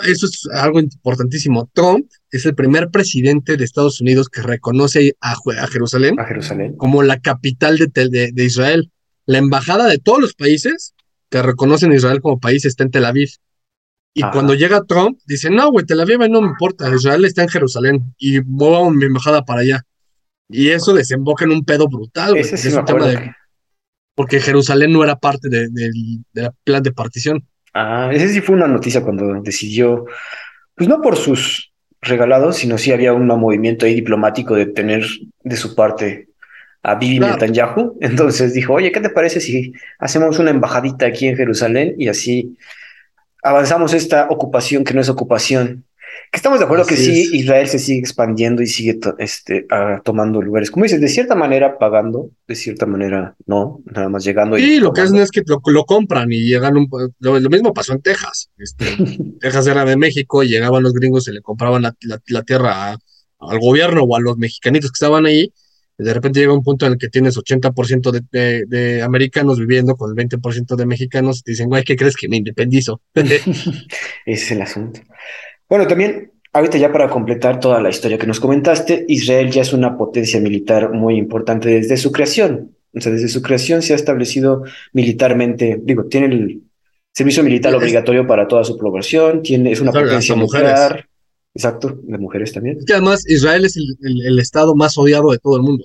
eso 0.04 0.26
es 0.26 0.48
algo 0.52 0.80
importantísimo. 0.80 1.70
Trump 1.72 2.10
es 2.30 2.46
el 2.46 2.54
primer 2.54 2.90
presidente 2.90 3.56
de 3.56 3.64
Estados 3.64 4.00
Unidos 4.00 4.28
que 4.28 4.42
reconoce 4.42 5.16
a, 5.20 5.36
Jerusalén, 5.70 6.16
Jerusalén, 6.26 6.76
como 6.76 7.02
la 7.02 7.20
capital 7.20 7.78
de, 7.78 8.32
de, 8.32 8.44
Israel. 8.44 8.90
La 9.26 9.38
embajada 9.38 9.86
de 9.86 9.98
todos 9.98 10.20
los 10.20 10.34
países 10.34 10.94
que 11.28 11.42
reconocen 11.42 11.92
a 11.92 11.96
Israel 11.96 12.20
como 12.22 12.40
país 12.40 12.64
está 12.64 12.84
en 12.84 12.90
Tel 12.90 13.04
Aviv. 13.04 13.30
Y 14.14 14.22
cuando 14.32 14.54
llega 14.54 14.84
Trump, 14.84 15.18
dice, 15.26 15.50
no, 15.50 15.70
güey, 15.70 15.86
Tel 15.86 16.00
Aviv 16.00 16.18
no 16.28 16.40
me 16.40 16.48
importa, 16.48 16.92
Israel 16.92 17.24
está 17.24 17.42
en 17.42 17.48
Jerusalén 17.48 18.14
y 18.18 18.40
muevo 18.40 18.90
mi 18.90 19.04
embajada 19.04 19.44
para 19.44 19.60
allá. 19.60 19.82
Y 20.48 20.70
eso 20.70 20.94
desemboca 20.94 21.44
en 21.44 21.52
un 21.52 21.64
pedo 21.64 21.86
brutal, 21.88 22.30
güey. 22.30 22.40
es 22.40 22.74
un 22.74 22.84
tema 22.84 23.06
de, 23.06 23.32
porque 24.18 24.40
Jerusalén 24.40 24.92
no 24.92 25.04
era 25.04 25.14
parte 25.14 25.48
del 25.48 25.72
de, 25.72 26.50
plan 26.64 26.82
de 26.82 26.90
partición. 26.90 27.46
Ah, 27.72 28.10
ese 28.12 28.28
sí 28.30 28.40
fue 28.40 28.56
una 28.56 28.66
noticia 28.66 29.00
cuando 29.00 29.40
decidió, 29.42 30.06
pues 30.74 30.88
no 30.88 31.00
por 31.00 31.16
sus 31.16 31.72
regalados, 32.00 32.56
sino 32.56 32.78
sí 32.78 32.90
había 32.90 33.12
un 33.12 33.28
movimiento 33.28 33.86
ahí 33.86 33.94
diplomático 33.94 34.56
de 34.56 34.66
tener 34.66 35.06
de 35.44 35.56
su 35.56 35.76
parte 35.76 36.30
a 36.82 36.96
Bibi 36.96 37.20
Netanyahu. 37.20 37.96
Entonces 38.00 38.54
dijo, 38.54 38.72
oye, 38.72 38.90
¿qué 38.90 39.00
te 39.00 39.10
parece 39.10 39.38
si 39.38 39.72
hacemos 40.00 40.40
una 40.40 40.50
embajadita 40.50 41.06
aquí 41.06 41.28
en 41.28 41.36
Jerusalén 41.36 41.94
y 41.96 42.08
así 42.08 42.58
avanzamos 43.44 43.94
esta 43.94 44.26
ocupación 44.30 44.82
que 44.82 44.94
no 44.94 45.00
es 45.00 45.08
ocupación? 45.08 45.84
Que 46.30 46.36
estamos 46.36 46.58
de 46.58 46.66
acuerdo 46.66 46.84
que 46.84 46.96
sí, 46.96 47.30
Israel 47.32 47.68
se 47.68 47.78
sigue 47.78 48.00
expandiendo 48.00 48.60
y 48.60 48.66
sigue 48.66 48.98
este, 49.18 49.66
ah, 49.70 50.02
tomando 50.04 50.42
lugares. 50.42 50.70
Como 50.70 50.84
dices, 50.84 51.00
de 51.00 51.08
cierta 51.08 51.34
manera 51.34 51.78
pagando, 51.78 52.30
de 52.46 52.54
cierta 52.54 52.84
manera 52.84 53.34
no, 53.46 53.80
nada 53.86 54.10
más 54.10 54.24
llegando. 54.24 54.58
Y 54.58 54.78
lo 54.78 54.92
que 54.92 55.00
hacen 55.00 55.16
es 55.16 55.30
que 55.30 55.42
lo, 55.46 55.84
compran 55.84 56.30
y 56.30 56.40
llegan. 56.42 56.76
Un, 56.76 56.88
lo, 57.20 57.40
mismo 57.48 57.72
pasó 57.72 57.94
en 57.94 58.02
Texas. 58.02 58.50
Este, 58.58 58.84
Texas 59.40 59.66
era 59.66 59.84
de 59.84 59.96
México 59.96 60.42
y 60.42 60.48
llegaban 60.48 60.82
los 60.82 60.92
gringos 60.92 61.28
y 61.28 61.32
le 61.32 61.40
compraban 61.40 61.82
la, 61.82 62.42
tierra 62.42 62.98
al 63.38 63.58
gobierno 63.58 64.02
o 64.02 64.16
a 64.16 64.20
los 64.20 64.36
mexicanitos 64.36 64.90
que 64.90 64.96
estaban 64.96 65.24
ahí. 65.24 65.52
Y 65.98 66.04
de 66.04 66.14
repente 66.14 66.40
llega 66.40 66.52
un 66.52 66.62
punto 66.62 66.86
en 66.86 66.92
el 66.92 66.98
que 66.98 67.08
tienes 67.08 67.36
80% 67.36 68.12
de, 68.12 68.22
de, 68.30 68.64
de, 68.66 69.02
americanos 69.02 69.58
viviendo 69.58 69.96
con 69.96 70.16
el 70.16 70.28
20% 70.28 70.76
de 70.76 70.86
mexicanos 70.86 71.38
y 71.38 71.42
te 71.42 71.50
dicen, 71.52 71.68
güey, 71.68 71.82
¿qué 71.82 71.96
crees 71.96 72.16
que 72.16 72.28
me 72.28 72.36
independizo? 72.36 73.00
Ese 73.14 73.82
es 74.26 74.50
el 74.52 74.62
asunto. 74.62 75.00
Bueno, 75.68 75.86
también 75.86 76.32
ahorita 76.52 76.78
ya 76.78 76.92
para 76.92 77.10
completar 77.10 77.60
toda 77.60 77.80
la 77.80 77.90
historia 77.90 78.18
que 78.18 78.26
nos 78.26 78.40
comentaste, 78.40 79.04
Israel 79.08 79.50
ya 79.50 79.62
es 79.62 79.72
una 79.72 79.96
potencia 79.96 80.40
militar 80.40 80.92
muy 80.92 81.16
importante 81.16 81.68
desde 81.68 81.96
su 81.96 82.10
creación. 82.12 82.74
O 82.94 83.00
sea, 83.00 83.12
desde 83.12 83.28
su 83.28 83.42
creación 83.42 83.82
se 83.82 83.92
ha 83.92 83.96
establecido 83.96 84.64
militarmente, 84.92 85.78
digo, 85.82 86.06
tiene 86.06 86.26
el 86.26 86.62
servicio 87.12 87.42
militar 87.42 87.74
obligatorio 87.74 88.26
para 88.26 88.48
toda 88.48 88.64
su 88.64 88.78
población, 88.78 89.42
tiene, 89.42 89.72
es 89.72 89.80
una 89.80 89.92
potencia 89.92 90.34
militar. 90.34 91.06
Exacto, 91.54 91.98
de 92.02 92.18
mujeres 92.18 92.52
también. 92.52 92.78
Es 92.78 92.84
que 92.84 92.92
además 92.92 93.28
Israel 93.28 93.64
es 93.64 93.76
el, 93.76 94.38
estado 94.38 94.74
más 94.74 94.96
odiado 94.96 95.30
de 95.32 95.38
todo 95.38 95.56
el 95.56 95.62
mundo. 95.62 95.84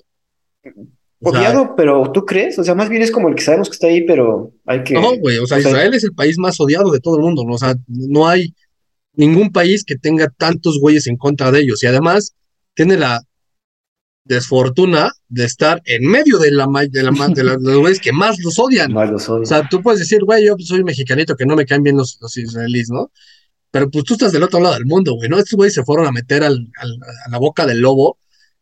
odiado, 1.22 1.76
pero 1.76 2.12
¿tú 2.12 2.26
crees? 2.26 2.60
O 2.60 2.64
sea, 2.64 2.76
más 2.76 2.90
bien 2.90 3.02
es 3.02 3.12
como 3.12 3.28
el 3.28 3.36
que 3.36 3.42
sabemos 3.42 3.70
que 3.70 3.74
está 3.74 3.88
ahí, 3.88 4.06
pero 4.06 4.52
hay 4.66 4.84
que... 4.84 4.94
No, 4.94 5.18
güey, 5.18 5.40
o 5.40 5.48
sea, 5.48 5.60
Israel 5.60 5.94
es 5.94 6.04
el 6.04 6.14
país 6.14 6.38
más 6.38 6.60
odiado 6.60 6.92
de 6.92 7.00
todo 7.00 7.16
el 7.16 7.24
mundo, 7.24 7.44
¿no? 7.44 7.54
o 7.54 7.58
sea, 7.58 7.76
no 7.88 8.28
hay 8.28 8.54
ningún 9.14 9.52
país 9.52 9.84
que 9.84 9.96
tenga 9.96 10.28
tantos 10.30 10.80
güeyes 10.80 11.08
en 11.08 11.18
contra 11.18 11.52
de 11.52 11.62
ellos. 11.62 11.84
Y 11.84 11.88
además 11.88 12.34
tiene 12.74 12.98
la 12.98 13.22
desfortuna 14.26 15.12
de 15.28 15.46
estar 15.46 15.82
en 15.86 16.10
medio 16.10 16.40
de 16.40 16.52
la 16.52 16.66
de, 16.90 17.04
la, 17.04 17.12
de, 17.30 17.44
los 17.44 17.78
güeyes 17.78 18.00
que 18.00 18.14
más 18.14 18.40
los 18.40 18.58
odian. 18.58 18.94
Más 18.94 19.10
los 19.10 19.28
odian. 19.28 19.44
O 19.44 19.46
sea, 19.46 19.68
tú 19.70 19.82
puedes 19.82 20.00
decir, 20.00 20.24
güey, 20.24 20.46
yo 20.46 20.56
soy 20.60 20.84
mexicanito 20.84 21.36
que 21.36 21.46
no 21.46 21.56
me 21.56 21.66
caen 21.66 21.84
bien 21.84 21.98
los, 21.98 22.18
los 22.22 22.36
israelíes, 22.38 22.90
¿no? 22.90 23.12
Pero 23.72 23.90
pues 23.90 24.04
tú 24.06 24.14
estás 24.14 24.32
del 24.32 24.44
otro 24.44 24.60
lado 24.60 24.76
del 24.76 24.86
mundo, 24.86 25.16
güey, 25.16 25.30
¿no? 25.30 25.38
Estos 25.38 25.58
güeyes 25.58 25.74
se 25.74 25.84
fueron 25.84 26.06
a 26.08 26.12
meter 26.12 26.44
al, 26.44 26.70
a 26.78 27.30
la 27.30 27.38
boca 27.38 27.66
del 27.66 27.80
lobo, 27.80 28.18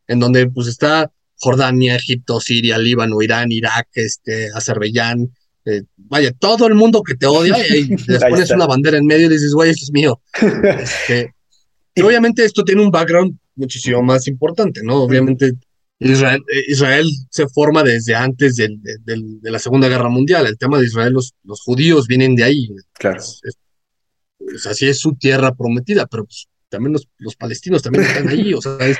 en 0.07 0.19
donde 0.19 0.49
pues 0.49 0.67
está 0.67 1.11
Jordania, 1.35 1.95
Egipto, 1.95 2.39
Siria, 2.39 2.77
Líbano, 2.77 3.21
Irán, 3.21 3.51
Irak, 3.51 3.89
este, 3.93 4.49
Azerbaiyán, 4.53 5.33
eh, 5.65 5.83
vaya, 5.97 6.31
todo 6.33 6.67
el 6.67 6.75
mundo 6.75 7.03
que 7.03 7.15
te 7.15 7.25
odia 7.25 7.55
y 7.75 7.95
les 8.07 8.23
pones 8.23 8.51
una 8.51 8.67
bandera 8.67 8.97
en 8.97 9.05
medio 9.05 9.27
y 9.27 9.29
dices, 9.29 9.53
güey, 9.53 9.71
esto 9.71 9.83
es 9.83 9.91
mío. 9.91 10.21
Este, 10.79 11.33
y 11.95 12.01
obviamente 12.01 12.43
esto 12.43 12.63
tiene 12.63 12.81
un 12.81 12.91
background 12.91 13.37
muchísimo 13.55 14.01
más 14.01 14.27
importante, 14.27 14.81
¿no? 14.83 15.03
Obviamente 15.03 15.53
Israel, 15.99 16.43
eh, 16.51 16.63
Israel 16.67 17.07
se 17.29 17.47
forma 17.47 17.83
desde 17.83 18.15
antes 18.15 18.55
de, 18.55 18.69
la 19.43 19.59
Segunda 19.59 19.87
Guerra 19.87 20.09
Mundial. 20.09 20.47
El 20.47 20.57
tema 20.57 20.79
de 20.79 20.85
Israel, 20.85 21.13
los, 21.13 21.35
los 21.43 21.61
judíos 21.61 22.07
vienen 22.07 22.35
de 22.35 22.43
ahí. 22.43 22.69
Claro. 22.93 23.21
así 24.67 24.87
es 24.87 24.99
su 24.99 25.13
tierra 25.13 25.53
prometida, 25.53 26.07
pero 26.07 26.25
pues, 26.25 26.47
también 26.69 26.93
los, 26.93 27.07
los, 27.19 27.35
palestinos 27.35 27.83
también 27.83 28.05
están 28.05 28.27
ahí. 28.29 28.53
O 28.53 28.61
sea, 28.61 28.77
es, 28.79 28.97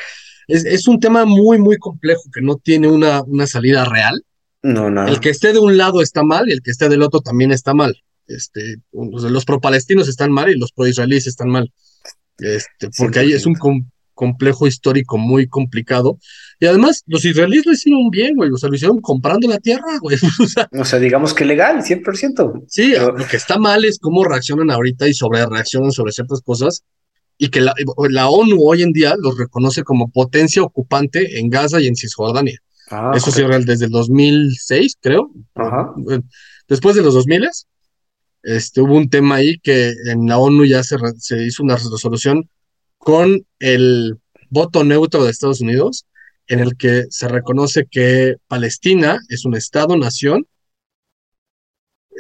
es, 0.48 0.66
es, 0.66 0.88
un 0.88 1.00
tema 1.00 1.26
muy, 1.26 1.58
muy 1.58 1.78
complejo 1.78 2.24
que 2.32 2.42
no 2.42 2.58
tiene 2.58 2.88
una, 2.88 3.24
una 3.24 3.48
salida 3.48 3.84
real. 3.86 4.24
No, 4.64 4.90
no. 4.90 5.08
El 5.08 5.20
que 5.20 5.30
esté 5.30 5.54
de 5.54 5.60
un 5.60 5.78
lado 5.78 6.02
está 6.02 6.24
mal 6.24 6.50
y 6.50 6.54
el 6.54 6.62
que 6.62 6.72
esté 6.72 6.90
del 6.90 7.02
otro 7.02 7.22
también 7.22 7.52
está 7.52 7.74
mal. 7.74 7.96
Este, 8.28 8.78
los 8.92 9.46
pro-palestinos 9.46 10.08
están 10.08 10.32
mal 10.32 10.50
y 10.50 10.58
los 10.58 10.72
pro-israelíes 10.72 11.28
están 11.28 11.50
mal. 11.50 11.72
Este, 12.38 12.90
porque 12.98 13.20
ahí 13.20 13.34
es 13.34 13.46
un 13.46 13.56
complejo 14.14 14.68
histórico 14.68 15.18
muy 15.18 15.48
complicado. 15.48 16.20
Y 16.60 16.66
además, 16.66 17.04
los 17.08 17.26
israelíes 17.26 17.66
lo 17.66 17.74
hicieron 17.74 18.10
bien, 18.10 18.36
güey. 18.36 18.52
O 18.52 18.58
sea, 18.58 18.70
lo 18.70 18.76
hicieron 18.76 19.02
comprando 19.02 19.48
la 19.48 19.58
tierra, 19.58 19.98
güey. 20.00 20.18
o, 20.80 20.86
sea, 20.86 21.00
digamos 21.00 21.34
que 21.34 21.46
legal, 21.46 21.82
100%. 21.82 22.66
Sí, 22.68 22.94
lo 22.94 23.28
que 23.28 23.38
está 23.38 23.58
mal 23.58 23.84
es 23.84 24.00
cómo 24.00 24.24
reaccionan 24.24 24.70
ahorita 24.72 25.08
y 25.08 25.14
sobre 25.14 25.46
reaccionan 25.46 25.92
sobre 25.92 26.12
ciertas 26.12 26.42
cosas. 26.42 26.84
Y 27.38 27.50
que 27.50 27.62
la, 27.62 27.74
la 28.10 28.30
ONU 28.30 28.58
hoy 28.64 28.84
en 28.84 28.92
día 28.92 29.16
los 29.18 29.38
reconoce 29.38 29.84
como 29.84 30.12
potencia 30.12 30.62
ocupante 30.62 31.40
en 31.40 31.50
Gaza 31.50 31.82
y 31.82 31.88
en 31.88 31.96
Cisjordania. 31.96 32.60
Ah, 32.92 33.12
Eso 33.16 33.32
se 33.32 33.44
desde 33.44 33.86
el 33.86 33.92
2006, 33.92 34.98
creo. 35.00 35.32
Después 36.68 36.96
de 36.96 37.02
los 37.02 37.14
2000, 37.14 37.50
este, 38.44 38.82
hubo 38.82 38.96
un 38.96 39.10
tema 39.10 39.36
ahí 39.36 39.58
que 39.60 39.94
en 40.08 40.28
la 40.28 40.38
ONU 40.38 40.66
ya 40.66 40.84
se, 40.84 40.98
se 41.18 41.44
hizo 41.44 41.64
una 41.64 41.76
resolución 41.76 42.50
con 42.98 43.46
el 43.60 44.20
voto 44.50 44.84
neutro 44.84 45.24
de 45.24 45.32
Estados 45.32 45.62
Unidos, 45.62 46.06
en 46.48 46.60
el 46.60 46.76
que 46.76 47.06
se 47.10 47.28
reconoce 47.28 47.86
que 47.90 48.36
Palestina 48.48 49.20
es 49.30 49.46
un 49.46 49.56
Estado-nación, 49.56 50.46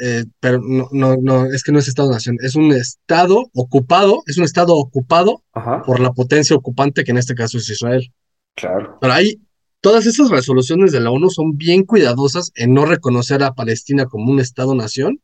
eh, 0.01 0.23
pero 0.39 0.59
no, 0.61 0.87
no, 0.91 1.17
no, 1.17 1.45
es 1.45 1.63
que 1.63 1.71
no 1.71 1.79
es 1.79 1.87
Estado-nación, 1.87 2.37
es 2.41 2.55
un 2.55 2.71
Estado 2.71 3.43
ocupado, 3.53 4.23
es 4.25 4.37
un 4.37 4.45
Estado 4.45 4.75
ocupado 4.75 5.43
por 5.85 5.99
la 5.99 6.11
potencia 6.13 6.55
ocupante, 6.55 7.03
que 7.03 7.11
en 7.11 7.17
este 7.17 7.35
caso 7.35 7.57
es 7.57 7.69
Israel. 7.69 8.11
Claro. 8.55 8.97
Pero 9.01 9.13
hay 9.13 9.39
Todas 9.81 10.05
esas 10.05 10.29
resoluciones 10.29 10.91
de 10.91 10.99
la 10.99 11.09
ONU 11.09 11.31
son 11.31 11.57
bien 11.57 11.83
cuidadosas 11.83 12.51
en 12.55 12.73
no 12.75 12.85
reconocer 12.85 13.41
a 13.43 13.53
Palestina 13.53 14.05
como 14.05 14.31
un 14.31 14.39
Estado-nación 14.39 15.19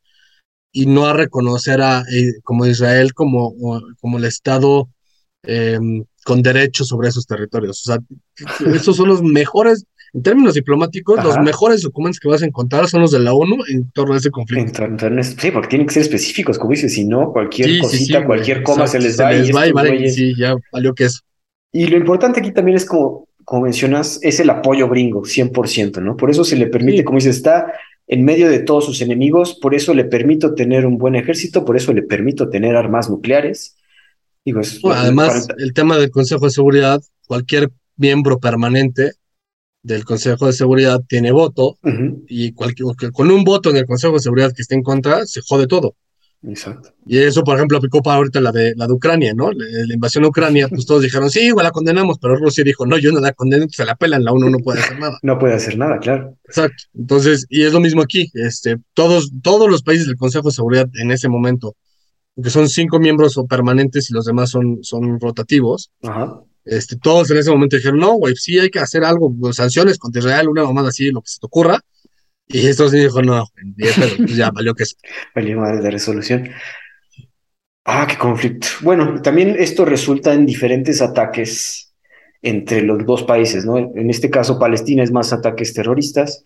y 0.72 0.88
no 0.88 1.06
a 1.06 1.14
reconocer 1.14 1.82
a 1.82 2.02
eh, 2.12 2.34
como 2.44 2.66
Israel 2.66 3.14
como, 3.14 3.54
como 4.02 4.18
el 4.18 4.26
Estado 4.26 4.90
em, 5.44 6.04
con 6.26 6.42
derechos 6.42 6.88
sobre 6.88 7.10
esos 7.10 7.28
territorios. 7.28 7.88
O 7.88 7.94
sea, 7.94 8.00
esos 8.76 8.96
son 8.96 9.10
los 9.10 9.22
mejores, 9.22 9.86
en 10.14 10.24
términos 10.24 10.56
diplomáticos, 10.56 11.24
los 11.24 11.38
mejores 11.40 11.84
documentos 11.84 12.20
que 12.20 12.28
vas 12.28 12.42
a 12.42 12.48
encontrar 12.48 12.88
son 12.88 13.02
los 13.02 13.12
de 13.12 13.20
la 13.20 13.34
ONU 13.34 13.58
en 13.70 13.92
torno 13.92 14.16
a 14.16 14.18
ese 14.18 14.32
conflicto. 14.32 14.84
sí, 15.22 15.52
porque 15.52 15.68
tienen 15.68 15.88
que 15.88 15.94
ser 15.94 16.02
específicos, 16.02 16.58
como 16.58 16.72
dices, 16.72 16.94
si 16.94 17.06
no, 17.06 17.32
cualquier 17.32 17.80
cosita, 17.80 18.26
cualquier 18.26 18.64
coma 18.64 18.88
se 18.88 19.00
les 19.00 19.20
va. 19.20 19.32
Se 19.32 19.40
les 19.40 19.56
va 19.56 19.68
y, 19.68 19.72
vale, 19.72 20.10
sí, 20.10 20.34
ya 20.36 20.56
valió 20.72 20.96
que 20.96 21.06
es. 21.06 21.22
Y 21.72 21.86
lo 21.88 21.98
importante 21.98 22.40
aquí 22.40 22.52
también 22.52 22.78
es 22.78 22.86
como 22.86 23.27
como 23.48 23.64
mencionas, 23.64 24.20
es 24.24 24.42
el 24.42 24.50
apoyo 24.50 24.90
gringo, 24.90 25.22
100%, 25.22 26.02
¿no? 26.02 26.18
Por 26.18 26.30
eso 26.30 26.44
se 26.44 26.58
le 26.58 26.68
permite, 26.68 27.06
como 27.06 27.18
dice, 27.18 27.30
está 27.30 27.72
en 28.06 28.26
medio 28.26 28.50
de 28.50 28.60
todos 28.60 28.84
sus 28.84 29.00
enemigos, 29.00 29.58
por 29.62 29.74
eso 29.74 29.94
le 29.94 30.04
permito 30.04 30.54
tener 30.54 30.86
un 30.86 30.98
buen 30.98 31.16
ejército, 31.16 31.64
por 31.64 31.78
eso 31.78 31.94
le 31.94 32.04
permito 32.04 32.50
tener 32.50 32.76
armas 32.76 33.10
nucleares. 33.10 33.78
Digo, 34.44 34.60
además, 34.92 35.48
el 35.60 35.72
tema 35.72 35.98
del 35.98 36.12
Consejo 36.12 36.44
de 36.44 36.52
Seguridad, 36.52 37.02
cualquier 37.26 37.70
miembro 37.96 38.38
permanente 38.38 39.14
del 39.82 40.04
Consejo 40.04 40.48
de 40.48 40.52
Seguridad 40.52 41.02
tiene 41.08 41.32
voto 41.32 41.78
y 42.28 42.52
cualquier, 42.52 43.14
con 43.14 43.32
un 43.32 43.46
voto 43.46 43.70
en 43.70 43.78
el 43.78 43.86
Consejo 43.86 44.16
de 44.16 44.20
Seguridad 44.20 44.52
que 44.54 44.62
esté 44.62 44.76
en 44.76 44.84
contra, 44.84 45.26
se 45.26 45.40
jode 45.40 45.68
todo. 45.68 45.96
Exacto. 46.44 46.94
Y 47.06 47.18
eso, 47.18 47.44
por 47.44 47.56
ejemplo, 47.56 47.78
aplicó 47.78 48.02
para 48.02 48.18
ahorita 48.18 48.40
la 48.40 48.52
de, 48.52 48.74
la 48.76 48.88
de 48.88 48.94
Ucrania, 48.94 49.34
¿no? 49.34 49.52
La, 49.52 49.94
invasión 49.94 50.24
a 50.24 50.28
Ucrania, 50.28 50.68
pues 50.68 50.86
todos 50.86 51.02
dijeron, 51.02 51.30
sí, 51.30 51.42
igual 51.42 51.66
la 51.66 51.72
condenamos, 51.72 52.20
pero 52.20 52.36
Rusia 52.36 52.64
dijo, 52.64 52.86
no, 52.86 52.98
yo 52.98 53.12
no 53.12 53.20
la 53.20 53.34
condeno, 53.34 53.66
se 53.70 53.86
la 53.86 53.96
pelan, 53.96 54.24
la 54.24 54.32
ONU 54.32 54.50
no 54.50 54.60
puede 54.60 54.80
hacer 54.80 55.00
nada. 55.00 55.18
No 55.24 55.40
puede 55.40 55.56
hacer 55.56 55.78
nada, 55.78 55.98
claro. 56.00 56.38
Exacto. 56.46 56.84
Entonces, 56.94 57.46
y 57.50 57.64
es 57.64 57.74
lo 57.74 57.80
mismo 57.80 58.02
aquí, 58.02 58.30
este, 58.34 58.78
todos, 58.94 59.32
todos 59.42 59.70
los 59.70 59.82
países 59.84 60.08
del 60.08 60.18
Consejo 60.18 60.50
de 60.50 60.56
Seguridad 60.56 60.88
en 60.94 61.12
ese 61.12 61.28
momento, 61.28 61.76
que 62.42 62.50
son 62.52 62.70
cinco 62.70 63.00
miembros 63.00 63.40
permanentes 63.50 64.10
y 64.10 64.14
los 64.14 64.26
demás 64.26 64.52
son, 64.52 64.80
son 64.84 65.20
rotativos, 65.20 65.92
Ajá. 66.04 66.42
Este, 66.68 66.98
todos 66.98 67.32
en 67.32 67.38
ese 67.38 67.50
momento 67.50 67.78
dijeron, 67.78 68.00
no, 68.00 68.16
güey, 68.16 68.36
sí 68.36 68.60
hay 68.60 68.70
que 68.70 68.80
hacer 68.80 69.04
algo, 69.06 69.34
pues, 69.34 69.56
sanciones 69.56 69.98
contra 69.98 70.20
Israel, 70.20 70.50
una 70.50 70.66
mamada 70.66 70.90
así, 70.90 71.10
lo 71.12 71.22
que 71.22 71.30
se 71.30 71.40
te 71.40 71.46
ocurra, 71.46 71.80
y 72.48 72.68
esto 72.68 72.90
sí 72.90 73.00
dijo, 73.00 73.22
no, 73.22 73.46
pues 74.26 74.36
ya 74.36 74.52
valió 74.52 74.74
que 74.74 74.84
es. 74.84 74.98
Valió 75.36 75.60
madre 75.60 75.82
de 75.82 75.92
resolución. 75.92 76.50
Ah, 77.84 78.06
qué 78.08 78.18
conflicto. 78.18 78.68
Bueno, 78.82 79.22
también 79.22 79.56
esto 79.58 79.86
resulta 79.86 80.34
en 80.34 80.46
diferentes 80.46 81.02
ataques 81.02 81.94
entre 82.42 82.82
los 82.82 83.06
dos 83.06 83.24
países, 83.24 83.66
¿no? 83.66 83.78
En 83.78 84.10
este 84.10 84.30
caso, 84.30 84.60
Palestina 84.60 85.04
es 85.04 85.12
más 85.12 85.34
ataques 85.34 85.74
terroristas 85.74 86.46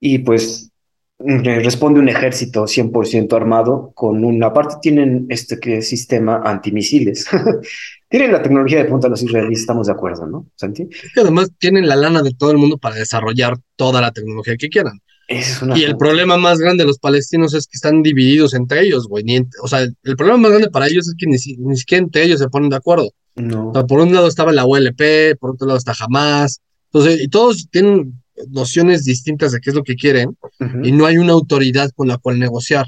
y 0.00 0.18
pues 0.18 0.70
responde 1.18 2.00
un 2.00 2.08
ejército 2.08 2.64
100% 2.66 3.32
armado 3.36 3.92
con 3.94 4.24
una 4.24 4.52
parte 4.52 4.76
tienen 4.82 5.26
este 5.28 5.58
que 5.58 5.80
sistema 5.80 6.42
antimisiles. 6.44 7.26
tienen 8.08 8.32
la 8.32 8.42
tecnología 8.42 8.78
de 8.78 8.84
punta 8.88 9.08
los 9.08 9.22
israelíes, 9.22 9.60
estamos 9.60 9.86
de 9.86 9.92
acuerdo, 9.92 10.26
¿no, 10.26 10.48
Santi? 10.56 10.88
que 10.88 11.20
además 11.20 11.50
tienen 11.58 11.88
la 11.88 11.96
lana 11.96 12.22
de 12.22 12.34
todo 12.34 12.50
el 12.50 12.58
mundo 12.58 12.78
para 12.78 12.96
desarrollar 12.96 13.56
toda 13.76 14.00
la 14.00 14.12
tecnología 14.12 14.56
que 14.56 14.68
quieran. 14.68 15.00
Y 15.28 15.82
el 15.82 15.96
problema 15.96 16.36
más 16.36 16.58
grande 16.58 16.82
de 16.82 16.86
los 16.88 16.98
palestinos 16.98 17.54
es 17.54 17.66
que 17.66 17.76
están 17.76 18.02
divididos 18.02 18.54
entre 18.54 18.82
ellos, 18.82 19.08
güey. 19.08 19.24
o 19.62 19.68
sea, 19.68 19.80
el, 19.80 20.16
problema 20.16 20.38
más 20.38 20.50
grande 20.50 20.70
para 20.70 20.86
ellos 20.86 21.08
es 21.08 21.14
que 21.16 21.26
ni, 21.26 21.38
siquiera 21.38 22.04
entre 22.04 22.24
ellos 22.24 22.40
se 22.40 22.48
ponen 22.48 22.70
de 22.70 22.76
acuerdo. 22.76 23.10
No. 23.36 23.72
por 23.88 24.00
un 24.00 24.14
lado 24.14 24.28
estaba 24.28 24.52
la 24.52 24.64
ULP, 24.64 25.36
por 25.40 25.52
otro 25.52 25.66
lado 25.66 25.78
está 25.78 25.92
Hamas. 25.98 26.60
Entonces, 26.92 27.20
y 27.20 27.28
todos 27.28 27.68
tienen 27.70 28.22
nociones 28.48 29.04
distintas 29.04 29.52
de 29.52 29.60
qué 29.60 29.70
es 29.70 29.76
lo 29.76 29.82
que 29.82 29.96
quieren 29.96 30.36
y 30.82 30.92
no 30.92 31.06
hay 31.06 31.18
una 31.18 31.32
autoridad 31.32 31.90
con 31.94 32.08
la 32.08 32.18
cual 32.18 32.38
negociar. 32.38 32.86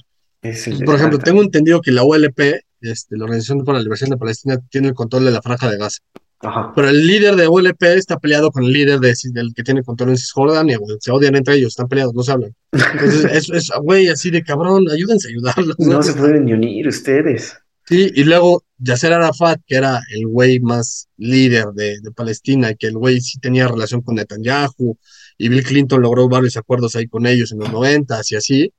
por 0.85 0.97
ejemplo, 0.97 1.19
tengo 1.19 1.43
entendido 1.43 1.81
que 1.81 1.91
la 1.91 2.05
ULP, 2.05 2.39
este, 2.81 3.17
la 3.17 3.25
Organización 3.25 3.65
para 3.65 3.79
la 3.79 3.83
Liberación 3.83 4.11
de 4.11 4.19
Palestina, 4.19 4.59
tiene 4.71 4.89
el 4.89 4.95
control 4.95 5.25
de 5.25 5.31
la 5.31 5.43
franja 5.43 5.71
de 5.71 5.79
Gaza. 5.79 5.99
Pero 6.41 6.89
el 6.89 7.07
líder 7.07 7.35
de 7.35 7.49
ULP 7.49 7.83
está 7.83 8.19
peleado 8.19 8.51
con 8.51 8.65
el 8.65 8.73
líder 8.73 9.01
de, 9.01 9.15
del 9.33 9.55
que 9.55 9.63
tiene 9.63 9.83
control 9.83 10.11
en 10.11 10.19
Cisjordania, 10.19 10.79
Se 11.01 11.11
odian 11.11 11.35
entre 11.35 11.55
ellos, 11.55 11.69
están 11.69 11.89
peleados, 11.89 12.15
no 12.15 12.23
se 12.23 12.33
hablan. 12.33 12.55
Entonces, 12.73 13.51
es, 13.53 13.71
güey, 13.83 14.09
así 14.09 14.31
de 14.31 14.43
cabrón, 14.43 14.85
ayúdense 14.91 15.29
a 15.29 15.31
ayudarlos. 15.31 15.77
No, 15.79 16.03
se 16.03 16.13
pueden 16.13 16.45
ni 16.45 16.53
unir 16.53 16.89
ustedes. 16.89 17.57
Sí, 17.89 18.11
y 18.15 18.25
luego 18.25 18.65
Yasser 18.79 19.13
Arafat, 19.13 19.61
que 19.67 19.77
era 19.77 20.01
el 20.13 20.27
güey 20.27 20.61
más 20.61 21.09
líder 21.17 21.67
de, 21.75 22.01
de 22.01 22.11
Palestina, 22.11 22.73
y 22.73 22.77
que 22.77 22.89
el 22.89 22.99
güey 22.99 23.21
sí 23.21 23.39
tenía 23.39 23.69
relación 23.69 24.03
con 24.03 24.17
Netanyahu, 24.17 24.99
y 25.39 25.49
Bill 25.49 25.63
Clinton 25.63 26.03
logró 26.03 26.29
varios 26.29 26.57
acuerdos 26.57 26.97
ahí 26.97 27.07
con 27.07 27.27
ellos 27.27 27.53
en 27.53 27.59
los 27.59 27.73
noventas 27.73 28.31
y 28.33 28.37
así, 28.37 28.73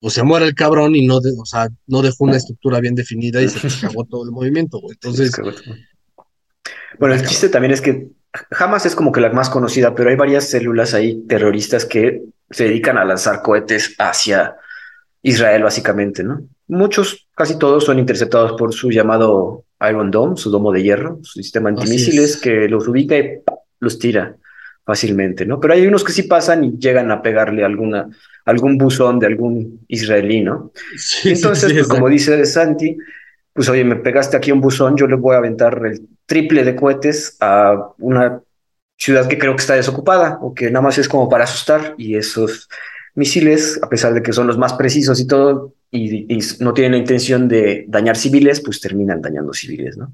pues 0.00 0.14
se 0.14 0.22
muere 0.22 0.46
el 0.46 0.54
cabrón 0.54 0.94
y 0.94 1.06
no, 1.06 1.16
o 1.16 1.46
sea, 1.46 1.68
no 1.86 2.02
dejó 2.02 2.24
una 2.24 2.36
estructura 2.36 2.80
bien 2.80 2.94
definida 2.94 3.40
y 3.40 3.48
se 3.48 3.66
acabó 3.86 4.04
todo 4.04 4.24
el 4.24 4.30
movimiento, 4.30 4.80
Entonces... 4.90 5.32
Bueno, 6.98 7.14
el 7.14 7.26
chiste 7.26 7.48
también 7.48 7.72
es 7.72 7.80
que 7.80 8.08
jamás 8.50 8.86
es 8.86 8.94
como 8.94 9.12
que 9.12 9.20
la 9.20 9.30
más 9.30 9.50
conocida, 9.50 9.94
pero 9.94 10.10
hay 10.10 10.16
varias 10.16 10.48
células 10.48 10.94
ahí 10.94 11.22
terroristas 11.28 11.84
que 11.84 12.22
se 12.50 12.64
dedican 12.64 12.98
a 12.98 13.04
lanzar 13.04 13.42
cohetes 13.42 13.94
hacia 13.98 14.56
Israel, 15.22 15.62
básicamente, 15.62 16.22
¿no? 16.22 16.42
Muchos, 16.66 17.28
casi 17.34 17.58
todos, 17.58 17.84
son 17.84 17.98
interceptados 17.98 18.52
por 18.58 18.72
su 18.72 18.90
llamado 18.90 19.64
Iron 19.88 20.10
Dome, 20.10 20.36
su 20.36 20.50
domo 20.50 20.72
de 20.72 20.82
hierro, 20.82 21.18
su 21.22 21.40
sistema 21.40 21.68
antimisiles 21.68 22.36
que 22.36 22.68
los 22.68 22.86
ubica 22.88 23.16
y 23.16 23.40
los 23.80 23.98
tira 23.98 24.36
fácilmente, 24.84 25.46
¿no? 25.46 25.60
Pero 25.60 25.74
hay 25.74 25.86
unos 25.86 26.04
que 26.04 26.12
sí 26.12 26.24
pasan 26.24 26.64
y 26.64 26.78
llegan 26.78 27.10
a 27.10 27.22
pegarle 27.22 27.64
alguna, 27.64 28.08
algún 28.44 28.76
buzón 28.76 29.18
de 29.18 29.26
algún 29.26 29.80
israelí, 29.88 30.42
¿no? 30.42 30.72
Entonces, 31.24 31.72
pues, 31.72 31.88
como 31.88 32.08
dice 32.08 32.44
Santi, 32.44 32.96
pues 33.54 33.68
oye, 33.68 33.84
me 33.84 33.96
pegaste 33.96 34.36
aquí 34.36 34.52
un 34.52 34.60
buzón, 34.60 34.96
yo 34.96 35.06
le 35.06 35.16
voy 35.16 35.34
a 35.34 35.38
aventar 35.38 35.80
el 35.86 36.08
triple 36.26 36.64
de 36.64 36.76
cohetes 36.76 37.36
a 37.40 37.92
una 37.98 38.42
ciudad 38.98 39.28
que 39.28 39.38
creo 39.38 39.54
que 39.54 39.62
está 39.62 39.74
desocupada 39.74 40.38
o 40.42 40.54
que 40.54 40.70
nada 40.70 40.82
más 40.82 40.98
es 40.98 41.08
como 41.08 41.28
para 41.28 41.44
asustar 41.44 41.94
y 41.96 42.16
esos 42.16 42.68
misiles, 43.14 43.78
a 43.80 43.88
pesar 43.88 44.12
de 44.12 44.22
que 44.22 44.32
son 44.32 44.48
los 44.48 44.58
más 44.58 44.74
precisos 44.74 45.20
y 45.20 45.26
todo, 45.26 45.74
y, 45.90 46.34
y 46.34 46.40
no 46.58 46.74
tienen 46.74 46.92
la 46.92 46.98
intención 46.98 47.46
de 47.48 47.84
dañar 47.88 48.16
civiles, 48.16 48.60
pues 48.60 48.80
terminan 48.80 49.22
dañando 49.22 49.52
civiles, 49.52 49.96
¿no? 49.96 50.12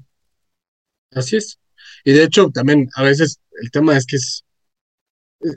Así 1.11 1.37
es. 1.37 1.59
Y 2.05 2.13
de 2.13 2.23
hecho, 2.23 2.49
también 2.49 2.89
a 2.95 3.03
veces 3.03 3.39
el 3.59 3.71
tema 3.71 3.97
es 3.97 4.05
que 4.05 4.17
es 4.17 4.43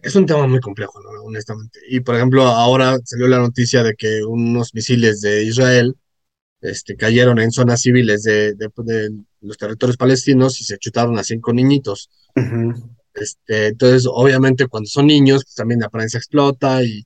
es 0.03 0.14
un 0.16 0.26
tema 0.26 0.47
muy 0.47 0.61
complejo, 0.61 0.99
honestamente. 1.24 1.78
Y 1.89 2.01
por 2.01 2.14
ejemplo, 2.14 2.45
ahora 2.45 2.99
salió 3.05 3.28
la 3.28 3.39
noticia 3.39 3.82
de 3.82 3.95
que 3.95 4.24
unos 4.24 4.74
misiles 4.74 5.20
de 5.20 5.45
Israel 5.45 5.95
este, 6.64 6.96
cayeron 6.96 7.38
en 7.38 7.52
zonas 7.52 7.82
civiles 7.82 8.22
de, 8.22 8.56
los 9.40 9.58
territorios 9.58 9.96
palestinos 9.96 10.60
y 10.60 10.64
se 10.64 10.78
chutaron 10.78 11.18
a 11.18 11.24
cinco 11.24 11.52
niñitos. 11.52 12.10
este, 13.14 13.68
entonces, 13.68 14.08
obviamente, 14.10 14.66
cuando 14.66 14.88
son 14.88 15.06
niños, 15.06 15.44
pues 15.44 15.54
también 15.54 15.80
la 15.80 15.86
apariencia 15.86 16.18
explota 16.18 16.82
y, 16.82 17.04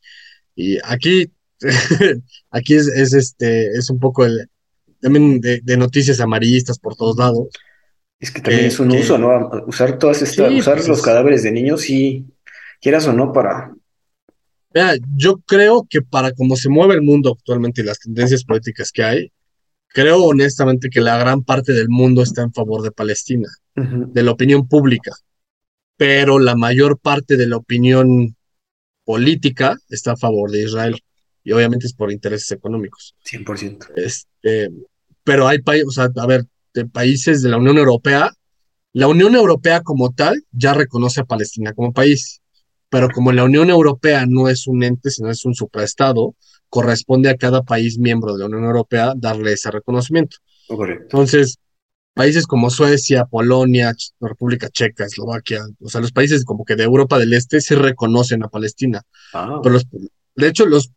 y 0.55 0.79
aquí, 0.85 1.33
aquí 2.51 2.75
es, 2.75 2.87
es, 2.87 3.15
este, 3.15 3.73
es 3.73 3.91
un 3.91 3.99
poco 3.99 4.25
el, 4.25 4.49
también 5.01 5.41
de, 5.41 5.77
noticias 5.77 6.21
amarillistas 6.21 6.79
por 6.79 6.95
todos 6.95 7.17
lados. 7.17 7.49
Es 8.21 8.31
que 8.31 8.41
también 8.41 8.67
es 8.67 8.79
un 8.79 8.93
uso, 8.93 9.19
¿no? 9.19 9.51
Usar 9.67 9.99
todas 9.99 10.23
estas, 10.23 10.53
usar 10.53 10.77
pues 10.77 10.89
los 10.89 11.03
cadáveres 11.03 11.43
de 11.43 11.53
niños 11.53 11.89
y 11.91 12.27
quieras 12.81 13.07
o 13.07 13.13
no, 13.13 13.33
para... 13.33 13.73
Mira, 14.75 14.95
yo 15.17 15.39
creo 15.47 15.87
que 15.89 16.03
para 16.03 16.33
cómo 16.33 16.55
se 16.55 16.69
mueve 16.69 16.95
el 16.95 17.03
mundo 17.03 17.35
actualmente 17.37 17.81
y 17.81 17.85
las 17.85 17.99
tendencias 18.01 18.45
políticas 18.45 18.93
que 18.93 19.03
hay, 19.03 19.33
creo 19.89 20.25
honestamente 20.25 20.91
que 20.91 21.01
la 21.01 21.19
gran 21.19 21.43
parte 21.43 21.73
del 21.73 21.89
mundo 21.89 22.23
está 22.23 22.43
en 22.43 22.53
favor 22.53 22.83
de 22.83 22.93
Palestina, 22.93 23.49
de 23.75 24.23
la 24.23 24.33
opinión 24.33 24.69
pública, 24.69 25.13
pero 25.97 26.39
la 26.39 26.57
mayor 26.57 26.99
parte 26.99 27.37
de 27.37 27.47
la 27.47 27.57
opinión 27.57 28.37
política 29.05 29.77
está 29.89 30.13
a 30.13 30.17
favor 30.17 30.51
de 30.51 30.65
Israel 30.65 31.01
y 31.43 31.53
obviamente 31.53 31.87
es 31.87 31.95
por 31.95 32.13
intereses 32.13 32.51
económicos. 32.51 33.15
100%. 33.25 33.93
Este, 33.97 34.71
pero 35.25 35.49
hay 35.49 35.61
países, 35.63 35.89
o 35.89 35.93
sea, 35.93 36.11
a 36.15 36.27
ver, 36.27 36.45
de 36.75 36.87
países 36.87 37.43
de 37.43 37.49
la 37.49 37.57
Unión 37.57 37.79
Europea, 37.79 38.31
la 38.93 39.09
Unión 39.09 39.35
Europea 39.35 39.83
como 39.83 40.13
tal 40.13 40.45
ya 40.53 40.75
reconoce 40.75 41.21
a 41.21 41.25
Palestina 41.25 41.73
como 41.73 41.93
país 41.93 42.43
pero 42.91 43.09
como 43.11 43.33
la 43.33 43.45
Unión 43.45 43.71
Europea 43.71 44.25
no 44.27 44.49
es 44.49 44.67
un 44.67 44.83
ente, 44.83 45.11
sino 45.11 45.31
es 45.31 45.45
un 45.45 45.55
supraestado, 45.55 46.35
corresponde 46.69 47.31
a 47.31 47.37
cada 47.37 47.63
país 47.63 47.99
miembro 47.99 48.33
de 48.33 48.41
la 48.41 48.47
Unión 48.47 48.65
Europea 48.65 49.15
darle 49.17 49.53
ese 49.53 49.71
reconocimiento. 49.71 50.39
Correcto. 50.67 51.05
Entonces, 51.05 51.59
países 52.15 52.47
como 52.47 52.71
Suecia, 52.71 53.25
Polonia, 53.25 53.95
República 54.21 54.69
Checa, 54.69 55.05
Eslovaquia, 55.05 55.63
o 55.81 55.89
sea, 55.89 56.01
los 56.01 56.13
países 56.13 56.45
como 56.45 56.65
que 56.65 56.77
de 56.77 56.85
Europa 56.85 57.19
del 57.19 57.33
Este 57.33 57.61
sí 57.61 57.75
reconocen 57.75 58.43
a 58.43 58.49
Palestina. 58.49 59.03
Ah. 59.33 59.61
Pero 59.63 59.79
de 60.37 60.49
hecho, 60.49 60.67
los 60.67 60.91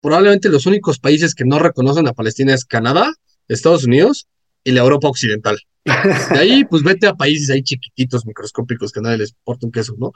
probablemente 0.00 0.48
los 0.48 0.66
únicos 0.66 0.98
países 0.98 1.34
que 1.34 1.44
no 1.44 1.58
reconocen 1.58 2.08
a 2.08 2.12
Palestina 2.12 2.54
es 2.54 2.64
Canadá, 2.64 3.12
Estados 3.48 3.84
Unidos 3.84 4.26
y 4.64 4.72
la 4.72 4.80
Europa 4.80 5.08
Occidental. 5.08 5.58
De 5.84 6.38
ahí, 6.38 6.64
pues 6.64 6.82
vete 6.82 7.08
a 7.08 7.14
países 7.14 7.50
ahí 7.50 7.62
chiquititos, 7.62 8.24
microscópicos, 8.24 8.92
que 8.92 9.00
nadie 9.00 9.18
les 9.18 9.30
importa 9.30 9.66
un 9.66 9.72
queso, 9.72 9.96
¿no? 9.98 10.12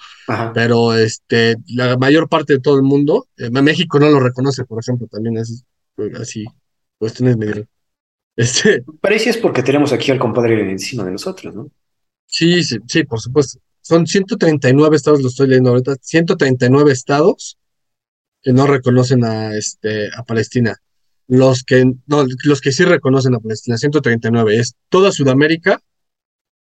Pero 0.54 0.94
este, 0.94 1.56
la 1.68 1.96
mayor 1.96 2.28
parte 2.28 2.54
de 2.54 2.60
todo 2.60 2.76
el 2.76 2.82
mundo, 2.82 3.26
eh, 3.36 3.50
México 3.50 3.98
no 3.98 4.08
lo 4.08 4.20
reconoce, 4.20 4.64
por 4.64 4.80
ejemplo, 4.80 5.08
también 5.08 5.38
es 5.38 5.64
pues, 5.94 6.14
así, 6.20 6.44
cuestiones 6.98 7.36
medio. 7.36 7.66
Este, 8.36 8.84
Parece 9.00 9.30
es 9.30 9.38
porque 9.38 9.62
tenemos 9.62 9.92
aquí 9.92 10.10
al 10.10 10.18
compadre 10.18 10.70
encima 10.70 11.04
de 11.04 11.12
nosotros, 11.12 11.54
¿no? 11.54 11.70
Sí, 12.26 12.62
sí, 12.62 12.76
sí, 12.86 13.04
por 13.04 13.20
supuesto. 13.20 13.58
Son 13.80 14.06
139 14.06 14.96
estados, 14.96 15.22
lo 15.22 15.28
estoy 15.28 15.48
leyendo 15.48 15.70
ahorita, 15.70 15.96
139 16.00 16.92
estados 16.92 17.56
que 18.42 18.52
no 18.52 18.66
reconocen 18.66 19.24
a, 19.24 19.56
este, 19.56 20.08
a 20.14 20.22
Palestina 20.22 20.76
los 21.28 21.64
que, 21.64 21.84
no, 22.06 22.24
los 22.44 22.60
que 22.60 22.72
sí 22.72 22.84
reconocen 22.84 23.34
a 23.34 23.40
Palestina, 23.40 23.76
139, 23.78 24.58
es 24.58 24.74
toda 24.88 25.12
Sudamérica, 25.12 25.80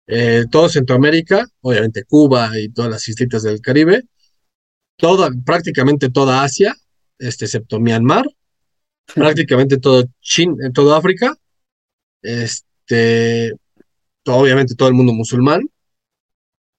eh, 0.07 0.45
todo 0.51 0.69
Centroamérica, 0.69 1.47
obviamente 1.61 2.05
Cuba 2.05 2.59
y 2.59 2.69
todas 2.69 2.91
las 2.91 3.09
islitas 3.09 3.43
del 3.43 3.61
Caribe, 3.61 4.05
toda, 4.97 5.31
prácticamente 5.45 6.11
toda 6.11 6.43
Asia, 6.43 6.75
este, 7.19 7.45
excepto 7.47 7.81
Myanmar, 7.81 8.27
prácticamente 9.15 9.79
todo, 9.79 10.05
Chin, 10.21 10.57
eh, 10.63 10.71
todo 10.73 10.95
África, 10.95 11.35
este, 12.23 13.53
obviamente 14.27 14.75
todo 14.75 14.89
el 14.89 14.95
mundo 14.95 15.13
musulmán, 15.13 15.69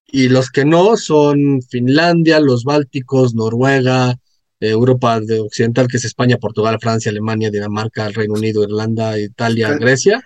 y 0.08 0.28
los 0.28 0.50
que 0.50 0.64
no 0.64 0.96
son 0.96 1.62
Finlandia, 1.62 2.40
los 2.40 2.64
Bálticos, 2.64 3.34
Noruega, 3.34 4.16
Europa 4.60 5.20
de 5.20 5.40
Occidental, 5.40 5.88
que 5.88 5.98
es 5.98 6.04
España, 6.04 6.38
Portugal, 6.38 6.78
Francia, 6.80 7.10
Alemania, 7.10 7.50
Dinamarca, 7.50 8.08
Reino 8.08 8.34
Unido, 8.34 8.62
Irlanda, 8.62 9.18
Italia, 9.18 9.76
Grecia, 9.78 10.22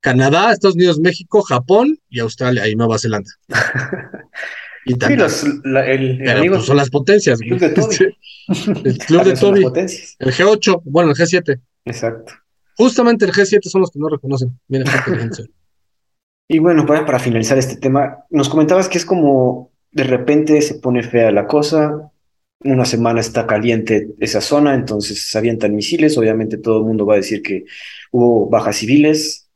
Canadá, 0.00 0.52
Estados 0.52 0.76
Unidos, 0.76 1.00
México, 1.00 1.42
Japón 1.42 1.98
y 2.08 2.20
Australia 2.20 2.68
y 2.68 2.76
Nueva 2.76 2.98
Zelanda. 2.98 3.30
y 4.84 4.92
sí, 4.92 4.98
el, 5.00 6.50
pues, 6.50 6.64
son 6.64 6.76
las 6.76 6.90
potencias. 6.90 7.40
El 7.48 7.48
club 7.48 7.60
de 7.60 7.74
Toby. 7.74 8.84
el 8.84 8.98
club 8.98 9.24
de 9.24 9.34
Toby. 9.34 9.64
El 10.18 10.32
G8, 10.32 10.80
bueno, 10.84 11.10
el 11.10 11.16
G7. 11.16 11.60
Exacto. 11.84 12.32
Justamente 12.78 13.26
el 13.26 13.32
G7 13.32 13.60
son 13.64 13.82
los 13.82 13.90
que 13.90 13.98
no 13.98 14.08
reconocen. 14.08 14.58
Mira, 14.68 14.84
y 16.48 16.58
bueno, 16.58 16.86
para, 16.86 17.04
para 17.04 17.18
finalizar 17.18 17.58
este 17.58 17.76
tema, 17.76 18.24
nos 18.30 18.48
comentabas 18.48 18.88
que 18.88 18.96
es 18.96 19.04
como 19.04 19.72
de 19.90 20.04
repente 20.04 20.62
se 20.62 20.76
pone 20.76 21.02
fea 21.02 21.30
la 21.30 21.46
cosa, 21.46 22.10
una 22.60 22.84
semana 22.84 23.20
está 23.20 23.46
caliente 23.46 24.08
esa 24.18 24.40
zona, 24.40 24.74
entonces 24.74 25.28
se 25.28 25.38
avientan 25.38 25.74
misiles, 25.74 26.18
obviamente 26.18 26.58
todo 26.58 26.78
el 26.78 26.84
mundo 26.84 27.06
va 27.06 27.14
a 27.14 27.18
decir 27.18 27.42
que 27.42 27.64
hubo 28.10 28.48
bajas 28.48 28.76
civiles, 28.76 29.48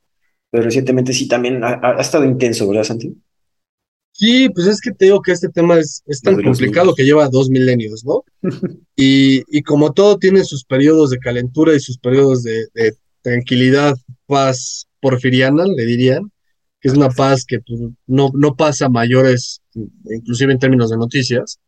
pero 0.50 0.64
recientemente 0.64 1.12
sí 1.12 1.26
también 1.26 1.62
ha, 1.64 1.96
estado 1.98 2.24
intenso, 2.24 2.68
¿verdad, 2.68 2.84
Santi? 2.84 3.16
Sí, 4.12 4.50
pues 4.50 4.66
es 4.66 4.80
que 4.80 4.92
te 4.92 5.06
digo 5.06 5.22
que 5.22 5.32
este 5.32 5.48
tema 5.48 5.78
es, 5.78 6.02
tan 6.22 6.40
complicado 6.42 6.94
que 6.94 7.04
lleva 7.04 7.28
dos 7.28 7.48
milenios, 7.48 8.04
¿no? 8.04 8.24
y, 8.96 9.42
y, 9.48 9.62
como 9.62 9.94
todo 9.94 10.18
tiene 10.18 10.44
sus 10.44 10.64
periodos 10.64 11.10
de 11.10 11.18
calentura 11.18 11.74
y 11.74 11.80
sus 11.80 11.98
periodos 11.98 12.42
de, 12.42 12.68
tranquilidad, 13.22 13.96
paz 14.26 14.86
porfiriana, 15.00 15.64
le 15.64 15.86
dirían, 15.86 16.30
que 16.80 16.88
es 16.88 16.94
una 16.94 17.08
paz 17.08 17.44
que 17.46 17.60
pues, 17.60 17.80
no, 18.06 18.30
no 18.34 18.54
pasa 18.54 18.88
mayores, 18.88 19.62
inclusive 20.04 20.52
en 20.52 20.58
términos 20.58 20.90
de 20.90 20.98
noticias, 20.98 21.58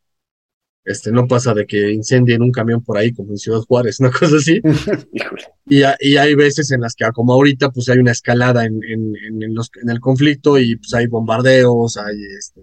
este, 0.84 1.12
no 1.12 1.26
pasa 1.26 1.54
de 1.54 1.66
que 1.66 1.92
incendien 1.92 2.42
un 2.42 2.52
camión 2.52 2.82
por 2.82 2.98
ahí 2.98 3.12
como 3.12 3.30
en 3.30 3.38
Ciudad 3.38 3.60
Juárez, 3.60 4.00
una 4.00 4.10
cosa 4.18 4.36
así. 4.36 4.60
y, 5.66 5.82
y, 6.00 6.16
hay 6.16 6.34
veces 6.34 6.70
en 6.72 6.80
las 6.80 6.94
que, 6.94 7.04
como 7.12 7.32
ahorita, 7.32 7.70
pues 7.70 7.88
hay 7.88 7.98
una 7.98 8.12
escalada 8.12 8.64
en, 8.64 8.80
en, 8.84 9.14
en, 9.42 9.54
los, 9.54 9.70
en 9.82 9.90
el 9.90 10.00
conflicto 10.00 10.58
y 10.58 10.76
pues 10.76 10.92
hay 10.94 11.06
bombardeos, 11.06 11.96
hay 11.96 12.22
este, 12.38 12.62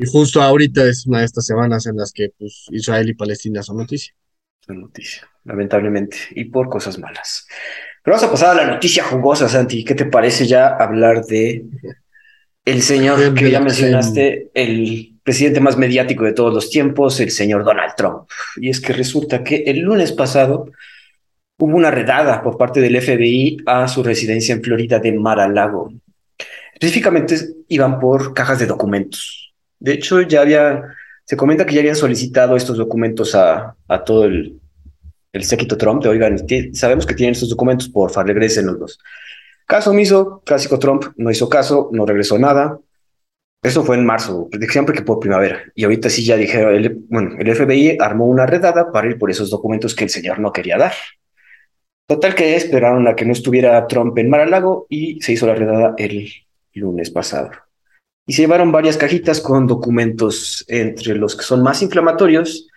y 0.00 0.06
justo 0.06 0.40
ahorita 0.40 0.88
es 0.88 1.08
una 1.08 1.18
de 1.18 1.24
estas 1.24 1.44
semanas 1.44 1.86
en 1.86 1.96
las 1.96 2.12
que 2.12 2.28
pues, 2.38 2.66
Israel 2.70 3.08
y 3.08 3.14
Palestina 3.14 3.64
son 3.64 3.78
noticia. 3.78 4.14
Son 4.64 4.80
noticia, 4.80 5.28
lamentablemente, 5.42 6.16
y 6.30 6.44
por 6.44 6.68
cosas 6.68 7.00
malas. 7.00 7.48
Pero 8.04 8.14
vamos 8.14 8.28
a 8.28 8.30
pasar 8.30 8.50
a 8.50 8.64
la 8.64 8.72
noticia 8.74 9.02
jugosa, 9.02 9.48
Santi. 9.48 9.82
¿Qué 9.82 9.96
te 9.96 10.04
parece 10.04 10.46
ya 10.46 10.68
hablar 10.68 11.24
de 11.24 11.64
el 12.64 12.82
señor 12.82 13.34
que 13.34 13.50
ya 13.50 13.60
mencionaste, 13.60 14.50
el 14.54 15.17
presidente 15.28 15.60
más 15.60 15.76
mediático 15.76 16.24
de 16.24 16.32
todos 16.32 16.54
los 16.54 16.70
tiempos, 16.70 17.20
el 17.20 17.30
señor 17.30 17.62
Donald 17.62 17.92
Trump. 17.94 18.26
Y 18.56 18.70
es 18.70 18.80
que 18.80 18.94
resulta 18.94 19.44
que 19.44 19.56
el 19.66 19.80
lunes 19.80 20.10
pasado 20.10 20.70
hubo 21.58 21.76
una 21.76 21.90
redada 21.90 22.42
por 22.42 22.56
parte 22.56 22.80
del 22.80 22.98
FBI 22.98 23.58
a 23.66 23.86
su 23.88 24.02
residencia 24.02 24.54
en 24.54 24.62
Florida 24.62 24.98
de 24.98 25.12
Mar-a-Lago. 25.12 25.92
Específicamente 26.72 27.36
iban 27.68 28.00
por 28.00 28.32
cajas 28.32 28.58
de 28.58 28.64
documentos. 28.64 29.52
De 29.78 29.92
hecho, 29.92 30.22
ya 30.22 30.40
había, 30.40 30.82
se 31.26 31.36
comenta 31.36 31.66
que 31.66 31.74
ya 31.74 31.80
habían 31.80 31.94
solicitado 31.94 32.56
estos 32.56 32.78
documentos 32.78 33.34
a, 33.34 33.76
todo 34.06 34.24
el, 34.24 34.58
el 35.34 35.44
séquito 35.44 35.76
Trump, 35.76 36.02
de 36.02 36.08
oigan, 36.08 36.38
sabemos 36.72 37.04
que 37.04 37.12
tienen 37.12 37.34
estos 37.34 37.50
documentos, 37.50 37.90
por 37.90 38.10
favor, 38.10 38.28
regresenlos. 38.28 38.98
Caso 39.66 39.90
omiso, 39.90 40.40
clásico 40.46 40.78
Trump, 40.78 41.04
no 41.18 41.30
hizo 41.30 41.50
caso, 41.50 41.90
no 41.92 42.06
regresó 42.06 42.38
nada. 42.38 42.78
Eso 43.62 43.84
fue 43.84 43.96
en 43.96 44.06
marzo, 44.06 44.48
siempre 44.70 44.94
que 44.94 45.02
por 45.02 45.18
primavera. 45.18 45.64
Y 45.74 45.84
ahorita 45.84 46.08
sí 46.08 46.24
ya 46.24 46.36
dijeron, 46.36 46.76
el, 46.76 46.94
bueno, 47.08 47.36
el 47.38 47.54
FBI 47.54 47.98
armó 48.00 48.26
una 48.26 48.46
redada 48.46 48.92
para 48.92 49.08
ir 49.08 49.18
por 49.18 49.30
esos 49.30 49.50
documentos 49.50 49.96
que 49.96 50.04
el 50.04 50.10
señor 50.10 50.38
no 50.38 50.52
quería 50.52 50.78
dar. 50.78 50.92
Total 52.06 52.34
que 52.34 52.54
esperaron 52.54 53.08
a 53.08 53.16
que 53.16 53.24
no 53.24 53.32
estuviera 53.32 53.86
Trump 53.88 54.16
en 54.16 54.30
Mar-a-Lago 54.30 54.86
y 54.88 55.20
se 55.20 55.32
hizo 55.32 55.46
la 55.46 55.56
redada 55.56 55.94
el 55.98 56.30
lunes 56.72 57.10
pasado. 57.10 57.50
Y 58.26 58.34
se 58.34 58.42
llevaron 58.42 58.70
varias 58.70 58.96
cajitas 58.96 59.40
con 59.40 59.66
documentos, 59.66 60.64
entre 60.68 61.16
los 61.16 61.34
que 61.34 61.42
son 61.42 61.62
más 61.62 61.82
inflamatorios, 61.82 62.68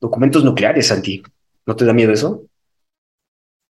documentos 0.00 0.44
nucleares, 0.44 0.88
Santi. 0.88 1.22
¿No 1.64 1.76
te 1.76 1.84
da 1.84 1.92
miedo 1.92 2.12
eso? 2.12 2.44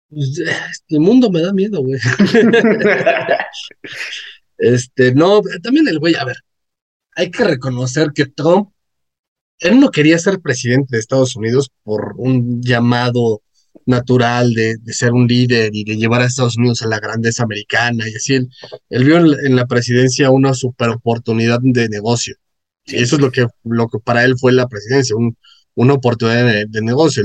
Pues, 0.10 0.42
el 0.88 1.00
mundo 1.02 1.30
me 1.30 1.42
da 1.42 1.52
miedo, 1.52 1.82
güey. 1.82 2.00
Este, 4.58 5.14
no, 5.14 5.42
también 5.62 5.88
el 5.88 6.00
güey, 6.00 6.16
a 6.16 6.26
ver, 6.26 6.38
hay 7.16 7.32
que 7.32 7.44
reconocer 7.44 8.12
que 8.14 8.26
Trump, 8.26 8.70
él 9.60 9.80
no 9.80 9.90
quería 9.92 10.20
ser 10.20 10.42
presidente 10.42 10.96
de 10.96 11.00
Estados 11.00 11.36
Unidos 11.36 11.72
por 11.84 12.14
un 12.18 12.62
llamado 12.62 13.42
natural 13.86 14.54
de, 14.54 14.78
ser 14.88 15.14
un 15.14 15.28
líder 15.28 15.70
y 15.74 15.84
de 15.84 15.98
llevar 15.98 16.22
a 16.22 16.26
Estados 16.26 16.58
Unidos 16.58 16.82
a 16.82 16.88
la 16.88 17.00
grandeza 17.00 17.44
americana 17.44 18.08
y 18.10 18.16
así. 18.16 18.36
Él, 18.90 19.04
vio 19.04 19.18
en, 19.18 19.56
la 19.56 19.66
presidencia 19.68 20.32
una 20.32 20.54
super 20.54 20.90
oportunidad 20.90 21.60
de 21.62 21.88
negocio. 21.90 22.36
Y 22.86 22.98
eso 22.98 23.16
es 23.16 23.22
lo 23.22 23.32
que, 23.32 23.48
lo 23.64 23.88
que 23.88 24.00
para 24.00 24.24
él 24.26 24.38
fue 24.38 24.52
la 24.52 24.68
presidencia, 24.68 25.16
un, 25.16 25.38
una 25.76 25.94
oportunidad 25.94 26.66
de, 26.68 26.82
negocio, 26.82 27.24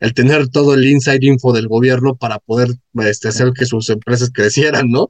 el, 0.00 0.14
tener 0.14 0.48
todo 0.48 0.74
el 0.74 0.84
inside 0.84 1.24
info 1.24 1.52
del 1.52 1.68
gobierno 1.68 2.16
para 2.16 2.38
poder 2.40 2.68
este, 3.04 3.28
hacer 3.28 3.52
que 3.52 3.64
sus 3.64 3.88
empresas 3.90 4.30
crecieran, 4.32 4.90
¿no? 4.90 5.08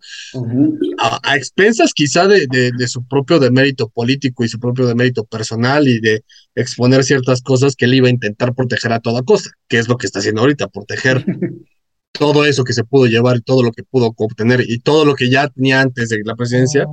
a, 0.98 1.36
expensas 1.36 1.92
quizá 1.94 2.28
de, 2.28 2.46
de, 2.46 2.88
su 2.88 3.06
propio 3.06 3.38
demérito 3.38 3.88
político 3.88 4.44
y 4.44 4.48
su 4.48 4.60
propio 4.60 4.86
demérito 4.86 5.24
personal 5.24 5.88
y 5.88 6.00
de 6.00 6.22
exponer 6.54 7.02
ciertas 7.02 7.40
cosas 7.40 7.74
que 7.74 7.86
él 7.86 7.94
iba 7.94 8.08
a 8.08 8.12
intentar 8.12 8.54
proteger 8.54 8.92
a 8.92 9.00
toda 9.00 9.22
costa, 9.22 9.50
que 9.68 9.78
es 9.78 9.88
lo 9.88 9.96
que 9.96 10.06
está 10.06 10.18
haciendo 10.18 10.42
ahorita, 10.42 10.68
proteger 10.68 11.24
todo 12.12 12.44
eso 12.44 12.62
que 12.62 12.74
se 12.74 12.84
pudo 12.84 13.06
llevar 13.06 13.38
y 13.38 13.40
todo 13.40 13.62
lo 13.62 13.72
que 13.72 13.84
pudo 13.84 14.14
obtener 14.16 14.64
y 14.68 14.78
todo 14.80 15.04
lo 15.04 15.14
que 15.14 15.30
ya 15.30 15.48
tenía 15.48 15.80
antes 15.80 16.10
de 16.10 16.20
la 16.24 16.36
presidencia, 16.36 16.86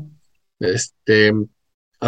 este, 0.59 1.33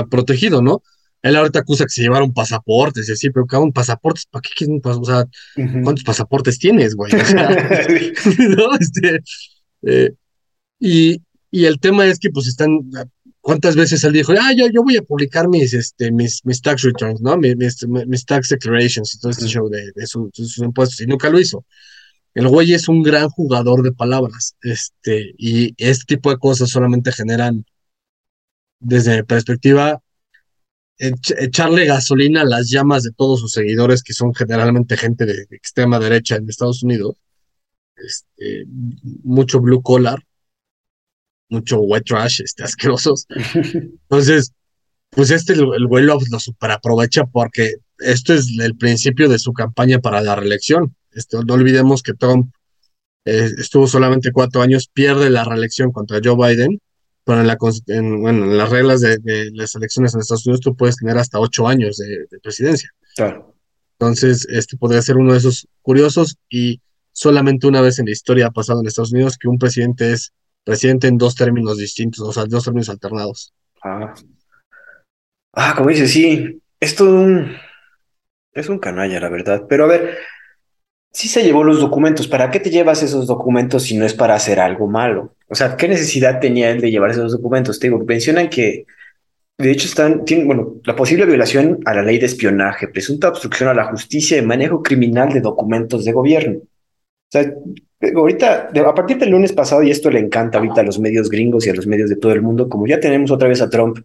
protegido, 0.10 0.62
¿no? 0.62 0.82
Él 1.22 1.36
ahorita 1.36 1.60
acusa 1.60 1.86
que 1.86 1.92
se 1.92 2.02
llevaron 2.02 2.34
pasaportes 2.34 3.08
y 3.08 3.12
así, 3.12 3.30
pero 3.30 3.46
cabrón, 3.46 3.72
pasaportes, 3.72 4.26
¿para 4.26 4.42
qué 4.42 4.50
quieren 4.56 4.76
un 4.76 4.82
pasaporte? 4.82 5.12
O 5.12 5.16
sea, 5.16 5.82
¿cuántos 5.84 6.04
pasaportes 6.04 6.58
tienes, 6.58 6.96
güey? 6.96 7.12
¿no? 8.58 8.76
Este, 8.80 9.22
eh, 9.84 10.14
y, 10.80 11.22
y 11.52 11.66
el 11.66 11.80
tema 11.80 12.08
es 12.08 12.18
que 12.18 12.32
pues 12.32 12.48
están, 12.48 12.80
¿cuántas 13.42 13.76
veces 13.76 14.04
él 14.04 14.14
dijo, 14.14 14.34
ah, 14.40 14.54
yo, 14.56 14.68
yo 14.68 14.84
voy 14.84 14.98
a 14.98 15.02
publicar 15.02 15.48
mis, 15.48 15.74
este, 15.74 16.12
mis, 16.12 16.44
mis 16.46 16.62
tax 16.62 16.84
returns, 16.84 17.22
¿no? 17.22 17.38
Mis, 17.38 17.56
mis, 17.88 18.26
tax 18.26 18.50
declarations 18.50 19.14
y 19.14 19.20
todo 19.20 19.32
este 19.32 19.48
show 19.48 19.70
de, 19.70 19.92
de, 19.94 20.08
sus 20.08 20.58
impuestos, 20.60 21.02
y 21.02 21.08
nunca 21.08 21.30
lo 21.30 21.40
hizo. 21.40 21.66
El 22.34 22.48
güey 22.48 22.74
es 22.74 22.88
un 22.88 23.04
gran 23.04 23.30
jugador 23.30 23.84
de 23.84 23.92
palabras, 23.92 24.56
este, 24.62 25.34
y 25.38 25.74
este 25.78 26.16
tipo 26.16 26.30
de 26.32 26.38
cosas 26.38 26.70
solamente 26.70 27.12
generan, 27.12 27.66
desde 28.80 29.18
mi 29.18 29.24
perspectiva, 29.24 30.02
echarle 31.02 31.86
gasolina 31.86 32.42
a 32.42 32.46
las 32.46 32.70
llamas 32.70 33.04
de 33.04 33.12
todos 33.12 33.40
sus 33.40 33.52
seguidores, 33.52 34.04
que 34.04 34.14
son 34.14 34.34
generalmente 34.34 34.98
gente 34.98 35.26
de, 35.26 35.48
extrema 35.52 36.00
derecha 36.00 36.36
en 36.36 36.48
Estados 36.48 36.84
Unidos. 36.84 37.16
Este, 37.96 38.66
mucho 39.24 39.60
blue 39.60 39.82
collar, 39.82 40.24
mucho 41.50 41.80
white 41.80 42.06
trash, 42.06 42.42
este, 42.42 42.64
asquerosos. 42.64 43.26
Entonces, 43.64 44.54
pues 45.10 45.32
este 45.32 45.54
el, 45.54 45.88
güey 45.88 46.06
lo, 46.06 46.20
super 46.20 46.72
aprovecha 46.72 47.26
porque 47.26 47.76
esto 48.00 48.34
es 48.34 48.48
el 48.60 48.78
principio 48.78 49.28
de 49.28 49.40
su 49.40 49.54
campaña 49.54 50.00
para 50.00 50.22
la 50.22 50.36
reelección. 50.36 50.96
Este, 51.12 51.38
no 51.44 51.54
olvidemos 51.56 52.04
que 52.04 52.14
Trump 52.14 52.54
eh, 53.26 53.50
estuvo 53.58 53.88
solamente 53.88 54.32
cuatro 54.32 54.62
años, 54.62 54.88
pierde 54.88 55.30
la 55.30 55.44
reelección 55.44 55.92
contra 55.92 56.20
Joe 56.24 56.36
Biden 56.36 56.80
pero 57.24 57.42
en, 57.42 57.48
la, 57.48 57.58
bueno, 57.58 58.46
en 58.46 58.58
las 58.58 58.70
reglas 58.70 59.02
de, 59.02 59.52
las 59.54 59.76
elecciones 59.76 60.14
en 60.14 60.22
Estados 60.22 60.46
Unidos 60.46 60.62
tú 60.62 60.76
puedes 60.76 60.98
tener 60.98 61.18
hasta 61.18 61.40
ocho 61.40 61.68
años 61.68 61.98
de, 61.98 62.40
presidencia. 62.42 62.90
Claro. 63.16 63.56
Entonces, 64.00 64.48
este 64.50 64.78
podría 64.78 65.02
ser 65.02 65.18
uno 65.18 65.34
de 65.34 65.38
esos 65.38 65.68
curiosos 65.82 66.38
y 66.50 66.82
solamente 67.12 67.68
una 67.68 67.82
vez 67.82 68.00
en 68.00 68.06
la 68.06 68.12
historia 68.12 68.48
ha 68.48 68.52
pasado 68.52 68.82
en 68.82 68.88
Estados 68.88 69.14
Unidos 69.14 69.38
que 69.38 69.48
un 69.48 69.60
presidente 69.60 70.12
es 70.12 70.34
presidente 70.64 71.08
en 71.08 71.18
dos 71.18 71.36
términos 71.36 71.78
distintos, 71.78 72.28
o 72.28 72.34
sea, 72.34 72.46
dos 72.46 72.64
términos 72.64 72.90
alternados. 72.90 73.54
Ah, 73.84 74.14
ah 75.54 75.74
como 75.76 75.90
dices, 75.90 76.12
sí, 76.12 76.62
esto 76.80 77.06
un, 77.06 77.56
es 78.54 78.70
un 78.70 78.80
canalla, 78.80 79.20
la 79.20 79.30
verdad. 79.30 79.64
Pero 79.70 79.86
a 79.86 79.88
ver, 79.88 80.18
sí 81.12 81.28
se 81.28 81.44
llevó 81.44 81.64
los 81.64 81.80
documentos. 81.80 82.28
¿Para 82.28 82.50
qué 82.52 82.60
te 82.60 82.70
llevas 82.70 83.04
esos 83.04 83.28
documentos 83.28 83.84
si 83.84 83.98
no 83.98 84.06
es 84.06 84.14
para 84.14 84.36
hacer 84.36 84.60
algo 84.60 84.88
malo? 84.88 85.36
O 85.48 85.56
sea, 85.56 85.76
¿qué 85.76 85.88
necesidad 85.88 86.40
tenía 86.40 86.72
él 86.72 86.82
de 86.82 86.92
llevar 86.92 87.12
esos 87.12 87.34
documentos? 87.34 87.80
Te 87.80 87.88
digo, 87.88 88.00
mencionan 88.06 88.50
que 88.50 88.86
de 89.58 89.72
hecho 89.72 89.88
están, 89.88 90.26
tienen, 90.26 90.48
bueno, 90.48 90.76
la 90.86 90.96
posible 90.96 91.26
violación 91.26 91.80
a 91.86 91.94
la 91.94 92.02
ley 92.02 92.18
de 92.18 92.26
espionaje, 92.26 92.88
presunta 92.88 93.30
obstrucción 93.30 93.70
a 93.70 93.74
la 93.74 93.86
justicia 93.86 94.38
y 94.38 94.42
manejo 94.42 94.82
criminal 94.82 95.32
de 95.32 95.42
documentos 95.42 96.04
de 96.04 96.12
gobierno. 96.14 96.60
O 96.60 97.32
sea, 97.32 97.54
ahorita, 98.16 98.72
a 98.74 98.96
partir 98.96 99.18
del 99.18 99.30
lunes 99.30 99.54
pasado, 99.54 99.84
y 99.84 99.92
esto 99.92 100.10
le 100.10 100.20
encanta 100.20 100.58
ahorita 100.58 100.82
a 100.82 100.84
los 100.84 101.00
medios 101.00 101.30
gringos 101.30 101.68
y 101.68 101.70
a 101.70 101.74
los 101.74 101.86
medios 101.86 102.10
de 102.10 102.16
todo 102.16 102.32
el 102.32 102.42
mundo, 102.42 102.68
como 102.68 102.88
ya 102.88 103.00
tenemos 103.00 103.30
otra 103.32 103.48
vez 103.48 103.62
a 103.62 103.70
Trump 103.70 104.00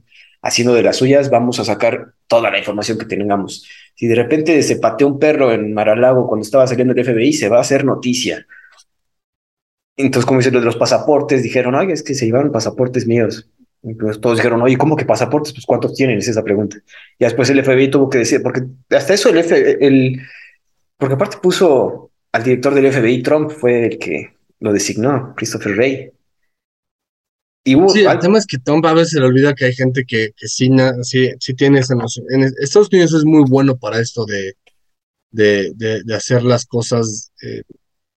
haciendo 0.47 0.75
de 0.75 0.83
las 0.83 0.97
suyas, 0.97 1.31
vamos 1.31 1.59
a 1.59 1.65
sacar 1.65 2.13
toda 2.27 2.51
la 2.51 2.59
información 2.59 2.99
que 2.99 3.07
tengamos. 3.07 3.67
Si 3.95 4.07
de 4.07 4.15
repente 4.15 4.63
se 4.63 4.77
pateó 4.77 5.09
un 5.09 5.19
perro 5.19 5.53
en 5.53 5.75
Maralago 5.75 6.27
cuando 6.27 6.45
estaba 6.45 6.67
saliendo 6.67 6.95
el 6.95 7.05
FBI, 7.05 7.33
se 7.33 7.49
va 7.49 7.59
a 7.59 7.63
hacer 7.63 7.85
noticia. 7.85 8.47
Entonces, 9.97 10.27
como 10.27 10.41
dicen 10.41 10.55
de 10.55 10.61
los 10.61 10.77
pasaportes, 10.77 11.43
dijeron, 11.43 11.75
oye, 11.75 11.93
es 11.93 12.03
que 12.03 12.15
se 12.15 12.27
llevaron 12.27 12.53
pasaportes 12.53 13.07
míos. 13.07 13.49
Y 13.83 13.95
pues 13.95 14.21
todos 14.21 14.39
dijeron, 14.39 14.61
oye, 14.63 14.77
¿cómo 14.77 14.97
que 14.97 15.05
pasaportes? 15.05 15.53
Pues 15.53 15.65
¿cuántos 15.65 15.95
tienen? 15.95 16.19
Es 16.19 16.29
esa 16.29 16.43
pregunta. 16.43 16.77
Y 17.19 17.25
después 17.25 17.49
el 17.51 17.65
FBI 17.65 17.91
tuvo 17.91 18.11
que 18.11 18.19
decir, 18.19 18.43
porque 18.43 18.63
hasta 18.91 19.15
eso 19.15 19.31
el 19.31 19.43
FBI, 19.43 19.77
el, 19.81 20.21
porque 20.97 21.15
aparte 21.15 21.39
puso 21.43 22.11
al 22.33 22.45
director 22.45 22.75
del 22.75 22.93
FBI, 22.93 23.23
Trump 23.23 23.51
fue 23.51 23.87
el 23.87 23.99
que 23.99 24.35
lo 24.61 24.73
designó, 24.73 25.35
Christopher 25.37 25.75
Wray 25.75 26.13
sí, 27.89 28.05
el 28.05 28.19
tema 28.21 28.39
es 28.39 28.47
que 28.47 28.59
Tom 28.59 28.85
a 28.87 28.95
veces 28.95 29.11
se 29.11 29.21
le 29.21 29.27
olvida 29.27 29.55
que 29.55 29.65
hay 29.65 29.75
gente 29.75 30.05
que, 30.07 30.31
que 30.37 30.47
sí, 30.47 30.71
sí, 31.03 31.31
sí 31.41 31.55
tiene 31.55 31.81
esa 31.81 31.95
noción. 31.95 32.27
En 32.31 32.45
Estados 32.61 32.89
Unidos 32.93 33.13
es 33.13 33.25
muy 33.25 33.43
bueno 33.49 33.77
para 33.77 34.01
esto 34.01 34.25
de, 34.25 34.55
de, 35.31 36.03
de, 36.05 36.15
hacer 36.15 36.43
las 36.45 36.65
cosas 36.65 37.33
eh, 37.43 37.63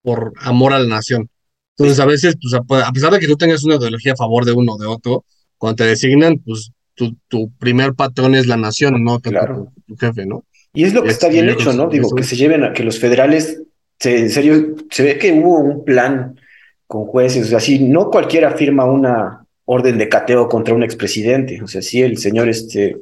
por 0.01 0.33
amor 0.41 0.73
a 0.73 0.79
la 0.79 0.87
nación. 0.87 1.29
Entonces, 1.77 1.99
a 1.99 2.05
veces, 2.05 2.35
pues, 2.67 2.83
a 2.83 2.91
pesar 2.91 3.11
de 3.11 3.19
que 3.19 3.27
tú 3.27 3.37
tengas 3.37 3.63
una 3.63 3.75
ideología 3.75 4.13
a 4.13 4.17
favor 4.17 4.45
de 4.45 4.51
uno 4.51 4.73
o 4.73 4.77
de 4.77 4.85
otro, 4.85 5.25
cuando 5.57 5.77
te 5.77 5.85
designan, 5.85 6.39
pues 6.39 6.71
tu, 6.95 7.51
primer 7.57 7.93
patrón 7.93 8.35
es 8.35 8.47
la 8.47 8.57
nación, 8.57 9.03
no 9.03 9.19
claro. 9.19 9.71
tu, 9.87 9.95
jefe, 9.95 10.25
¿no? 10.25 10.43
Y 10.73 10.83
es 10.83 10.93
lo 10.93 11.03
que 11.03 11.09
está 11.09 11.29
bien 11.29 11.49
hecho, 11.49 11.73
¿no? 11.73 11.87
Digo, 11.87 12.13
que 12.13 12.23
se 12.23 12.35
lleven 12.35 12.63
a 12.63 12.73
que 12.73 12.83
los 12.83 12.99
federales, 12.99 13.61
en 14.03 14.29
serio, 14.29 14.75
se 14.91 15.03
ve 15.03 15.17
que 15.17 15.31
hubo 15.31 15.59
un 15.59 15.83
plan 15.83 16.39
con 16.85 17.05
jueces, 17.05 17.47
o 17.47 17.49
sea, 17.49 17.59
si 17.59 17.79
no 17.79 18.09
cualquiera 18.09 18.51
firma 18.51 18.85
una 18.85 19.38
orden 19.71 19.99
de 19.99 20.09
cateo 20.09 20.49
contra 20.49 20.73
un 20.73 20.81
expresidente, 20.81 21.61
o 21.61 21.67
sea, 21.67 21.83
sí 21.83 22.01
el 22.01 22.17
señor 22.17 22.49
este 22.49 22.97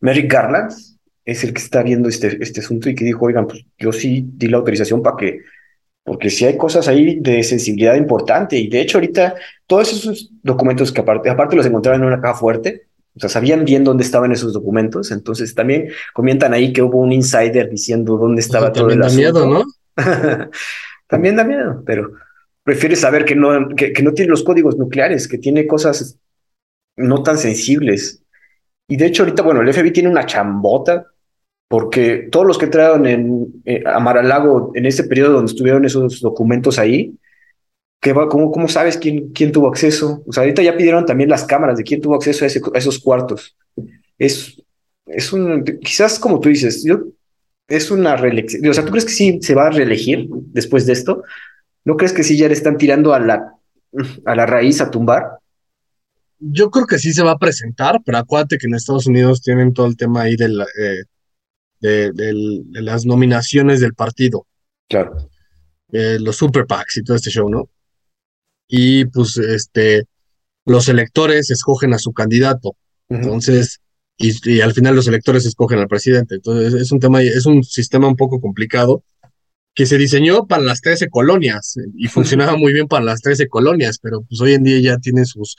Merrick 0.00 0.32
Garland 0.32 0.72
es 1.22 1.44
el 1.44 1.52
que 1.52 1.60
está 1.60 1.82
viendo 1.82 2.08
este, 2.08 2.38
este 2.40 2.60
asunto 2.60 2.88
y 2.88 2.94
que 2.94 3.04
dijo, 3.04 3.26
oigan, 3.26 3.46
pues 3.46 3.66
yo 3.78 3.92
sí 3.92 4.24
di 4.26 4.48
la 4.48 4.56
autorización 4.56 5.02
para 5.02 5.16
que 5.16 5.40
porque 6.04 6.30
si 6.30 6.46
hay 6.46 6.56
cosas 6.56 6.88
ahí 6.88 7.18
de 7.20 7.42
sensibilidad 7.42 7.94
importante 7.94 8.56
y 8.56 8.70
de 8.70 8.80
hecho 8.80 8.96
ahorita 8.96 9.34
todos 9.66 9.92
esos 9.92 10.30
documentos 10.42 10.90
que 10.90 11.02
aparte, 11.02 11.28
aparte 11.28 11.56
los 11.56 11.66
encontraron 11.66 12.00
en 12.00 12.06
una 12.06 12.22
caja 12.22 12.38
fuerte, 12.38 12.86
o 13.14 13.20
sea, 13.20 13.28
sabían 13.28 13.66
bien 13.66 13.84
dónde 13.84 14.04
estaban 14.04 14.32
esos 14.32 14.54
documentos, 14.54 15.10
entonces 15.10 15.54
también 15.54 15.88
comentan 16.14 16.54
ahí 16.54 16.72
que 16.72 16.80
hubo 16.80 17.00
un 17.00 17.12
insider 17.12 17.68
diciendo 17.68 18.16
dónde 18.16 18.40
estaba 18.40 18.72
todo 18.72 18.88
el 18.88 19.02
asunto. 19.02 19.40
da 19.40 19.46
miedo, 19.46 19.64
¿no? 19.96 20.48
también 21.06 21.36
da 21.36 21.44
miedo, 21.44 21.82
pero 21.84 22.12
prefiere 22.68 22.96
saber 22.96 23.24
que 23.24 23.34
no, 23.34 23.74
que, 23.74 23.94
que 23.94 24.02
no 24.02 24.12
tiene 24.12 24.28
los 24.28 24.42
códigos 24.42 24.76
nucleares, 24.76 25.26
que 25.26 25.38
tiene 25.38 25.66
cosas 25.66 26.18
no 26.96 27.22
tan 27.22 27.38
sensibles. 27.38 28.22
Y 28.86 28.98
de 28.98 29.06
hecho 29.06 29.22
ahorita, 29.22 29.42
bueno, 29.42 29.62
el 29.62 29.72
FBI 29.72 29.90
tiene 29.90 30.10
una 30.10 30.26
chambota 30.26 31.06
porque 31.66 32.28
todos 32.30 32.46
los 32.46 32.58
que 32.58 32.66
entraron 32.66 33.06
en, 33.06 33.62
eh, 33.64 33.82
a 33.86 33.98
Maralago 34.00 34.72
en 34.74 34.84
ese 34.84 35.04
periodo 35.04 35.32
donde 35.32 35.50
estuvieron 35.50 35.86
esos 35.86 36.20
documentos 36.20 36.78
ahí, 36.78 37.14
¿qué 38.02 38.12
va, 38.12 38.28
cómo, 38.28 38.52
¿cómo 38.52 38.68
sabes 38.68 38.98
quién, 38.98 39.30
quién 39.32 39.50
tuvo 39.50 39.68
acceso? 39.68 40.22
O 40.26 40.32
sea, 40.34 40.42
ahorita 40.42 40.62
ya 40.62 40.76
pidieron 40.76 41.06
también 41.06 41.30
las 41.30 41.44
cámaras 41.44 41.78
de 41.78 41.84
quién 41.84 42.02
tuvo 42.02 42.16
acceso 42.16 42.44
a, 42.44 42.48
esos 42.78 42.98
cuartos. 42.98 43.56
Es, 44.18 44.62
es 45.06 45.32
un, 45.32 45.64
quizás 45.64 46.18
como 46.18 46.38
tú 46.38 46.50
dices, 46.50 46.84
yo, 46.84 47.00
es 47.66 47.90
una 47.90 48.14
reelección. 48.14 48.68
O 48.68 48.74
sea, 48.74 48.84
¿tú 48.84 48.90
crees 48.90 49.06
que 49.06 49.12
sí 49.12 49.38
se 49.40 49.54
va 49.54 49.68
a 49.68 49.70
reelegir 49.70 50.26
después 50.52 50.84
de 50.84 50.92
esto? 50.92 51.22
¿No 51.84 51.96
crees 51.96 52.12
que 52.12 52.22
sí 52.22 52.36
ya 52.36 52.48
le 52.48 52.54
están 52.54 52.76
tirando 52.76 53.14
a 53.14 53.20
la, 53.20 53.54
a 54.24 54.34
la 54.34 54.46
raíz 54.46 54.80
a 54.80 54.90
tumbar? 54.90 55.38
Yo 56.38 56.70
creo 56.70 56.86
que 56.86 56.98
sí 56.98 57.12
se 57.12 57.22
va 57.22 57.32
a 57.32 57.38
presentar, 57.38 58.00
pero 58.04 58.18
acuérdate 58.18 58.58
que 58.58 58.66
en 58.66 58.74
Estados 58.74 59.06
Unidos 59.06 59.42
tienen 59.42 59.72
todo 59.72 59.86
el 59.86 59.96
tema 59.96 60.22
ahí 60.22 60.36
del... 60.36 60.60
Eh, 60.60 61.04
de, 61.80 62.12
las 62.72 63.06
nominaciones 63.06 63.80
del 63.80 63.94
partido. 63.94 64.46
Claro. 64.88 65.30
Eh, 65.92 66.18
los 66.20 66.36
super 66.36 66.66
PACs 66.66 66.98
y 66.98 67.02
todo 67.02 67.16
este 67.16 67.30
show, 67.30 67.48
¿no? 67.48 67.68
Y 68.68 69.06
pues 69.06 69.36
este, 69.38 70.04
los 70.64 70.88
electores 70.88 71.50
escogen 71.50 71.94
a 71.94 71.98
su 71.98 72.12
candidato. 72.12 72.76
Entonces, 73.08 73.80
y, 74.16 74.60
al 74.60 74.74
final 74.74 74.94
los 74.96 75.08
electores 75.08 75.46
escogen 75.46 75.78
al 75.78 75.88
presidente. 75.88 76.36
Entonces, 76.36 76.74
es 76.74 76.92
un 76.92 77.00
tema, 77.00 77.22
es 77.22 77.46
un 77.46 77.62
sistema 77.64 78.08
un 78.08 78.16
poco 78.16 78.40
complicado 78.40 79.02
que 79.78 79.86
se 79.86 79.96
diseñó 79.96 80.44
para 80.48 80.64
las 80.64 80.80
13 80.80 81.08
colonias 81.08 81.76
y 81.94 82.08
funcionaba 82.08 82.56
muy 82.56 82.72
bien 82.72 82.88
para 82.88 83.04
las 83.04 83.20
13 83.20 83.46
colonias, 83.46 84.00
pero 84.02 84.22
pues 84.22 84.40
hoy 84.40 84.54
en 84.54 84.64
día 84.64 84.80
ya 84.80 84.98
tiene 84.98 85.24
sus, 85.24 85.56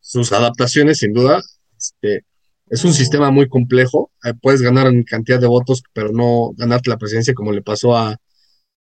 sus 0.00 0.32
adaptaciones, 0.32 1.00
sin 1.00 1.12
duda. 1.12 1.42
Este, 1.76 2.24
es 2.70 2.82
un 2.82 2.94
sistema 2.94 3.30
muy 3.30 3.50
complejo. 3.50 4.10
Eh, 4.24 4.32
puedes 4.40 4.62
ganar 4.62 4.86
en 4.86 5.02
cantidad 5.02 5.38
de 5.38 5.48
votos, 5.48 5.82
pero 5.92 6.12
no 6.12 6.52
ganarte 6.56 6.88
la 6.88 6.96
presidencia 6.96 7.34
como 7.34 7.52
le 7.52 7.60
pasó 7.60 7.94
a 7.94 8.16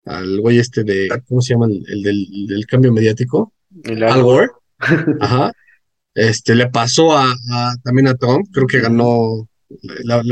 al 0.05 0.39
güey 0.39 0.59
este 0.59 0.85
de, 0.85 1.09
¿cómo 1.27 1.41
se 1.41 1.55
llama? 1.55 1.65
El, 1.65 2.03
del, 2.03 2.67
cambio 2.67 2.93
mediático. 2.93 3.55
Al 3.87 4.23
Gore. 4.23 4.49
Ajá. 5.21 5.51
Este, 6.13 6.55
le 6.55 6.69
pasó 6.69 7.17
a, 7.17 7.35
también 7.83 8.09
a 8.09 8.15
Trump, 8.17 8.47
creo 8.53 8.67
que 8.67 8.81
ganó, 8.81 9.49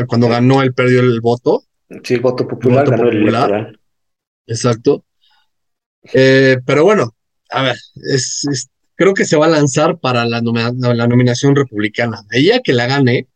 cuando 0.06 0.28
ganó 0.28 0.60
él 0.60 0.74
perdió 0.74 1.00
el 1.00 1.22
voto. 1.22 1.64
Sí, 2.02 2.14
el 2.14 2.20
voto 2.20 2.46
popular, 2.46 2.90
ganó 2.90 3.08
El 3.08 3.78
Exacto. 4.46 5.04
Eh, 6.12 6.58
pero 6.64 6.84
bueno, 6.84 7.14
a 7.50 7.62
ver, 7.62 7.76
es, 8.12 8.68
creo 8.94 9.14
que 9.14 9.24
se 9.24 9.36
va 9.36 9.46
a 9.46 9.50
lanzar 9.50 9.98
para 9.98 10.24
la, 10.24 10.40
la 10.40 11.06
nominación 11.06 11.54
republicana. 11.56 12.22
Ella 12.30 12.60
que 12.62 12.72
la 12.72 12.86
gane, 12.86 13.28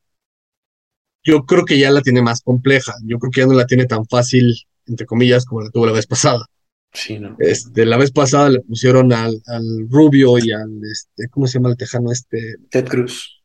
yo 1.25 1.45
creo 1.45 1.65
que 1.65 1.79
ya 1.79 1.91
la 1.91 2.03
tiene 2.03 2.23
más 2.23 2.41
compleja. 2.43 2.95
Yo 3.05 3.19
creo 3.19 3.31
que 3.31 3.41
ya 3.41 3.47
no 3.47 3.55
la 3.55 3.67
tiene 3.67 3.87
tan 3.87 4.07
fácil, 4.07 4.55
entre 4.87 5.07
comillas, 5.07 5.45
como 5.45 5.63
la 5.63 5.71
tuvo 5.71 5.87
la 5.87 5.93
vez 5.93 6.07
pasada. 6.07 6.47
Sí, 6.93 7.19
¿no? 7.19 7.37
Este, 7.39 7.87
la 7.87 7.97
vez 7.97 8.11
pasada 8.11 8.51
le 8.51 8.61
pusieron 8.61 9.13
al, 9.13 9.41
al 9.47 9.87
Rubio 9.89 10.39
y 10.39 10.51
al, 10.51 10.81
este, 10.91 11.29
¿cómo 11.29 11.47
se 11.47 11.59
llama 11.59 11.71
el 11.71 11.77
tejano 11.77 12.11
este? 12.11 12.57
Ted 12.69 12.89
Cruz. 12.89 13.43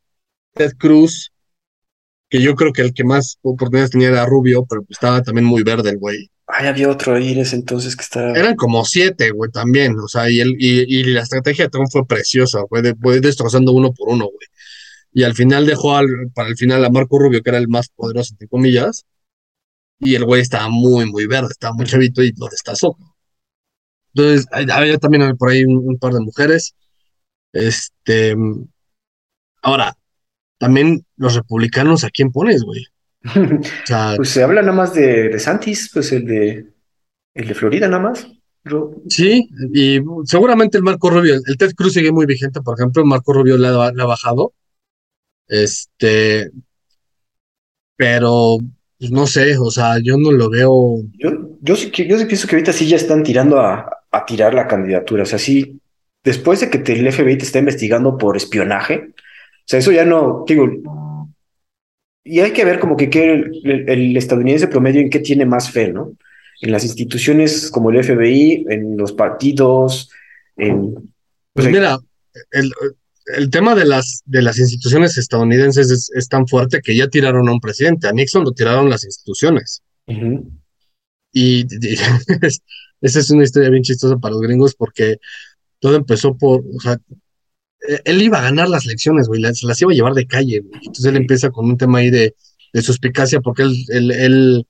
Ted 0.53 0.73
Cruz, 0.77 1.31
que 2.29 2.41
yo 2.41 2.55
creo 2.55 2.73
que 2.73 2.81
el 2.81 2.93
que 2.93 3.03
más 3.03 3.37
oportunidades 3.41 3.91
tenía 3.91 4.07
era 4.07 4.25
Rubio, 4.25 4.65
pero 4.67 4.83
estaba 4.89 5.21
también 5.21 5.45
muy 5.45 5.61
verde 5.61 5.91
el 5.91 5.99
güey. 5.99 6.31
Ay, 6.47 6.67
había 6.67 6.89
otro 6.89 7.15
ahí 7.15 7.41
entonces 7.53 7.95
que 7.95 8.03
estaba. 8.03 8.33
Eran 8.33 8.55
como 8.55 8.85
siete, 8.85 9.31
güey, 9.31 9.51
también. 9.51 9.97
O 9.99 10.07
sea, 10.07 10.29
y, 10.29 10.39
el, 10.39 10.55
y, 10.59 10.99
y 10.99 11.03
la 11.05 11.21
estrategia 11.21 11.65
de 11.65 11.71
Trump 11.71 11.87
fue 11.91 12.05
preciosa, 12.05 12.59
fue, 12.69 12.81
fue 13.01 13.19
destrozando 13.19 13.71
uno 13.71 13.91
por 13.93 14.09
uno, 14.09 14.25
güey 14.25 14.47
y 15.15 15.23
al 15.23 15.33
final 15.33 15.65
dejó 15.65 15.95
al, 15.95 16.07
para 16.33 16.49
el 16.49 16.57
final 16.57 16.83
a 16.83 16.89
Marco 16.89 17.17
Rubio, 17.17 17.41
que 17.41 17.49
era 17.49 17.57
el 17.57 17.69
más 17.69 17.87
poderoso, 17.87 18.33
entre 18.33 18.49
comillas, 18.49 19.05
y 19.97 20.13
el 20.15 20.25
güey 20.25 20.41
estaba 20.41 20.67
muy, 20.67 21.09
muy 21.09 21.25
verde, 21.25 21.47
estaba 21.51 21.73
muy 21.73 21.85
chavito 21.85 22.21
y 22.21 22.33
lo 22.33 22.47
destazó. 22.47 22.97
Entonces, 24.13 24.45
había 24.51 24.97
también 24.97 25.37
por 25.37 25.51
ahí 25.51 25.63
un, 25.63 25.97
par 25.99 26.11
de 26.11 26.19
mujeres. 26.19 26.75
Este, 27.53 28.35
ahora, 29.61 29.95
también 30.57 31.05
los 31.15 31.35
republicanos, 31.35 32.03
¿a 32.03 32.09
quién 32.09 32.33
pones, 32.33 32.63
güey? 32.63 32.85
Pues 34.15 34.29
se 34.29 34.43
habla 34.43 34.61
nada 34.61 34.73
más 34.73 34.93
de, 34.93 35.29
de 35.29 35.39
Santis, 35.39 35.89
pues 35.93 36.11
el 36.11 36.25
de, 36.25 36.65
el 37.33 37.47
de 37.47 37.53
Florida 37.53 37.87
nada 37.87 38.03
más. 38.03 38.27
Sí, 39.07 39.47
y 39.73 39.99
seguramente 40.23 40.77
el 40.77 40.83
Marco 40.83 41.09
Rubio, 41.09 41.35
el 41.45 41.57
Ted 41.57 41.73
Cruz 41.75 41.93
sigue 41.93 42.11
muy 42.11 42.25
vigente, 42.25 42.61
por 42.61 42.79
ejemplo, 42.79 43.03
el 43.03 43.07
Marco 43.07 43.31
Rubio 43.31 43.57
le 43.57 43.67
ha 43.67 44.05
bajado, 44.05 44.53
este, 45.47 46.49
pero 47.95 48.57
pues, 48.97 49.11
no 49.11 49.27
sé, 49.27 49.57
o 49.57 49.69
sea, 49.69 49.99
yo 50.01 50.17
no 50.17 50.31
lo 50.31 50.49
veo. 50.49 50.97
Yo, 51.13 51.29
yo 51.61 51.75
sí 51.75 51.91
yo 52.07 52.17
sí 52.17 52.25
pienso 52.25 52.47
que 52.47 52.55
ahorita 52.55 52.73
sí 52.73 52.87
ya 52.87 52.95
están 52.95 53.23
tirando 53.23 53.59
a, 53.59 53.89
a 54.11 54.25
tirar 54.25 54.53
la 54.53 54.67
candidatura. 54.67 55.23
O 55.23 55.25
sea, 55.25 55.39
sí, 55.39 55.79
después 56.23 56.59
de 56.61 56.69
que 56.69 56.77
el 56.93 57.11
FBI 57.11 57.37
te 57.37 57.45
está 57.45 57.59
investigando 57.59 58.17
por 58.17 58.37
espionaje, 58.37 59.09
o 59.09 59.67
sea, 59.67 59.79
eso 59.79 59.91
ya 59.91 60.05
no, 60.05 60.43
digo, 60.47 60.67
y 62.25 62.39
hay 62.39 62.51
que 62.51 62.65
ver 62.65 62.79
como 62.79 62.97
que, 62.97 63.05
el, 63.05 64.17
estadounidense 64.17 64.67
promedio 64.67 64.99
en 64.99 65.09
qué 65.09 65.19
tiene 65.19 65.45
más 65.45 65.71
fe, 65.71 65.93
¿no? 65.93 66.17
En 66.59 66.71
las 66.71 66.83
instituciones 66.83 67.69
como 67.69 67.91
el 67.91 68.03
FBI, 68.03 68.65
en 68.69 68.97
los 68.97 69.13
partidos, 69.13 70.09
en... 70.57 70.95
Pues 71.53 71.67
mira, 71.67 71.99
el, 72.51 72.71
el 73.25 73.49
tema 73.49 73.75
de 73.75 73.85
las, 73.85 74.21
de 74.25 74.41
las 74.41 74.59
instituciones 74.59 75.17
estadounidenses 75.17 76.09
es, 76.13 76.29
tan 76.29 76.47
fuerte 76.47 76.81
que 76.81 76.95
ya 76.95 77.07
tiraron 77.07 77.47
a 77.47 77.51
un 77.51 77.59
presidente. 77.59 78.07
A 78.07 78.11
Nixon 78.11 78.43
lo 78.43 78.51
tiraron 78.51 78.89
las 78.89 79.03
instituciones. 79.03 79.83
Y, 81.31 81.65
esa 83.01 83.19
es 83.19 83.29
una 83.29 83.43
historia 83.43 83.69
bien 83.69 83.83
chistosa 83.83 84.17
para 84.17 84.33
los 84.33 84.41
gringos 84.41 84.75
porque 84.75 85.17
todo 85.79 85.95
empezó 85.95 86.37
por, 86.37 86.61
o 86.61 86.79
sea, 86.79 86.97
él 88.05 88.21
iba 88.21 88.39
a 88.39 88.43
ganar 88.43 88.69
las 88.69 88.85
elecciones, 88.85 89.27
güey, 89.27 89.41
se 89.53 89.67
las 89.67 89.81
iba 89.81 89.91
a 89.91 89.95
llevar 89.95 90.13
de 90.13 90.27
calle, 90.27 90.63
Entonces 90.73 91.05
él 91.05 91.17
empieza 91.17 91.49
con 91.49 91.65
un 91.65 91.77
tema 91.77 91.99
ahí 91.99 92.09
de, 92.09 92.35
de 92.73 92.81
suspicacia 92.81 93.39
porque 93.41 93.63
él, 93.63 93.75
él, 93.89 94.11
él, 94.11 94.67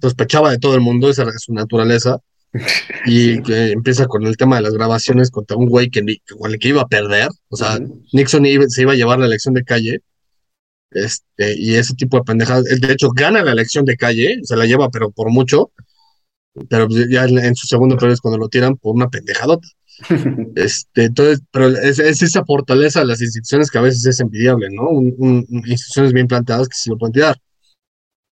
sospechaba 0.00 0.50
de 0.50 0.58
todo 0.58 0.74
el 0.74 0.80
mundo, 0.80 1.10
esa 1.10 1.24
es 1.24 1.42
su 1.42 1.52
naturaleza. 1.52 2.18
Y 3.06 3.40
empieza 3.72 4.06
con 4.06 4.24
el 4.26 4.36
tema 4.36 4.56
de 4.56 4.62
las 4.62 4.74
grabaciones 4.74 5.30
contra 5.30 5.56
un 5.56 5.66
güey 5.66 5.90
que, 5.90 6.00
con 6.38 6.52
el 6.52 6.58
que 6.58 6.68
iba 6.68 6.82
a 6.82 6.88
perder. 6.88 7.28
O 7.48 7.56
sea, 7.56 7.78
Nixon 8.12 8.44
se 8.68 8.82
iba 8.82 8.92
a 8.92 8.96
llevar 8.96 9.18
la 9.18 9.26
elección 9.26 9.54
de 9.54 9.64
calle. 9.64 10.00
Este, 10.90 11.58
y 11.58 11.74
ese 11.74 11.94
tipo 11.94 12.16
de 12.16 12.22
pendejadas. 12.22 12.64
De 12.64 12.92
hecho, 12.92 13.10
gana 13.10 13.42
la 13.42 13.52
elección 13.52 13.84
de 13.84 13.96
calle, 13.96 14.38
se 14.42 14.56
la 14.56 14.64
lleva, 14.66 14.88
pero 14.90 15.10
por 15.10 15.30
mucho. 15.30 15.72
Pero 16.68 16.88
ya 16.88 17.24
en, 17.24 17.56
su 17.56 17.66
segundo 17.66 17.96
periodo 17.96 18.14
es 18.14 18.20
cuando 18.20 18.38
lo 18.38 18.48
tiran 18.48 18.76
por 18.76 18.94
una 18.94 19.10
pendejadota. 19.10 19.66
Este, 20.56 21.04
entonces, 21.04 21.42
pero 21.50 21.68
es, 21.68 21.98
esa 21.98 22.44
fortaleza 22.44 23.00
de 23.00 23.06
las 23.06 23.20
instituciones 23.20 23.70
que 23.70 23.78
a 23.78 23.82
veces 23.82 24.04
es 24.06 24.20
envidiable, 24.20 24.68
¿no? 24.70 24.90
instituciones 25.66 26.12
bien 26.12 26.26
planteadas 26.26 26.68
que 26.68 26.76
se 26.76 26.90
lo 26.90 26.98
pueden 26.98 27.12
tirar. 27.12 27.36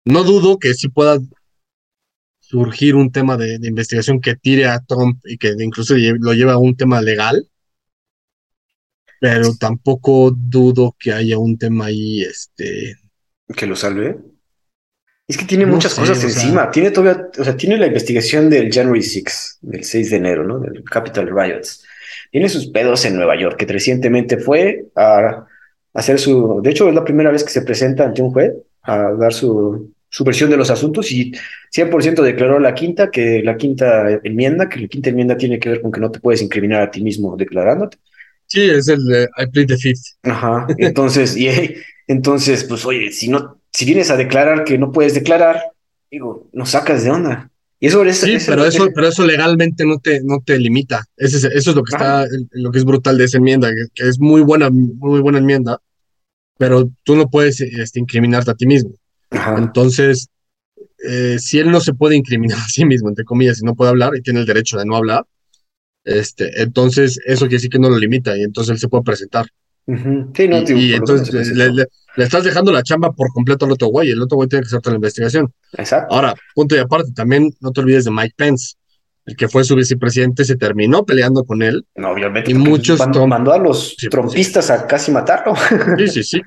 No 0.05 0.23
dudo 0.23 0.57
que 0.57 0.73
sí 0.73 0.89
pueda 0.89 1.19
surgir 2.39 2.95
un 2.95 3.11
tema 3.11 3.37
de, 3.37 3.59
investigación 3.61 4.21
que 4.21 4.35
tire 4.35 4.67
a 4.67 4.79
Trump 4.79 5.19
y 5.25 5.37
que 5.37 5.53
incluso 5.59 5.95
lo 5.95 6.33
lleva 6.33 6.53
a 6.53 6.57
un 6.57 6.75
tema 6.75 7.01
legal, 7.01 7.47
pero 9.19 9.53
tampoco 9.55 10.31
dudo 10.31 10.95
que 10.97 11.13
haya 11.13 11.37
un 11.37 11.57
tema 11.57 11.85
ahí, 11.85 12.21
este... 12.21 12.95
Que 13.55 13.67
lo 13.67 13.75
salve. 13.75 14.17
Es 15.29 15.37
que 15.37 15.45
tiene 15.45 15.67
muchas 15.67 15.93
cosas 15.93 16.23
encima. 16.23 16.71
Tiene 16.71 16.89
todavía, 16.89 17.29
o 17.37 17.43
sea, 17.43 17.55
tiene 17.55 17.77
la 17.77 17.85
investigación 17.85 18.49
del 18.49 18.73
January 18.73 19.03
6, 19.03 19.59
del 19.61 19.83
6 19.83 20.09
de 20.09 20.17
enero, 20.17 20.43
¿no? 20.43 20.57
Del 20.57 20.83
Capitol 20.83 21.29
Riots. 21.31 21.85
Tiene 22.31 22.49
sus 22.49 22.65
pedos 22.71 23.05
en 23.05 23.15
Nueva 23.15 23.39
York, 23.39 23.55
que 23.55 23.67
recientemente 23.67 24.37
fue 24.37 24.85
a 24.95 25.45
hacer 25.93 26.19
su, 26.19 26.61
de 26.63 26.71
hecho 26.71 26.89
es 26.89 26.95
la 26.95 27.03
primera 27.05 27.29
vez 27.29 27.43
que 27.43 27.51
se 27.51 27.61
presenta 27.61 28.05
ante 28.05 28.23
un 28.23 28.31
juez 28.31 28.53
a 28.81 29.11
dar 29.11 29.31
su, 29.31 29.93
su 30.09 30.23
versión 30.23 30.49
de 30.49 30.57
los 30.57 30.71
asuntos 30.71 31.11
y 31.11 31.31
100% 31.75 32.23
declaró 32.23 32.57
la 32.59 32.73
quinta, 32.73 33.11
que 33.11 33.43
la 33.43 33.55
quinta 33.55 34.09
enmienda, 34.23 34.67
que 34.67 34.79
la 34.79 34.87
quinta 34.87 35.11
enmienda 35.11 35.37
tiene 35.37 35.59
que 35.59 35.69
ver 35.69 35.81
con 35.81 35.91
que 35.91 36.01
no 36.01 36.09
te 36.09 36.19
puedes 36.19 36.41
incriminar 36.41 36.81
a 36.81 36.89
ti 36.89 37.03
mismo 37.03 37.37
declarándote. 37.37 37.97
Sí, 38.47 38.67
es 38.67 38.87
el 38.87 38.99
I 39.37 39.45
plead 39.45 39.67
the 39.67 39.77
fifth. 39.77 40.17
Ajá, 40.23 40.65
entonces, 40.79 41.37
y 41.37 41.49
entonces, 42.07 42.63
pues 42.63 42.83
oye, 42.83 43.11
si 43.11 43.27
no, 43.27 43.58
si 43.71 43.85
vienes 43.85 44.11
a 44.11 44.17
declarar 44.17 44.63
que 44.63 44.77
no 44.77 44.91
puedes 44.91 45.13
declarar, 45.13 45.61
digo, 46.09 46.47
nos 46.53 46.69
sacas 46.69 47.03
de 47.03 47.11
onda. 47.11 47.49
Y 47.81 47.87
eso, 47.87 48.03
es, 48.03 48.17
sí, 48.17 48.37
pero 48.45 48.65
eso, 48.65 48.89
pero 48.93 49.07
eso 49.07 49.25
legalmente 49.25 49.85
no 49.85 49.99
te, 49.99 50.21
no 50.21 50.41
te 50.43 50.59
limita. 50.59 51.05
Eso 51.15 51.37
es, 51.37 51.43
eso 51.45 51.69
es 51.69 51.75
lo 51.75 51.83
que 51.83 51.95
está, 51.95 52.25
lo 52.51 52.71
que 52.71 52.79
es 52.79 52.83
brutal 52.83 53.17
de 53.17 53.23
esa 53.23 53.37
enmienda, 53.37 53.71
que, 53.93 54.07
es 54.07 54.19
muy 54.19 54.41
buena, 54.41 54.69
muy 54.69 55.21
buena 55.21 55.37
enmienda, 55.37 55.79
pero 56.57 56.91
tú 57.03 57.15
no 57.15 57.29
puedes 57.29 57.61
este, 57.61 58.01
incriminarte 58.01 58.51
a 58.51 58.55
ti 58.55 58.65
mismo. 58.65 58.91
Entonces, 59.57 60.27
eh, 61.07 61.37
si 61.39 61.59
él 61.59 61.71
no 61.71 61.79
se 61.79 61.93
puede 61.93 62.17
incriminar 62.17 62.57
a 62.65 62.67
sí 62.67 62.83
mismo, 62.83 63.07
entre 63.07 63.23
comillas, 63.23 63.61
y 63.61 63.65
no 63.65 63.75
puede 63.75 63.91
hablar 63.91 64.11
y 64.15 64.21
tiene 64.21 64.41
el 64.41 64.45
derecho 64.45 64.77
de 64.77 64.85
no 64.85 64.97
hablar, 64.97 65.25
este, 66.03 66.61
entonces 66.61 67.19
eso 67.25 67.41
quiere 67.41 67.57
decir 67.57 67.69
que 67.69 67.79
no 67.79 67.89
lo 67.89 67.97
limita 67.97 68.35
y 68.37 68.41
entonces 68.41 68.71
él 68.71 68.79
se 68.79 68.87
puede 68.89 69.03
presentar. 69.03 69.47
Sí, 70.35 70.47
no, 70.47 70.57
y, 70.59 70.93
entonces 70.93 71.51
le, 71.55 71.87
estás 72.17 72.43
dejando 72.43 72.71
la 72.71 72.83
chamba 72.83 73.11
por 73.11 73.31
completo 73.33 73.65
al 73.65 73.71
otro 73.71 73.87
güey, 73.87 74.11
el 74.11 74.21
otro 74.21 74.35
güey 74.35 74.47
tiene 74.47 74.63
que 74.63 74.67
hacer 74.67 74.81
toda 74.81 74.93
la 74.93 74.97
investigación. 74.97 75.51
Exacto. 75.73 76.13
Ahora, 76.13 76.35
punto 76.53 76.75
y 76.75 76.79
aparte, 76.79 77.11
también 77.11 77.51
no 77.59 77.71
te 77.71 77.81
olvides 77.81 78.05
de 78.05 78.11
Mike 78.11 78.35
Pence, 78.37 78.75
el 79.25 79.35
que 79.35 79.47
fue 79.47 79.63
su 79.63 79.75
vicepresidente, 79.75 80.45
se 80.45 80.57
terminó 80.57 81.05
peleando 81.05 81.43
con 81.43 81.63
él. 81.63 81.85
No, 81.95 82.11
obviamente. 82.11 82.51
Y 82.51 82.53
muchos 82.53 82.99
mandó, 82.99 83.51
a 83.51 83.57
los 83.57 83.95
pues 83.99 84.09
trompistas 84.11 84.69
a 84.69 84.85
casi 84.85 85.11
matarlo. 85.11 85.53
Sí, 85.97 86.07
sí, 86.07 86.23
sí, 86.23 86.41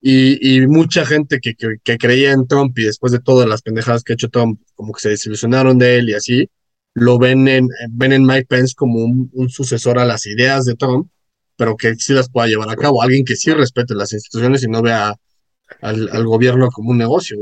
Y, 0.00 0.56
y, 0.56 0.66
mucha 0.66 1.04
gente 1.04 1.38
que, 1.40 1.54
que, 1.54 1.98
creía 1.98 2.32
en 2.32 2.48
Trump 2.48 2.76
y 2.76 2.84
después 2.84 3.12
de 3.12 3.20
todas 3.20 3.48
las 3.48 3.62
pendejadas 3.62 4.02
que 4.02 4.12
ha 4.12 4.14
hecho 4.14 4.30
Trump, 4.30 4.60
como 4.74 4.92
que 4.92 5.00
se 5.00 5.10
desilusionaron 5.10 5.78
de 5.78 5.98
él 5.98 6.10
y 6.10 6.14
así, 6.14 6.50
lo 6.94 7.18
ven 7.18 7.46
en, 7.46 7.68
ven 7.90 8.12
en 8.12 8.24
Mike 8.24 8.46
Pence 8.48 8.74
como 8.76 8.98
un, 9.04 9.30
un 9.32 9.48
sucesor 9.48 9.98
a 9.98 10.04
las 10.04 10.26
ideas 10.26 10.64
de 10.64 10.74
Trump 10.74 11.08
pero 11.62 11.76
que 11.76 11.94
sí 11.94 12.12
las 12.12 12.28
pueda 12.28 12.48
llevar 12.48 12.68
a 12.70 12.74
cabo. 12.74 13.02
Alguien 13.02 13.24
que 13.24 13.36
sí 13.36 13.52
respete 13.52 13.94
las 13.94 14.12
instituciones 14.12 14.64
y 14.64 14.68
no 14.68 14.82
vea 14.82 15.14
al, 15.80 16.26
gobierno 16.26 16.68
como 16.72 16.90
un 16.90 16.98
negocio, 16.98 17.38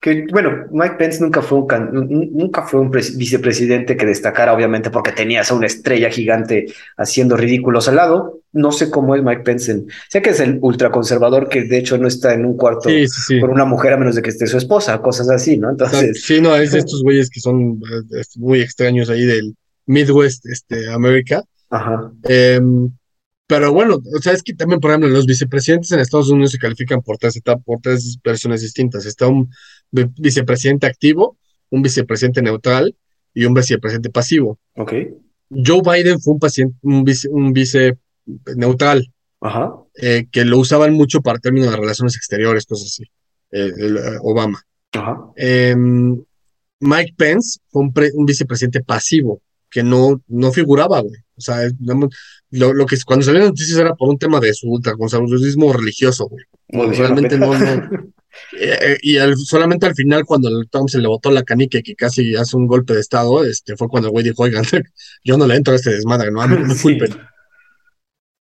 Que, 0.00 0.24
bueno, 0.30 0.66
Mike 0.70 0.94
Pence 0.98 1.20
nunca 1.20 1.42
fue 1.42 1.58
un, 1.58 2.30
nunca 2.32 2.62
fue 2.62 2.78
un 2.78 2.92
vicepresidente 2.92 3.96
que 3.96 4.06
destacara, 4.06 4.52
obviamente, 4.52 4.90
porque 4.90 5.10
tenías 5.10 5.50
a 5.50 5.54
una 5.54 5.66
estrella 5.66 6.10
gigante 6.10 6.66
haciendo 6.96 7.36
ridículos 7.36 7.88
al 7.88 7.96
lado. 7.96 8.38
No 8.52 8.70
sé 8.70 8.88
cómo 8.88 9.16
es 9.16 9.24
Mike 9.24 9.42
Pence. 9.42 9.82
sé 10.08 10.22
que 10.22 10.30
es 10.30 10.38
el 10.38 10.60
ultraconservador 10.60 11.48
que 11.48 11.64
de 11.64 11.78
hecho 11.78 11.98
no 11.98 12.06
está 12.06 12.34
en 12.34 12.46
un 12.46 12.56
cuarto 12.56 12.88
con 13.40 13.50
una 13.50 13.64
mujer 13.64 13.94
a 13.94 13.96
menos 13.96 14.14
de 14.14 14.22
que 14.22 14.30
esté 14.30 14.46
su 14.46 14.58
esposa, 14.58 15.02
cosas 15.02 15.28
así, 15.28 15.58
¿no? 15.58 15.70
Entonces. 15.70 16.22
Sí, 16.22 16.40
no, 16.40 16.54
es 16.54 16.70
de 16.70 16.78
estos 16.78 17.02
güeyes 17.02 17.30
que 17.30 17.40
son 17.40 17.80
eh, 18.16 18.22
muy 18.36 18.60
extraños 18.60 19.10
ahí 19.10 19.24
del 19.24 19.56
Midwest, 19.86 20.46
este, 20.46 20.88
América. 20.88 21.42
Ajá. 21.74 22.12
Em, 22.22 22.92
pero 23.46 23.72
bueno, 23.72 23.96
o 23.96 24.22
sea, 24.22 24.32
es 24.32 24.42
que 24.42 24.54
también, 24.54 24.80
por 24.80 24.90
ejemplo, 24.90 25.08
los 25.08 25.26
vicepresidentes 25.26 25.92
en 25.92 26.00
Estados 26.00 26.30
Unidos 26.30 26.52
se 26.52 26.58
califican 26.58 27.02
por 27.02 27.18
tres, 27.18 27.40
por 27.64 27.80
tres 27.80 28.18
versiones 28.24 28.62
distintas. 28.62 29.04
Está 29.04 29.28
un 29.28 29.50
vicepresidente 29.90 30.86
activo, 30.86 31.38
un 31.70 31.82
vicepresidente 31.82 32.40
neutral 32.40 32.96
y 33.34 33.44
un 33.44 33.52
vicepresidente 33.52 34.10
pasivo. 34.10 34.58
Ok. 34.76 34.92
Joe 35.50 35.82
Biden 35.82 36.20
fue 36.20 36.34
un, 36.34 36.40
paciente, 36.40 36.74
un, 36.82 37.04
vice, 37.04 37.28
un 37.28 37.52
vice 37.52 37.98
neutral, 38.56 39.12
Ajá. 39.40 39.74
Eh, 40.00 40.26
que 40.32 40.44
lo 40.46 40.58
usaban 40.58 40.94
mucho 40.94 41.20
para 41.20 41.38
términos 41.38 41.70
de 41.70 41.76
relaciones 41.76 42.16
exteriores, 42.16 42.64
cosas 42.64 42.86
así. 42.88 43.04
Eh, 43.50 43.72
eh, 43.78 44.18
Obama. 44.22 44.62
Ajá. 44.92 45.20
Em, 45.36 46.22
Mike 46.80 47.14
Pence 47.16 47.58
fue 47.68 47.82
un, 47.82 47.92
un, 48.14 48.26
vicepresidente 48.26 48.82
pasivo, 48.82 49.42
que 49.70 49.82
no, 49.82 50.22
no 50.28 50.50
figuraba, 50.50 51.00
güey. 51.00 51.23
O 51.36 51.40
sea, 51.40 51.68
lo, 51.80 52.72
lo, 52.72 52.86
que 52.86 52.96
cuando 53.04 53.24
salieron 53.24 53.48
noticias 53.48 53.78
era 53.78 53.94
por 53.94 54.08
un 54.08 54.18
tema 54.18 54.40
de 54.40 54.54
su 54.54 54.68
ultraconservadurismo 54.68 55.72
religioso, 55.72 56.28
güey. 56.28 56.44
realmente 56.96 57.38
no, 57.38 57.58
no. 57.58 57.88
Eh, 58.58 58.78
eh, 58.80 58.98
y 59.00 59.16
solamente 59.44 59.86
al 59.86 59.94
final, 59.94 60.24
cuando 60.24 60.48
el 60.48 60.68
Trump 60.68 60.88
se 60.88 60.98
le 60.98 61.06
botó 61.06 61.30
la 61.30 61.44
canica 61.44 61.78
y 61.78 61.84
que 61.84 61.94
casi 61.94 62.34
hace 62.34 62.56
un 62.56 62.66
golpe 62.66 62.92
de 62.92 63.00
estado, 63.00 63.44
este, 63.44 63.76
fue 63.76 63.86
cuando 63.88 64.08
el 64.08 64.12
güey 64.12 64.24
dijo, 64.24 64.42
oigan, 64.42 64.64
yo 65.24 65.36
no 65.36 65.46
le 65.46 65.54
entro 65.54 65.72
a 65.72 65.76
este 65.76 65.90
desmadre, 65.90 66.32
no, 66.32 66.44
no 66.44 66.58
me 66.58 66.76
culpen. 66.76 67.16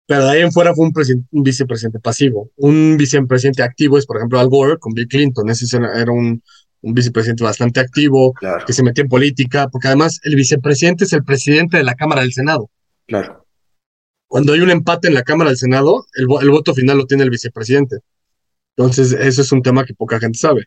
Pero 0.10 0.26
de 0.26 0.32
ahí 0.32 0.42
en 0.42 0.52
fuera 0.52 0.74
fue 0.74 0.88
un, 0.88 1.28
un, 1.30 1.44
vicepresidente 1.44 2.00
pasivo. 2.00 2.50
Un 2.56 2.98
vicepresidente 2.98 3.62
activo 3.62 3.96
es, 3.96 4.08
por 4.08 4.18
ejemplo, 4.18 4.40
Al 4.40 4.50
Gore 4.50 4.80
con 4.80 4.92
Bill 4.92 5.08
Clinton. 5.08 5.48
Ese 5.52 5.78
era 5.78 6.12
un, 6.12 6.42
un 6.82 6.94
vicepresidente 6.96 7.44
bastante 7.44 7.80
activo, 7.80 8.34
que 8.66 8.74
se 8.74 8.82
metió 8.82 9.04
en 9.04 9.08
política, 9.08 9.68
porque 9.68 9.88
además 9.88 10.20
el 10.24 10.36
vicepresidente 10.36 11.04
es 11.04 11.14
el 11.14 11.24
presidente 11.24 11.78
de 11.78 11.84
la 11.84 11.94
Cámara 11.94 12.22
del 12.22 12.34
Senado. 12.34 12.72
Claro. 13.06 13.46
Cuando 14.28 14.54
hay 14.54 14.62
un 14.62 14.72
empate 14.72 15.10
en 15.10 15.14
la 15.14 15.22
Cámara 15.22 15.52
del 15.52 15.60
Senado, 15.60 16.04
el, 16.16 16.26
voto 16.26 16.74
final 16.74 16.98
lo 16.98 17.06
tiene 17.06 17.22
el 17.22 17.30
vicepresidente. 17.30 17.98
Entonces, 18.76 19.12
eso 19.12 19.44
es 19.44 19.52
un 19.52 19.62
tema 19.62 19.86
que 19.86 19.94
poca 19.94 20.20
gente 20.20 20.40
sabe. 20.40 20.64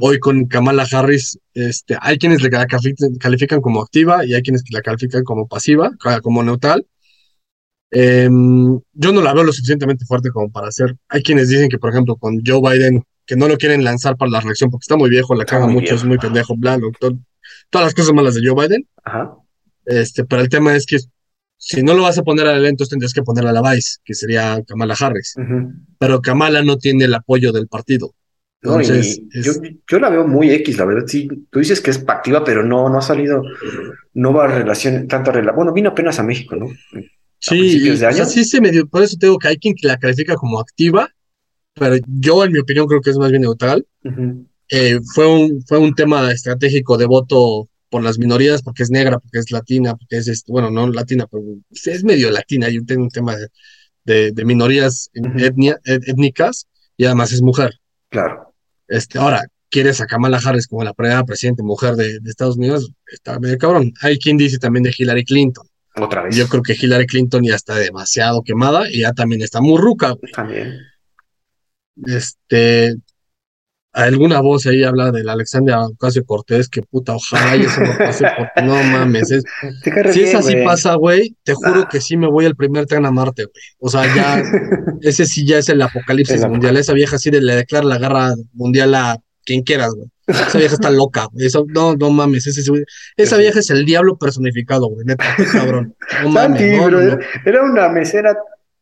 Hoy 0.00 0.18
con 0.18 0.46
Kamala 0.46 0.86
Harris, 0.90 1.38
este, 1.52 1.98
hay 2.00 2.16
quienes 2.16 2.40
la 2.40 2.66
califican 3.20 3.60
como 3.60 3.82
activa 3.82 4.24
y 4.24 4.32
hay 4.32 4.40
quienes 4.40 4.64
la 4.70 4.80
califican 4.80 5.24
como 5.24 5.46
pasiva, 5.46 5.90
como 6.22 6.42
neutral. 6.42 6.86
Em, 7.90 8.78
yo 8.92 9.12
no 9.12 9.22
la 9.22 9.32
veo 9.32 9.44
lo 9.44 9.52
suficientemente 9.52 10.04
fuerte 10.04 10.30
como 10.30 10.50
para 10.50 10.68
hacer. 10.68 10.96
Hay 11.08 11.22
quienes 11.22 11.48
dicen 11.48 11.68
que, 11.68 11.78
por 11.78 11.90
ejemplo, 11.90 12.16
con 12.16 12.40
Joe 12.44 12.60
Biden 12.60 13.02
que 13.26 13.36
no 13.36 13.46
lo 13.46 13.58
quieren 13.58 13.84
lanzar 13.84 14.16
para 14.16 14.30
la 14.30 14.40
reelección 14.40 14.70
porque 14.70 14.84
está 14.84 14.96
muy 14.96 15.10
viejo, 15.10 15.34
la 15.34 15.44
caga 15.44 15.66
mucho, 15.66 15.94
es 15.94 16.04
muy 16.04 16.16
pendejo, 16.16 16.56
bla, 16.56 16.78
todas 16.98 17.86
las 17.86 17.94
cosas 17.94 18.14
malas 18.14 18.34
de 18.34 18.40
Joe 18.42 18.66
Biden. 18.66 18.88
Ajá. 19.04 19.34
Este, 19.84 20.24
pero 20.24 20.40
el 20.40 20.48
tema 20.48 20.74
es 20.74 20.86
que 20.86 20.98
si 21.58 21.82
no 21.82 21.92
lo 21.92 22.02
vas 22.02 22.16
a 22.16 22.22
poner 22.22 22.46
a 22.46 22.56
él, 22.56 22.64
entonces 22.64 22.90
tendrías 22.90 23.12
que 23.12 23.22
ponerle 23.22 23.50
a 23.50 23.52
la 23.52 23.70
Vice, 23.70 23.98
que 24.04 24.14
sería 24.14 24.62
Kamala 24.66 24.94
Harris. 24.98 25.34
Pero 25.98 26.22
Kamala 26.22 26.62
no 26.62 26.78
tiene 26.78 27.04
el 27.04 27.14
apoyo 27.14 27.52
del 27.52 27.68
partido. 27.68 28.14
Entonces, 28.62 29.20
yo, 29.88 29.98
la 29.98 30.08
veo 30.08 30.26
muy 30.26 30.50
X, 30.50 30.78
la 30.78 30.84
verdad. 30.84 31.06
Sí, 31.06 31.28
tú 31.50 31.58
dices 31.58 31.80
que 31.80 31.90
es 31.90 32.04
activa, 32.06 32.44
pero 32.44 32.64
no, 32.64 32.88
no 32.88 32.98
ha 32.98 33.02
salido, 33.02 33.42
no 34.14 34.32
va 34.32 34.44
a 34.44 34.48
relación, 34.48 35.06
tanto 35.06 35.32
relación. 35.32 35.56
Bueno, 35.56 35.72
vino 35.72 35.90
apenas 35.90 36.18
a 36.18 36.22
México, 36.22 36.56
¿no? 36.56 36.68
Sí, 37.38 37.80
sí 38.26 38.44
se 38.44 38.60
me 38.60 38.70
dio, 38.70 38.86
por 38.86 39.02
eso 39.02 39.16
tengo 39.18 39.38
que 39.38 39.48
hay 39.48 39.56
quien 39.58 39.74
la 39.82 39.98
califica 39.98 40.34
como 40.34 40.58
activa 40.58 41.08
pero 41.78 41.96
yo 42.06 42.44
en 42.44 42.52
mi 42.52 42.58
opinión 42.58 42.86
creo 42.86 43.00
que 43.00 43.10
es 43.10 43.18
más 43.18 43.30
bien 43.30 43.42
neutral. 43.42 43.86
Eh, 44.70 45.00
fue, 45.14 45.26
un, 45.26 45.62
fue 45.66 45.78
un 45.78 45.94
tema 45.94 46.30
estratégico 46.30 46.98
de 46.98 47.06
voto 47.06 47.68
por 47.88 48.02
las 48.02 48.18
minorías, 48.18 48.62
porque 48.62 48.82
es 48.82 48.90
negra, 48.90 49.18
porque 49.18 49.38
es 49.38 49.50
latina, 49.50 49.96
porque 49.96 50.18
es, 50.18 50.28
este, 50.28 50.52
bueno, 50.52 50.70
no 50.70 50.88
latina, 50.88 51.26
pero 51.30 51.42
es 51.70 52.04
medio 52.04 52.30
latina, 52.30 52.68
y 52.68 52.84
tengo 52.84 53.04
un 53.04 53.08
tema 53.08 53.34
de, 54.04 54.32
de, 54.32 54.44
minorías 54.44 55.10
étnicas 55.14 56.66
y 56.98 57.06
además 57.06 57.32
es 57.32 57.40
mujer. 57.40 57.72
Claro. 58.10 58.54
Este, 58.88 59.18
ahora, 59.18 59.46
¿quieres 59.70 60.02
a 60.02 60.06
Kamala 60.06 60.38
Harris 60.44 60.66
como 60.66 60.84
la 60.84 60.92
primera 60.92 61.24
presidente 61.24 61.62
mujer 61.62 61.94
de, 61.94 62.20
de 62.20 62.30
Estados 62.30 62.58
Unidos? 62.58 62.92
Está 63.06 63.38
medio 63.38 63.56
cabrón. 63.56 63.92
Hay 64.02 64.18
quien 64.18 64.36
dice 64.36 64.58
también 64.58 64.82
de 64.82 64.94
Hillary 64.96 65.24
Clinton. 65.24 65.66
Otra 66.00 66.22
vez. 66.22 66.36
Yo 66.36 66.48
creo 66.48 66.62
que 66.62 66.74
Hillary 66.74 67.06
Clinton 67.06 67.42
ya 67.44 67.54
está 67.54 67.74
demasiado 67.74 68.42
quemada 68.42 68.90
y 68.90 69.00
ya 69.00 69.12
también 69.12 69.42
está 69.42 69.60
muy 69.60 69.78
ruca. 69.78 70.14
También 70.32 70.78
este, 72.06 72.96
alguna 73.92 74.40
voz 74.40 74.66
ahí 74.66 74.84
habla 74.84 75.10
del 75.10 75.28
Alexandria 75.28 75.80
Ocasio 75.80 76.24
Cortés, 76.24 76.68
que 76.68 76.82
puta, 76.82 77.14
ojalá 77.14 77.56
y 77.56 77.62
eso 77.62 77.80
no 77.80 77.98
pase, 77.98 78.26
porque 78.36 78.62
no 78.62 78.74
mames. 78.74 79.28
si 80.12 80.22
esa 80.22 80.42
sí 80.42 80.56
pasa, 80.64 80.94
güey, 80.94 81.36
te 81.42 81.54
juro 81.54 81.88
que 81.88 82.00
sí 82.00 82.16
me 82.16 82.28
voy 82.28 82.46
al 82.46 82.56
primer 82.56 82.86
tren 82.86 83.06
a 83.06 83.10
Marte, 83.10 83.44
güey. 83.44 83.64
O 83.78 83.88
sea, 83.88 84.14
ya, 84.14 84.42
ese 85.00 85.26
sí 85.26 85.46
ya 85.46 85.58
es 85.58 85.68
el 85.68 85.82
apocalipsis 85.82 86.46
mundial. 86.46 86.76
Esa 86.76 86.92
vieja 86.92 87.18
sí 87.18 87.30
le 87.30 87.54
declara 87.54 87.86
la 87.86 87.98
guerra 87.98 88.34
mundial 88.52 88.94
a 88.94 89.18
quien 89.48 89.62
quieras, 89.62 89.94
güey. 89.94 90.08
Esa 90.26 90.58
vieja 90.58 90.74
está 90.74 90.90
loca, 90.90 91.26
güey. 91.32 91.46
Eso, 91.46 91.64
no, 91.68 91.96
no 91.96 92.10
mames. 92.10 92.46
esa 93.16 93.36
vieja 93.38 93.58
es 93.58 93.70
el 93.70 93.86
diablo 93.86 94.18
personificado, 94.18 94.86
güey. 94.88 95.06
Neta, 95.06 95.24
cabrón. 95.52 95.96
No 96.22 96.28
mames. 96.28 96.60
era 97.46 97.62
una 97.62 97.88
mesera 97.88 98.36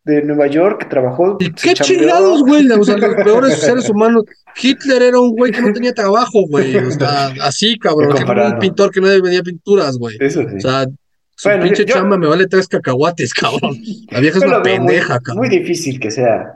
de 0.05 0.23
Nueva 0.23 0.49
York 0.49 0.81
que 0.81 0.87
trabajó. 0.87 1.37
¿Y 1.39 1.53
qué 1.53 1.75
chingados, 1.75 2.43
güey? 2.43 2.69
O 2.73 2.83
sea, 2.83 2.97
los 2.97 3.15
peores 3.25 3.61
seres 3.61 3.89
humanos. 3.89 4.25
Hitler 4.61 5.03
era 5.03 5.21
un 5.21 5.37
güey 5.37 5.53
que 5.53 5.63
no 5.63 5.73
tenía 5.73 5.95
trabajo, 5.95 6.47
güey. 6.49 6.77
O 6.77 6.91
sea, 6.91 7.33
así, 7.43 7.79
cabrón. 7.79 8.17
Era 8.17 8.49
un 8.49 8.59
pintor 8.59 8.91
que 8.91 9.01
no 9.01 9.07
vendía 9.07 9.43
pinturas, 9.43 9.97
güey. 9.97 10.17
Eso 10.19 10.43
sí. 10.43 10.57
O 10.57 10.61
sea, 10.61 10.87
su 11.37 11.49
pinche 11.63 11.85
chamba 11.85 12.19
me 12.19 12.27
vale 12.27 12.49
tres 12.49 12.67
cacahuates, 12.67 13.33
cabrón. 13.33 13.77
La 14.11 14.19
vieja 14.19 14.39
es 14.39 14.45
una 14.45 14.63
pendeja, 14.63 15.15
muy, 15.15 15.23
cabrón. 15.23 15.47
Muy 15.47 15.49
difícil 15.49 16.01
que 16.01 16.11
sea 16.11 16.55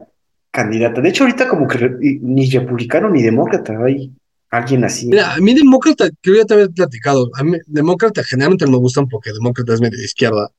candidata. 0.50 1.00
De 1.00 1.08
hecho, 1.08 1.24
ahorita 1.24 1.48
como 1.48 1.66
que 1.66 1.96
ni 2.00 2.50
republicano 2.50 3.08
ni 3.10 3.22
demócrata 3.22 3.76
hay 3.84 4.12
alguien 4.50 4.84
así. 4.84 5.06
Mira, 5.06 5.34
a 5.34 5.38
mí 5.38 5.54
demócrata, 5.54 6.10
que 6.20 6.36
ya 6.36 6.44
te 6.44 6.54
había 6.54 6.68
platicado, 6.68 7.30
a 7.34 7.44
mí 7.44 7.56
demócrata 7.66 8.22
generalmente 8.24 8.64
no 8.64 8.72
me 8.72 8.78
gustan 8.78 9.08
porque 9.08 9.32
demócrata 9.32 9.74
es 9.74 9.80
medio 9.80 9.98
de 9.98 10.04
izquierda, 10.04 10.50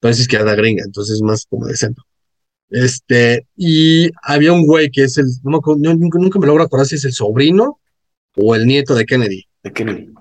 pero 0.00 0.12
es 0.12 0.20
izquierda 0.20 0.54
gringa, 0.54 0.84
entonces 0.84 1.16
es 1.16 1.22
más 1.22 1.46
como 1.46 1.66
de 1.66 1.76
centro. 1.76 2.04
Este, 2.70 3.46
y 3.56 4.10
había 4.22 4.52
un 4.52 4.66
güey 4.66 4.90
que 4.90 5.04
es 5.04 5.18
el, 5.18 5.26
no 5.42 5.60
nunca, 5.76 6.38
me 6.38 6.46
logro 6.46 6.64
acordar 6.64 6.86
si 6.86 6.96
es 6.96 7.04
el 7.04 7.12
sobrino 7.12 7.80
o 8.36 8.54
el 8.54 8.66
nieto 8.66 8.94
de 8.94 9.04
Kennedy. 9.04 9.46
De 9.62 9.72
Kennedy. 9.72 10.12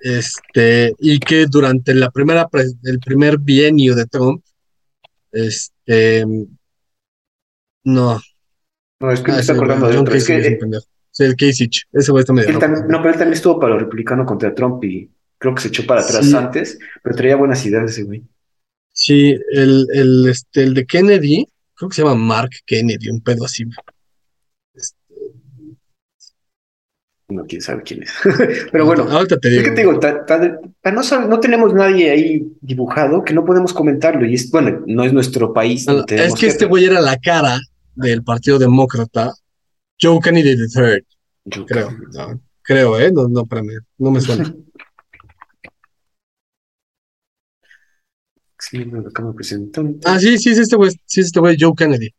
Este, 0.00 0.92
y 0.98 1.18
que 1.18 1.46
durante 1.46 1.94
la 1.94 2.10
primera, 2.10 2.48
el 2.84 3.00
primer 3.00 3.38
bienio 3.38 3.96
de 3.96 4.06
Trump, 4.06 4.44
este, 5.32 6.24
no. 7.84 8.20
No, 9.00 9.12
es 9.12 9.20
que 9.20 9.30
me 9.30 9.38
ah, 9.38 9.40
está 9.40 9.52
acordando 9.52 9.88
de 9.88 9.96
otro. 9.96 10.14
Es 10.14 10.26
que, 10.26 10.36
eh, 10.36 10.58
el 11.18 11.36
Kasich, 11.36 11.86
ese 11.92 12.10
güey 12.10 12.22
está 12.22 12.32
medio. 12.32 12.52
no, 12.52 12.58
pero 12.58 13.10
él 13.10 13.18
también 13.18 13.32
estuvo 13.32 13.58
para 13.58 13.74
lo 13.74 13.80
republicano 13.80 14.24
contra 14.24 14.54
Trump 14.54 14.82
y 14.84 15.10
creo 15.36 15.54
que 15.54 15.62
se 15.62 15.68
echó 15.68 15.86
para 15.86 16.02
atrás 16.02 16.32
antes, 16.34 16.78
pero 17.02 17.16
traía 17.16 17.36
buenas 17.36 17.64
ideas 17.64 17.90
ese 17.90 18.04
güey. 18.04 18.22
Sí, 18.92 19.36
el, 19.52 19.86
el, 19.92 20.28
este, 20.28 20.64
el 20.64 20.74
de 20.74 20.84
Kennedy, 20.84 21.46
creo 21.74 21.88
que 21.88 21.94
se 21.94 22.02
llama 22.02 22.16
Mark 22.16 22.50
Kennedy, 22.66 23.10
un 23.10 23.20
pedo 23.20 23.44
así. 23.44 23.64
Este, 24.74 24.96
no, 27.28 27.44
quién 27.46 27.62
sabe 27.62 27.82
quién 27.82 28.02
es. 28.02 28.12
Pero 28.72 28.86
bueno, 28.86 29.04
ahorita 29.04 29.38
te 29.38 29.50
digo. 29.50 29.62
¿qué 29.62 29.70
te 29.70 29.80
digo? 29.82 30.00
no, 30.02 31.28
no, 31.28 31.40
tenemos 31.40 31.74
nadie 31.74 32.10
ahí 32.10 32.52
dibujado 32.60 33.22
que 33.22 33.34
no 33.34 33.44
podemos 33.44 33.72
comentarlo. 33.72 34.26
Y 34.26 34.34
es, 34.34 34.50
bueno, 34.50 34.82
no 34.86 35.04
es 35.04 35.12
nuestro 35.12 35.52
país. 35.52 35.86
es 36.08 36.34
que 36.34 36.46
este 36.48 36.64
güey 36.64 36.84
era 36.86 37.00
la 37.00 37.16
cara 37.18 37.60
del 37.98 38.22
Partido 38.22 38.58
Demócrata, 38.58 39.34
Joe 40.00 40.20
Kennedy 40.20 40.50
III. 40.50 41.04
Yo 41.44 41.66
creo. 41.66 41.90
creo, 42.62 43.00
¿eh? 43.00 43.10
No, 43.12 43.28
no, 43.28 43.46
para 43.46 43.62
mí, 43.62 43.72
no 43.98 44.10
me 44.10 44.20
suena. 44.20 44.54
Ah, 50.04 50.18
sí, 50.18 50.36
sí, 50.36 50.50
es 50.50 50.58
este 50.58 50.76
güey, 50.76 50.90
sí, 51.06 51.20
es 51.20 51.26
este 51.26 51.40
güey, 51.40 51.56
Joe 51.58 51.72
Kennedy. 51.76 52.10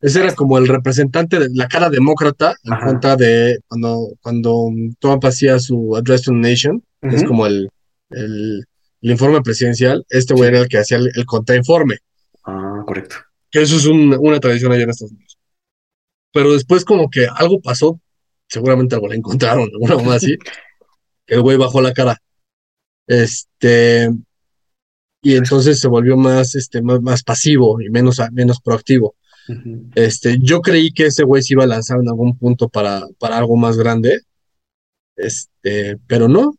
Ese 0.00 0.20
era 0.20 0.34
como 0.34 0.58
el 0.58 0.68
representante 0.68 1.38
de 1.38 1.48
la 1.54 1.68
cara 1.68 1.88
demócrata 1.88 2.54
en 2.64 2.74
cuenta 2.76 3.16
de 3.16 3.58
cuando, 3.66 4.08
cuando 4.20 4.70
Trump 4.98 5.24
hacía 5.24 5.58
su 5.58 5.96
Address 5.96 6.22
to 6.22 6.32
the 6.32 6.36
Nation, 6.36 6.82
es 7.02 7.24
como 7.24 7.46
el, 7.46 7.70
el, 8.10 8.64
informe 9.00 9.40
presidencial, 9.40 10.04
este 10.10 10.34
güey 10.34 10.50
era 10.50 10.60
el 10.60 10.68
que 10.68 10.78
hacía 10.78 10.98
el, 10.98 11.24
contrainforme. 11.24 11.98
Ah, 12.44 12.82
correcto. 12.84 13.16
Que 13.50 13.62
eso 13.62 13.76
es 13.76 13.86
una 13.86 14.40
tradición 14.40 14.72
allá 14.72 14.84
en 14.84 14.90
Estados 14.90 15.12
Unidos. 15.12 15.38
Pero 16.32 16.52
después 16.52 16.84
como 16.84 17.08
que 17.08 17.26
algo 17.26 17.60
pasó, 17.60 18.00
seguramente 18.48 18.94
algo 18.94 19.08
le 19.08 19.16
encontraron, 19.16 19.70
alguna 19.72 19.94
cosa 19.94 20.14
así, 20.14 20.36
el 21.26 21.42
güey 21.42 21.56
bajó 21.56 21.80
la 21.80 21.92
cara. 21.92 22.20
Este, 23.06 24.10
y 25.22 25.36
entonces 25.36 25.80
se 25.80 25.88
volvió 25.88 26.16
más, 26.16 26.54
este, 26.54 26.82
más, 26.82 27.22
pasivo 27.22 27.80
y 27.80 27.90
menos, 27.90 28.20
menos 28.32 28.60
proactivo. 28.60 29.16
este, 29.94 30.38
yo 30.40 30.60
creí 30.60 30.92
que 30.92 31.06
ese 31.06 31.24
güey 31.24 31.42
se 31.42 31.54
iba 31.54 31.64
a 31.64 31.68
lanzar 31.68 32.00
en 32.00 32.08
algún 32.08 32.36
punto 32.36 32.68
para, 32.68 33.02
para 33.18 33.38
algo 33.38 33.56
más 33.56 33.76
grande, 33.76 34.20
este, 35.16 35.96
pero 36.06 36.28
no. 36.28 36.54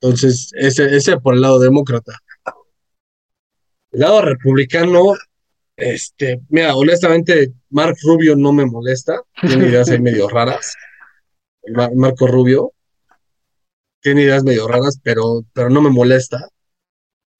Entonces, 0.00 0.50
ese, 0.54 0.94
ese 0.94 1.18
por 1.18 1.34
el 1.34 1.40
lado 1.40 1.58
demócrata. 1.58 2.18
El 3.92 4.00
lado 4.00 4.22
republicano, 4.22 5.14
este, 5.76 6.40
mira, 6.48 6.74
honestamente, 6.74 7.52
Mark 7.70 7.96
Rubio 8.02 8.36
no 8.36 8.52
me 8.52 8.66
molesta, 8.66 9.20
tiene 9.40 9.68
ideas 9.68 9.90
ahí 9.90 10.00
medio 10.00 10.28
raras. 10.28 10.74
Marco 11.94 12.26
Rubio 12.26 12.72
tiene 14.00 14.22
ideas 14.22 14.44
medio 14.44 14.68
raras, 14.68 15.00
pero, 15.02 15.44
pero 15.52 15.70
no 15.70 15.80
me 15.80 15.90
molesta 15.90 16.48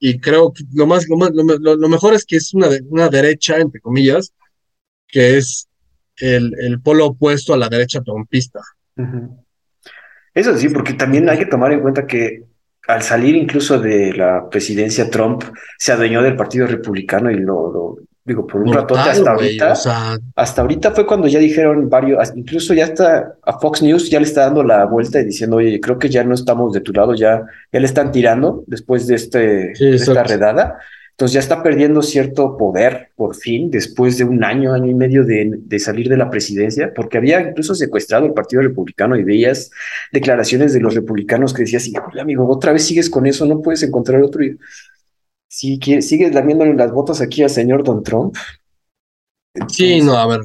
y 0.07 0.21
creo 0.21 0.53
que 0.53 0.65
lo 0.75 0.87
más, 0.87 1.07
lo, 1.09 1.77
lo, 1.77 1.89
mejor 1.89 2.13
es 2.13 2.27
que 2.27 2.37
es 2.37 2.53
una, 2.53 2.69
una 2.91 3.09
derecha, 3.09 3.57
entre 3.57 3.81
comillas, 3.81 4.35
que 5.09 5.39
es 5.39 5.67
el, 6.19 6.53
el 6.59 6.79
polo 6.83 7.07
opuesto 7.07 7.55
a 7.55 7.57
la 7.57 7.71
derecha 7.71 8.03
trompista. 8.03 8.61
Eso 10.35 10.59
sí, 10.59 10.69
porque 10.69 10.93
también 10.93 11.31
hay 11.31 11.39
que 11.39 11.47
tomar 11.47 11.73
en 11.73 11.81
cuenta 11.81 12.07
que 12.07 12.43
al 12.87 13.03
salir 13.03 13.35
incluso 13.35 13.81
de 13.81 14.13
la 14.13 14.47
presidencia 14.51 15.09
Trump, 15.09 15.43
se 15.79 15.93
adueñó 15.93 16.23
del 16.23 16.37
Partido 16.37 16.67
Republicano 16.67 17.31
y 17.31 17.37
lo, 17.37 17.97
digo, 18.25 18.47
por 18.47 18.63
un 18.63 18.73
rato 18.73 18.97
hasta 18.97 19.33
ahorita. 19.33 19.75
Hasta 20.35 20.63
ahorita 20.63 20.93
fue 20.93 21.07
cuando 21.07 21.29
ya 21.29 21.39
dijeron 21.39 21.89
varios, 21.91 22.33
incluso 22.35 22.73
ya 22.73 22.85
está 22.85 23.35
a 23.43 23.59
Fox 23.59 23.83
News 23.83 24.09
ya 24.09 24.19
le 24.19 24.27
está 24.27 24.43
dando 24.43 24.63
la 24.63 24.87
vuelta 24.87 25.21
y 25.21 25.27
diciendo, 25.27 25.57
oye, 25.57 25.79
creo 25.81 25.99
que 25.99 26.09
ya 26.09 26.25
no 26.25 26.35
estamos 26.35 26.73
de 26.73 26.81
tu 26.81 26.93
lado, 26.93 27.15
ya, 27.15 27.45
ya 27.73 27.81
le 27.81 27.87
están 27.87 28.13
tirando 28.13 28.65
después 28.67 29.07
de, 29.07 29.17
este, 29.17 29.39
de 29.79 29.97
esta 29.97 30.23
redada. 30.23 30.79
Entonces 31.11 31.35
ya 31.35 31.41
está 31.41 31.63
perdiendo 31.63 32.03
cierto 32.03 32.57
poder 32.57 33.11
por 33.15 33.37
fin, 33.37 33.71
después 33.71 34.19
de 34.19 34.25
un 34.25 34.43
año, 34.43 34.73
año 34.73 34.91
y 34.91 34.95
medio 34.95 35.23
de, 35.23 35.49
de, 35.57 35.79
salir 35.79 36.09
de 36.09 36.17
la 36.17 36.29
presidencia, 36.29 36.93
porque 36.93 37.19
había 37.19 37.41
incluso 37.41 37.77
secuestrado 37.77 38.27
el 38.27 38.33
Partido 38.33 38.63
Republicano 38.63 39.15
y 39.15 39.23
veías 39.23 39.71
declaraciones 40.11 40.73
de 40.73 40.81
los 40.81 40.93
republicanos 40.93 41.55
que 41.55 41.63
decías, 41.63 41.87
híjole 41.87 42.21
amigo, 42.21 42.49
otra 42.49 42.73
vez 42.73 42.85
sigues 42.85 43.09
con 43.09 43.27
eso, 43.27 43.47
no 43.47 43.63
puedes 43.63 43.85
encontrar 43.85 44.23
otro 44.23 44.43
si 45.55 45.79
sigues 46.03 46.35
lamiéndole 46.35 46.75
las 46.75 46.91
botas 46.91 47.21
aquí 47.21 47.45
al 47.45 47.49
señor 47.51 47.85
Don 47.85 48.03
Trump. 48.03 48.35
Sí, 49.69 50.01
no, 50.01 50.17
a 50.17 50.27
ver. 50.27 50.41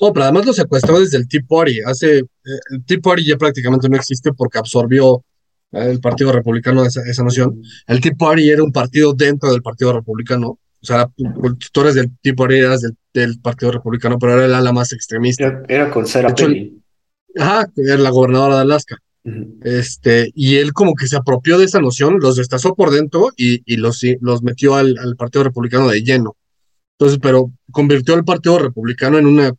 No, 0.00 0.10
pero 0.14 0.24
además 0.24 0.46
lo 0.46 0.52
secuestró 0.54 0.98
desde 1.00 1.18
el 1.18 1.28
Tea 1.28 1.42
Party. 1.46 1.80
Hace, 1.84 2.20
eh, 2.20 2.24
el 2.70 2.84
Tea 2.86 2.98
Party 2.98 3.26
ya 3.26 3.36
prácticamente 3.36 3.90
no 3.90 3.96
existe 3.96 4.32
porque 4.32 4.58
absorbió 4.58 5.22
eh, 5.72 5.90
el 5.90 6.00
Partido 6.00 6.32
Republicano 6.32 6.82
esa, 6.82 7.02
esa 7.02 7.22
noción. 7.22 7.60
El 7.86 8.00
Tea 8.00 8.14
Party 8.18 8.48
era 8.48 8.62
un 8.62 8.72
partido 8.72 9.12
dentro 9.12 9.52
del 9.52 9.60
Partido 9.60 9.92
Republicano. 9.92 10.48
O 10.48 10.86
sea, 10.86 11.10
tú 11.72 11.80
eres 11.82 11.96
del 11.96 12.10
Tea 12.22 12.32
Party, 12.34 12.54
eras 12.54 12.90
del, 13.12 13.38
Partido 13.40 13.72
Republicano, 13.72 14.18
pero 14.18 14.32
era 14.32 14.46
el 14.46 14.54
ala 14.54 14.72
más 14.72 14.94
extremista. 14.94 15.62
Era, 15.68 15.90
con 15.90 16.06
Sarah 16.06 16.34
Palin. 16.34 16.82
Ajá, 17.38 17.66
era 17.76 17.98
la 17.98 18.10
gobernadora 18.10 18.56
de 18.56 18.62
Alaska. 18.62 18.96
Este, 19.62 20.30
y 20.34 20.56
él 20.56 20.72
como 20.72 20.94
que 20.94 21.08
se 21.08 21.16
apropió 21.16 21.58
de 21.58 21.64
esa 21.64 21.80
noción, 21.80 22.18
los 22.20 22.36
destazó 22.36 22.74
por 22.74 22.90
dentro 22.90 23.30
y, 23.36 23.62
y 23.66 23.76
los, 23.76 24.00
los 24.20 24.42
metió 24.42 24.76
al, 24.76 24.96
al, 24.98 25.16
Partido 25.16 25.42
Republicano 25.42 25.88
de 25.88 26.02
lleno. 26.02 26.36
Entonces, 26.98 27.18
pero 27.20 27.52
convirtió 27.72 28.14
al 28.14 28.24
Partido 28.24 28.58
Republicano 28.58 29.18
en 29.18 29.26
una, 29.26 29.52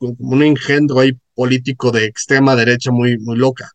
un 0.00 0.42
engendro 0.42 1.00
ahí 1.00 1.12
político 1.34 1.92
de 1.92 2.04
extrema 2.04 2.56
derecha 2.56 2.90
muy, 2.90 3.18
muy 3.18 3.36
loca. 3.36 3.70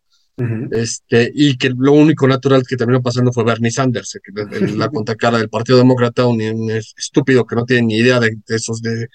Este, 0.70 1.32
y 1.34 1.58
que 1.58 1.72
lo 1.76 1.94
único 1.94 2.28
natural 2.28 2.62
que 2.68 2.78
terminó 2.78 3.02
pasando 3.02 3.32
fue 3.32 3.44
Bernie 3.44 3.72
Sanders, 3.72 4.20
que, 4.24 4.32
la 4.76 4.88
contracara 4.90 5.40
del 5.40 5.50
Partido 5.50 5.80
Demócrata, 5.80 6.28
un, 6.28 6.70
estúpido 6.70 7.46
que 7.48 7.56
no 7.56 7.66
tiene 7.66 7.88
ni 7.88 7.96
idea 7.96 8.20
de, 8.20 8.38
de 8.46 8.56
esos 8.56 8.82
de 8.82 9.08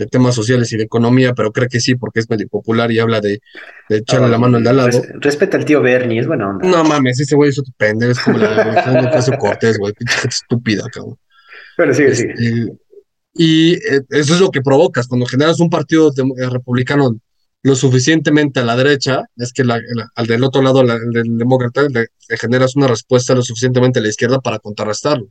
de 0.00 0.06
temas 0.06 0.34
sociales 0.34 0.72
y 0.72 0.76
de 0.76 0.84
economía, 0.84 1.34
pero 1.34 1.52
cree 1.52 1.68
que 1.68 1.78
sí 1.78 1.94
porque 1.94 2.20
es 2.20 2.30
medio 2.30 2.48
popular 2.48 2.90
y 2.90 2.98
habla 2.98 3.20
de, 3.20 3.40
de 3.88 3.98
echarle 3.98 4.28
la 4.28 4.38
mano 4.38 4.56
al 4.56 4.64
de 4.64 4.70
al 4.70 4.76
lado. 4.78 5.02
respeta 5.20 5.58
al 5.58 5.64
tío 5.64 5.82
Bernie, 5.82 6.18
es 6.18 6.26
buena 6.26 6.48
onda. 6.48 6.66
No 6.66 6.82
mames, 6.84 7.20
ese 7.20 7.36
güey 7.36 7.50
es 7.50 7.58
otro 7.58 7.72
pendejo, 7.76 8.12
es 8.12 8.20
como 8.20 8.38
la 8.38 9.02
de 9.02 9.10
Caso 9.10 9.32
Cortés, 9.38 9.78
güey, 9.78 9.92
estúpida, 10.26 10.84
cabrón. 10.92 11.18
Pero 11.76 11.94
sigue, 11.94 12.14
sigue. 12.14 12.32
Este, 12.32 12.72
y 13.34 13.74
eh, 13.74 14.02
eso 14.10 14.34
es 14.34 14.40
lo 14.40 14.50
que 14.50 14.62
provocas 14.62 15.06
cuando 15.06 15.26
generas 15.26 15.60
un 15.60 15.70
partido 15.70 16.10
eh, 16.10 16.48
republicano 16.50 17.16
lo 17.62 17.74
suficientemente 17.74 18.60
a 18.60 18.64
la 18.64 18.76
derecha, 18.76 19.24
es 19.36 19.52
que 19.52 19.62
al 19.62 20.26
del 20.26 20.44
otro 20.44 20.62
lado, 20.62 20.80
el 20.80 21.10
del 21.10 21.36
demócrata, 21.36 21.82
le, 21.88 22.06
generas 22.38 22.74
una 22.74 22.86
respuesta 22.86 23.34
lo 23.34 23.42
suficientemente 23.42 23.98
a 23.98 24.02
la 24.02 24.08
izquierda 24.08 24.40
para 24.40 24.58
contrarrestarlo. 24.58 25.28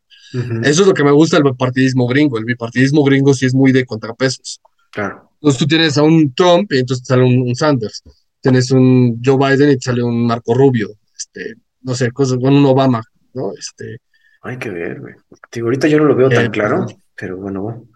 Eso 0.63 0.82
es 0.82 0.88
lo 0.88 0.93
que 0.93 1.03
me 1.03 1.11
gusta 1.11 1.38
del 1.38 1.51
bipartidismo 1.51 2.05
gringo. 2.05 2.38
El 2.38 2.45
bipartidismo 2.45 3.03
gringo 3.03 3.34
sí 3.34 3.47
es 3.47 3.55
muy 3.55 3.71
de 3.71 3.84
contrapesos. 3.86 4.61
Claro. 4.91 5.32
Entonces 5.36 5.59
tú 5.59 5.65
tienes 5.65 5.97
a 5.97 6.03
un 6.03 6.34
Trump 6.34 6.71
y 6.71 6.80
entonces 6.80 7.07
sale 7.07 7.23
un, 7.23 7.55
Sanders. 7.55 8.03
Tienes 8.41 8.69
un 8.71 9.19
Joe 9.23 9.38
Biden 9.38 9.71
y 9.71 9.82
sale 9.82 10.03
un 10.03 10.27
Marco 10.27 10.53
Rubio. 10.53 10.89
Este, 11.17 11.55
no 11.82 11.95
sé, 11.95 12.11
cosas, 12.11 12.38
con 12.38 12.53
un 12.53 12.65
Obama, 12.65 13.01
¿no? 13.34 13.53
Este. 13.57 13.97
Hay 14.41 14.57
que 14.57 14.69
ver, 14.69 14.99
güey. 14.99 15.15
ahorita 15.61 15.88
yo 15.88 15.97
no 15.97 16.05
lo 16.05 16.15
veo 16.15 16.30
tan 16.30 16.45
eh, 16.45 16.51
claro, 16.51 16.86
pero 17.15 17.38
bueno, 17.38 17.88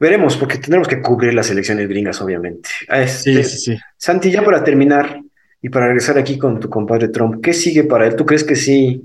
veremos, 0.00 0.36
porque 0.36 0.58
tendremos 0.58 0.88
que 0.88 1.00
cubrir 1.00 1.34
las 1.34 1.50
elecciones 1.50 1.88
gringas, 1.88 2.20
obviamente. 2.20 2.68
Este, 2.88 3.44
sí, 3.44 3.44
sí, 3.44 3.58
sí. 3.58 3.78
Santi, 3.96 4.30
ya 4.30 4.42
para 4.42 4.64
terminar 4.64 5.20
y 5.62 5.68
para 5.68 5.86
regresar 5.86 6.18
aquí 6.18 6.38
con 6.38 6.58
tu 6.58 6.68
compadre 6.68 7.08
Trump, 7.08 7.40
¿qué 7.42 7.52
sigue 7.52 7.84
para 7.84 8.06
él? 8.06 8.16
¿Tú 8.16 8.24
crees 8.26 8.42
que 8.42 8.56
sí 8.56 9.02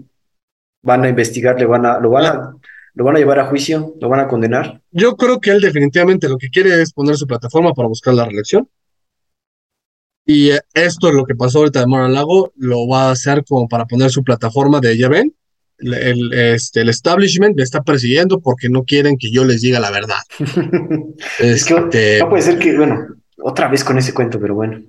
van 0.85 1.03
a 1.03 1.09
investigar, 1.09 1.59
le 1.59 1.65
van 1.65 1.85
a, 1.85 1.99
lo 1.99 2.11
van 2.11 2.25
a, 2.25 2.55
lo 2.93 3.03
van 3.03 3.15
a 3.15 3.19
llevar 3.19 3.39
a 3.39 3.47
juicio, 3.47 3.95
lo 3.99 4.07
van 4.07 4.21
a 4.21 4.27
condenar. 4.27 4.81
Yo 4.91 5.17
creo 5.17 5.41
que 5.41 5.49
él 5.51 5.59
definitivamente 5.59 6.29
lo 6.29 6.37
que 6.37 6.49
quiere 6.49 6.81
es 6.81 6.93
poner 6.93 7.17
su 7.17 7.27
plataforma 7.27 7.73
para 7.73 7.89
buscar 7.89 8.13
la 8.13 8.25
reelección. 8.25 8.69
Y 10.27 10.51
eh, 10.51 10.61
esto 10.73 11.09
es 11.09 11.13
lo 11.13 11.25
que 11.25 11.35
pasó 11.35 11.59
ahorita 11.59 11.81
de 11.81 11.87
Mora 11.87 12.07
Lago, 12.07 12.53
lo 12.55 12.87
va 12.87 13.09
a 13.09 13.11
hacer 13.11 13.43
como 13.47 13.67
para 13.67 13.85
poner 13.85 14.11
su 14.11 14.23
plataforma 14.23 14.79
de, 14.79 14.97
ya 14.97 15.09
ven, 15.09 15.35
el, 15.79 16.33
este, 16.33 16.81
el 16.81 16.89
establishment 16.89 17.55
me 17.55 17.63
está 17.63 17.83
persiguiendo 17.83 18.39
porque 18.39 18.69
no 18.69 18.83
quieren 18.83 19.17
que 19.17 19.31
yo 19.31 19.43
les 19.43 19.61
diga 19.61 19.79
la 19.79 19.91
verdad. 19.91 20.19
es 21.39 21.65
que 21.65 21.73
este, 21.73 22.19
no 22.19 22.29
puede 22.29 22.43
ser 22.43 22.59
que, 22.59 22.75
bueno, 22.77 23.07
otra 23.37 23.67
vez 23.67 23.83
con 23.83 23.97
ese 23.97 24.13
cuento, 24.13 24.39
pero 24.39 24.55
bueno. 24.55 24.81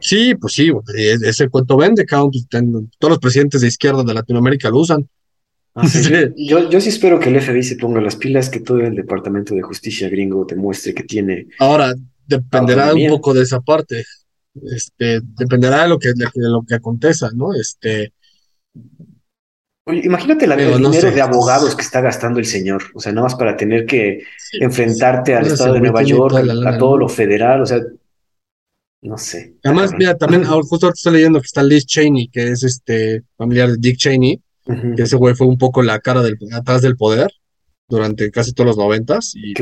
Sí, 0.00 0.34
pues 0.34 0.54
sí, 0.54 0.72
ese 0.94 1.48
cuento 1.48 1.76
vende, 1.76 2.06
todos 2.06 3.10
los 3.10 3.18
presidentes 3.18 3.60
de 3.60 3.68
izquierda 3.68 4.02
de 4.02 4.14
Latinoamérica 4.14 4.70
lo 4.70 4.78
usan. 4.78 5.06
Ah, 5.74 5.86
yo, 6.36 6.68
yo 6.70 6.80
sí 6.80 6.88
espero 6.88 7.20
que 7.20 7.28
el 7.28 7.40
FBI 7.40 7.62
se 7.62 7.76
ponga 7.76 8.00
las 8.00 8.16
pilas, 8.16 8.48
que 8.48 8.60
todo 8.60 8.80
el 8.80 8.94
Departamento 8.94 9.54
de 9.54 9.62
Justicia 9.62 10.08
gringo 10.08 10.44
demuestre 10.44 10.94
que 10.94 11.04
tiene. 11.04 11.48
Ahora, 11.58 11.94
dependerá 12.26 12.94
un 12.94 13.08
poco 13.08 13.34
de 13.34 13.42
esa 13.42 13.60
parte. 13.60 14.04
Este, 14.74 15.20
dependerá 15.22 15.82
de 15.82 15.88
lo 15.88 15.98
que, 15.98 16.08
de, 16.12 16.28
lo 16.34 16.64
que 16.66 16.74
aconteza, 16.74 17.30
¿no? 17.34 17.54
Este. 17.54 18.12
Oye, 19.86 20.02
imagínate 20.04 20.46
la, 20.46 20.54
el 20.54 20.76
dinero 20.76 21.10
de 21.10 21.20
abogados 21.20 21.74
que 21.74 21.82
está 21.82 22.00
gastando 22.00 22.38
el 22.38 22.46
señor, 22.46 22.82
o 22.94 23.00
sea, 23.00 23.12
nada 23.12 23.24
más 23.24 23.34
para 23.34 23.56
tener 23.56 23.86
que 23.86 24.24
enfrentarte 24.52 25.34
al 25.34 25.46
Estado 25.46 25.74
de 25.74 25.80
Nueva 25.80 26.02
York, 26.02 26.34
a 26.66 26.78
todo 26.78 26.98
lo 26.98 27.08
federal, 27.08 27.62
o 27.62 27.66
sea, 27.66 27.80
no 29.02 29.16
sé. 29.16 29.54
Además, 29.64 29.92
mira, 29.96 30.16
también 30.16 30.44
justo 30.44 30.86
ahora 30.86 30.94
estoy 30.94 31.14
leyendo 31.14 31.40
que 31.40 31.46
está 31.46 31.62
Liz 31.62 31.86
Cheney, 31.86 32.28
que 32.28 32.48
es 32.48 32.62
este 32.62 33.22
familiar 33.36 33.70
de 33.70 33.76
Dick 33.78 33.96
Cheney, 33.96 34.40
que 34.96 35.02
ese 35.02 35.16
güey 35.16 35.34
fue 35.34 35.46
un 35.46 35.58
poco 35.58 35.82
la 35.82 35.98
cara 36.00 36.22
del, 36.22 36.36
atrás 36.52 36.82
del 36.82 36.96
poder 36.96 37.32
durante 37.88 38.30
casi 38.30 38.52
todos 38.52 38.68
los 38.68 38.76
noventas 38.76 39.32
y 39.34 39.54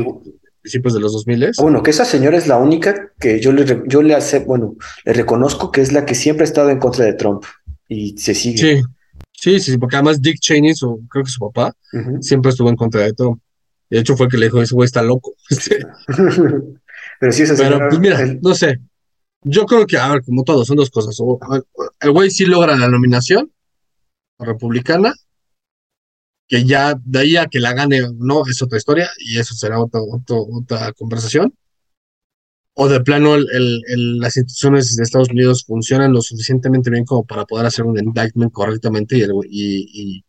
principios 0.61 0.93
de 0.93 0.99
los 0.99 1.13
dos 1.13 1.25
miles. 1.25 1.57
Ah, 1.57 1.63
bueno, 1.63 1.81
que 1.81 1.91
esa 1.91 2.05
señora 2.05 2.37
es 2.37 2.47
la 2.47 2.57
única 2.57 3.13
que 3.19 3.39
yo 3.39 3.53
le, 3.53 3.83
yo 3.87 4.01
le 4.01 4.13
hace, 4.13 4.39
bueno, 4.39 4.75
le 5.05 5.13
reconozco 5.13 5.71
que 5.71 5.81
es 5.81 5.93
la 5.93 6.05
que 6.05 6.15
siempre 6.15 6.43
ha 6.43 6.47
estado 6.47 6.69
en 6.69 6.79
contra 6.79 7.05
de 7.05 7.13
Trump 7.13 7.43
y 7.87 8.17
se 8.17 8.35
sigue. 8.35 8.57
Sí, 8.57 8.83
sí, 9.41 9.59
sí, 9.59 9.77
porque 9.77 9.95
además 9.95 10.21
Dick 10.21 10.39
Cheney, 10.39 10.75
su, 10.75 11.05
creo 11.09 11.23
que 11.23 11.31
su 11.31 11.39
papá, 11.39 11.73
siempre 12.21 12.51
estuvo 12.51 12.69
en 12.69 12.75
contra 12.75 13.01
de 13.01 13.13
Trump. 13.13 13.41
De 13.89 13.99
hecho, 13.99 14.15
fue 14.15 14.27
el 14.27 14.31
que 14.31 14.37
le 14.37 14.45
dijo, 14.45 14.61
ese 14.61 14.75
güey 14.75 14.85
está 14.85 15.01
loco. 15.01 15.33
Pero 17.19 17.31
sí, 17.31 17.43
esa 17.43 17.55
señora, 17.55 17.77
Pero 17.77 17.89
pues 17.89 17.99
mira, 17.99 18.37
no 18.41 18.53
sé, 18.53 18.79
yo 19.43 19.65
creo 19.65 19.85
que, 19.85 19.97
a 19.97 20.09
ver, 20.09 20.23
como 20.23 20.43
todo, 20.43 20.65
son 20.65 20.77
dos 20.77 20.89
cosas. 20.89 21.17
el 21.99 22.11
güey 22.11 22.29
sí 22.29 22.45
logra 22.45 22.75
la 22.75 22.87
nominación 22.87 23.51
republicana, 24.37 25.13
que 26.47 26.65
ya 26.65 26.95
de 27.03 27.19
ahí 27.19 27.37
a 27.37 27.47
que 27.47 27.59
la 27.59 27.73
gane 27.73 28.01
no 28.17 28.45
es 28.47 28.61
otra 28.61 28.77
historia 28.77 29.09
y 29.19 29.37
eso 29.37 29.53
será 29.53 29.79
otra, 29.79 30.01
otra 30.01 30.93
conversación. 30.93 31.53
O 32.81 32.87
de 32.87 33.01
plano 33.01 33.35
el, 33.35 34.19
las 34.19 34.37
instituciones 34.37 34.95
de 34.95 35.03
Estados 35.03 35.29
Unidos 35.29 35.65
funcionan 35.67 36.13
lo 36.13 36.21
suficientemente 36.21 36.89
bien 36.89 37.03
como 37.03 37.25
para 37.25 37.43
poder 37.43 37.65
hacer 37.65 37.83
un 37.83 37.99
indictment 37.99 38.53
correctamente 38.53 39.17
y, 39.17 40.23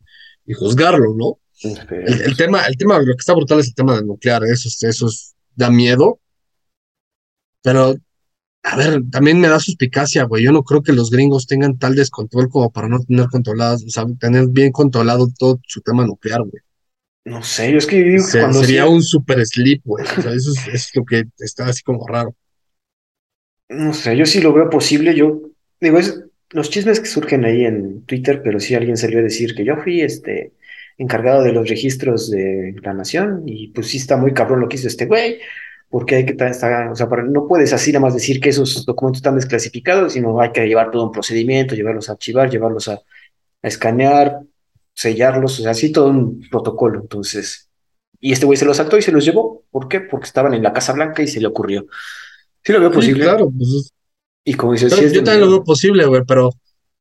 y, 0.45 0.53
juzgarlo, 0.55 1.15
¿no? 1.17 1.39
El, 1.63 2.37
tema, 2.37 2.67
el 2.67 2.77
tema, 2.77 2.99
lo 2.99 3.15
que 3.15 3.21
está 3.21 3.35
brutal 3.35 3.61
es 3.61 3.69
el 3.69 3.75
tema 3.77 3.95
del 3.95 4.07
nuclear, 4.07 4.43
eso, 4.43 4.69
eso 4.89 5.07
da 5.55 5.71
miedo, 5.71 6.19
pero 7.63 7.95
a 8.65 8.77
ver, 8.77 9.01
también 9.13 9.41
me 9.41 9.47
da 9.47 9.61
suspicacia, 9.61 10.25
güey. 10.25 10.43
Yo 10.43 10.51
no 10.51 10.65
creo 10.65 10.83
que 10.83 10.93
los 10.93 11.11
gringos 11.11 11.47
tengan 11.47 11.79
tal 11.79 11.95
descontrol 11.95 12.49
como 12.49 12.73
para 12.73 12.89
no 12.89 12.99
tener 12.99 13.29
controladas, 13.29 13.85
o 13.85 13.91
sea, 13.91 14.07
tener 14.19 14.49
bien 14.49 14.73
controlado 14.73 15.29
todo 15.39 15.61
su 15.69 15.83
tema 15.83 16.05
nuclear, 16.05 16.41
güey. 16.41 16.63
No 17.31 17.43
sé, 17.45 17.71
yo 17.71 17.79
es 17.79 17.87
que 17.87 18.03
digo 18.03 18.25
que 18.31 18.41
cuando 18.41 18.61
sería 18.61 18.89
un 18.89 19.03
super 19.03 19.45
sleep, 19.47 19.83
güey. 19.85 20.05
O 20.05 20.23
sea, 20.23 20.33
eso 20.33 20.53
es, 20.73 20.91
lo 20.97 21.05
que 21.05 21.25
está 21.39 21.67
así 21.67 21.83
como 21.83 22.05
raro. 22.07 22.35
No 23.69 23.95
sé, 23.95 24.17
yo 24.17 24.27
sí 24.27 24.41
lo 24.41 24.53
veo 24.53 24.69
posible. 24.69 25.15
Yo 25.15 25.41
digo, 25.81 25.99
es 25.99 26.21
los 26.51 26.71
chismes 26.71 26.99
que 26.99 27.07
surgen 27.07 27.45
ahí 27.45 27.65
en 27.65 28.03
Twitter, 28.05 28.43
pero 28.43 28.59
sí 28.59 28.75
alguien 28.75 28.97
salió 28.97 29.21
a 29.21 29.23
decir 29.23 29.55
que 29.55 29.65
yo 29.65 29.77
fui 29.77 30.01
este 30.01 30.53
encargado 30.99 31.45
de 31.45 31.53
los 31.53 31.69
registros 31.69 32.31
de 32.31 32.75
la 32.83 32.95
nación 32.95 33.45
y 33.47 33.69
pues 33.69 33.87
sí 33.87 33.99
está 33.99 34.17
muy 34.17 34.35
cabrón 34.35 34.61
lo 34.61 34.69
que 34.69 34.77
hizo 34.77 34.89
este 34.89 35.07
güey 35.07 35.39
porque 35.91 36.15
hay 36.15 36.25
que 36.25 36.33
estar, 36.33 36.89
o 36.89 36.95
sea, 36.95 37.07
no 37.29 37.49
puedes 37.49 37.73
así 37.73 37.93
nada 37.93 38.03
más 38.03 38.15
decir 38.15 38.41
que 38.41 38.51
esos 38.51 38.87
documentos 38.87 39.19
están 39.19 39.35
desclasificados, 39.35 40.13
sino 40.13 40.41
hay 40.41 40.53
que 40.53 40.65
llevar 40.67 40.93
todo 40.93 41.05
un 41.05 41.13
procedimiento, 41.13 41.75
llevarlos 41.75 42.09
a 42.09 42.13
archivar, 42.13 42.49
llevarlos 42.49 42.89
a, 42.89 43.01
escanear, 43.63 44.41
sellarlos, 45.01 45.59
o 45.59 45.63
sea, 45.63 45.71
así 45.71 45.91
todo 45.91 46.09
un 46.09 46.47
protocolo. 46.51 47.01
Entonces, 47.01 47.71
y 48.21 48.33
este 48.33 48.45
güey 48.45 48.59
se 48.59 48.67
los 48.67 48.77
saltó 48.77 48.99
y 48.99 49.03
se 49.03 49.13
los 49.13 49.25
llevó. 49.25 49.65
¿Por 49.71 49.89
qué? 49.89 50.01
Porque 50.01 50.27
estaban 50.27 50.53
en 50.53 50.63
la 50.63 50.75
Casa 50.75 50.93
Blanca 50.93 51.23
y 51.23 51.27
se 51.27 51.41
le 51.41 51.47
ocurrió. 51.47 51.87
Sí 52.63 52.73
lo 52.73 52.81
veo 52.81 52.93
posible. 52.93 53.25
claro, 53.25 53.51
pues, 53.51 53.93
y 54.45 54.55
como 54.55 54.75
dices, 54.75 54.93
sí 54.93 55.11
yo 55.11 55.25
también 55.25 55.41
lo 55.41 55.51
veo 55.51 55.65
posible, 55.65 56.05
güey, 56.05 56.23
pero 56.27 56.51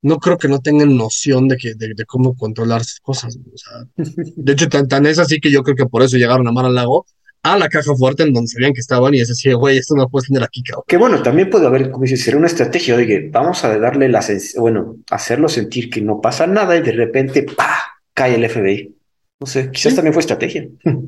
no 0.02 0.18
creo 0.18 0.38
que 0.38 0.48
no 0.48 0.60
tengan 0.60 0.96
noción 0.96 1.50
de, 1.50 1.58
que, 1.58 1.74
de, 1.76 2.06
cómo 2.06 2.38
controlar 2.38 2.80
esas 2.80 3.02
cosas. 3.02 3.38
O 3.38 3.58
sea, 3.58 3.86
de 4.16 4.54
hecho, 4.54 4.70
tan, 4.70 4.88
tan, 4.88 5.06
es 5.06 5.20
así 5.20 5.42
que 5.42 5.52
yo 5.52 5.62
creo 5.64 5.76
que 5.76 5.86
por 5.86 6.02
eso 6.02 6.16
llegaron 6.16 6.48
a 6.48 6.54
Mar 6.54 6.66
al 6.66 6.76
Lago, 6.76 7.06
a 7.44 7.58
la 7.58 7.68
caja 7.68 7.94
fuerte 7.96 8.24
en 8.24 8.34
donde 8.34 8.48
sabían 8.48 8.74
que 8.74 8.80
estaban 8.80 9.14
y 9.14 9.20
es 9.20 9.30
así, 9.30 9.52
güey, 9.52 9.78
esto 9.78 9.96
no 9.96 10.04
lo 10.04 10.10
puedes 10.10 10.28
tener 10.28 10.44
aquí, 10.44 10.64
cabrón. 10.64 10.86
Que 10.88 10.98
bueno, 10.98 11.22
también 11.22 11.50
puede 11.50 11.68
haber, 11.68 11.92
como 11.92 12.04
dices, 12.04 12.24
ser 12.24 12.38
una 12.38 12.48
estrategia, 12.48 12.96
oye, 12.96 13.30
vamos 13.30 13.64
a 13.66 13.78
darle 13.78 14.08
la, 14.08 14.26
bueno, 14.58 14.98
hacerlo 15.10 15.50
sentir 15.50 15.90
que 15.90 16.02
no 16.02 16.22
pasa 16.22 16.48
nada 16.48 16.78
y 16.78 16.82
de 16.82 16.92
repente, 16.92 17.44
pa, 17.44 17.89
cae 18.20 18.36
el 18.36 18.50
FBI. 18.50 18.94
No 19.40 19.48
sé, 19.48 19.72
quizás 19.72 19.96
también 19.96 20.14
fue 20.14 20.20
estrategia. 20.22 20.68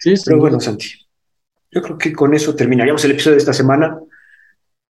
Sí, 0.00 0.14
Pero 0.24 0.38
bueno, 0.38 0.60
Santi, 0.60 0.86
yo 1.72 1.82
creo 1.82 1.98
que 1.98 2.12
con 2.12 2.32
eso 2.32 2.54
terminaríamos 2.54 3.04
el 3.04 3.10
episodio 3.10 3.34
de 3.34 3.40
esta 3.40 3.52
semana. 3.52 3.98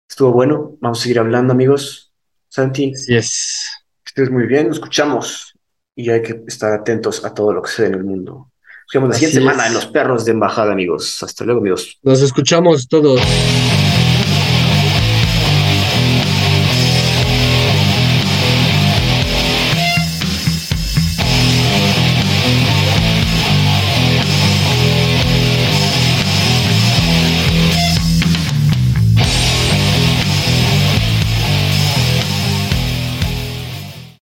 Estuvo 0.09 0.31
bueno, 0.31 0.77
vamos 0.81 0.99
a 0.99 1.03
seguir 1.03 1.19
hablando, 1.19 1.53
amigos. 1.53 2.11
Santi. 2.49 2.95
Sí 2.95 3.15
es. 3.15 3.69
Estés 4.03 4.31
muy 4.31 4.47
bien, 4.47 4.69
nos 4.69 4.77
escuchamos 4.77 5.53
y 5.93 6.09
hay 6.09 6.23
que 6.23 6.41
estar 6.47 6.73
atentos 6.73 7.23
a 7.23 7.35
todo 7.35 7.53
lo 7.53 7.61
que 7.61 7.69
se 7.69 7.85
en 7.85 7.93
el 7.93 8.03
mundo. 8.03 8.51
Nos 8.87 8.93
vemos 8.95 9.09
la 9.09 9.13
siguiente 9.13 9.37
semana 9.37 9.67
en 9.67 9.75
Los 9.75 9.85
Perros 9.85 10.25
de 10.25 10.31
Embajada, 10.31 10.71
amigos. 10.71 11.21
Hasta 11.21 11.45
luego, 11.45 11.61
amigos. 11.61 11.99
Nos 12.01 12.23
escuchamos 12.23 12.87
todos. 12.87 13.21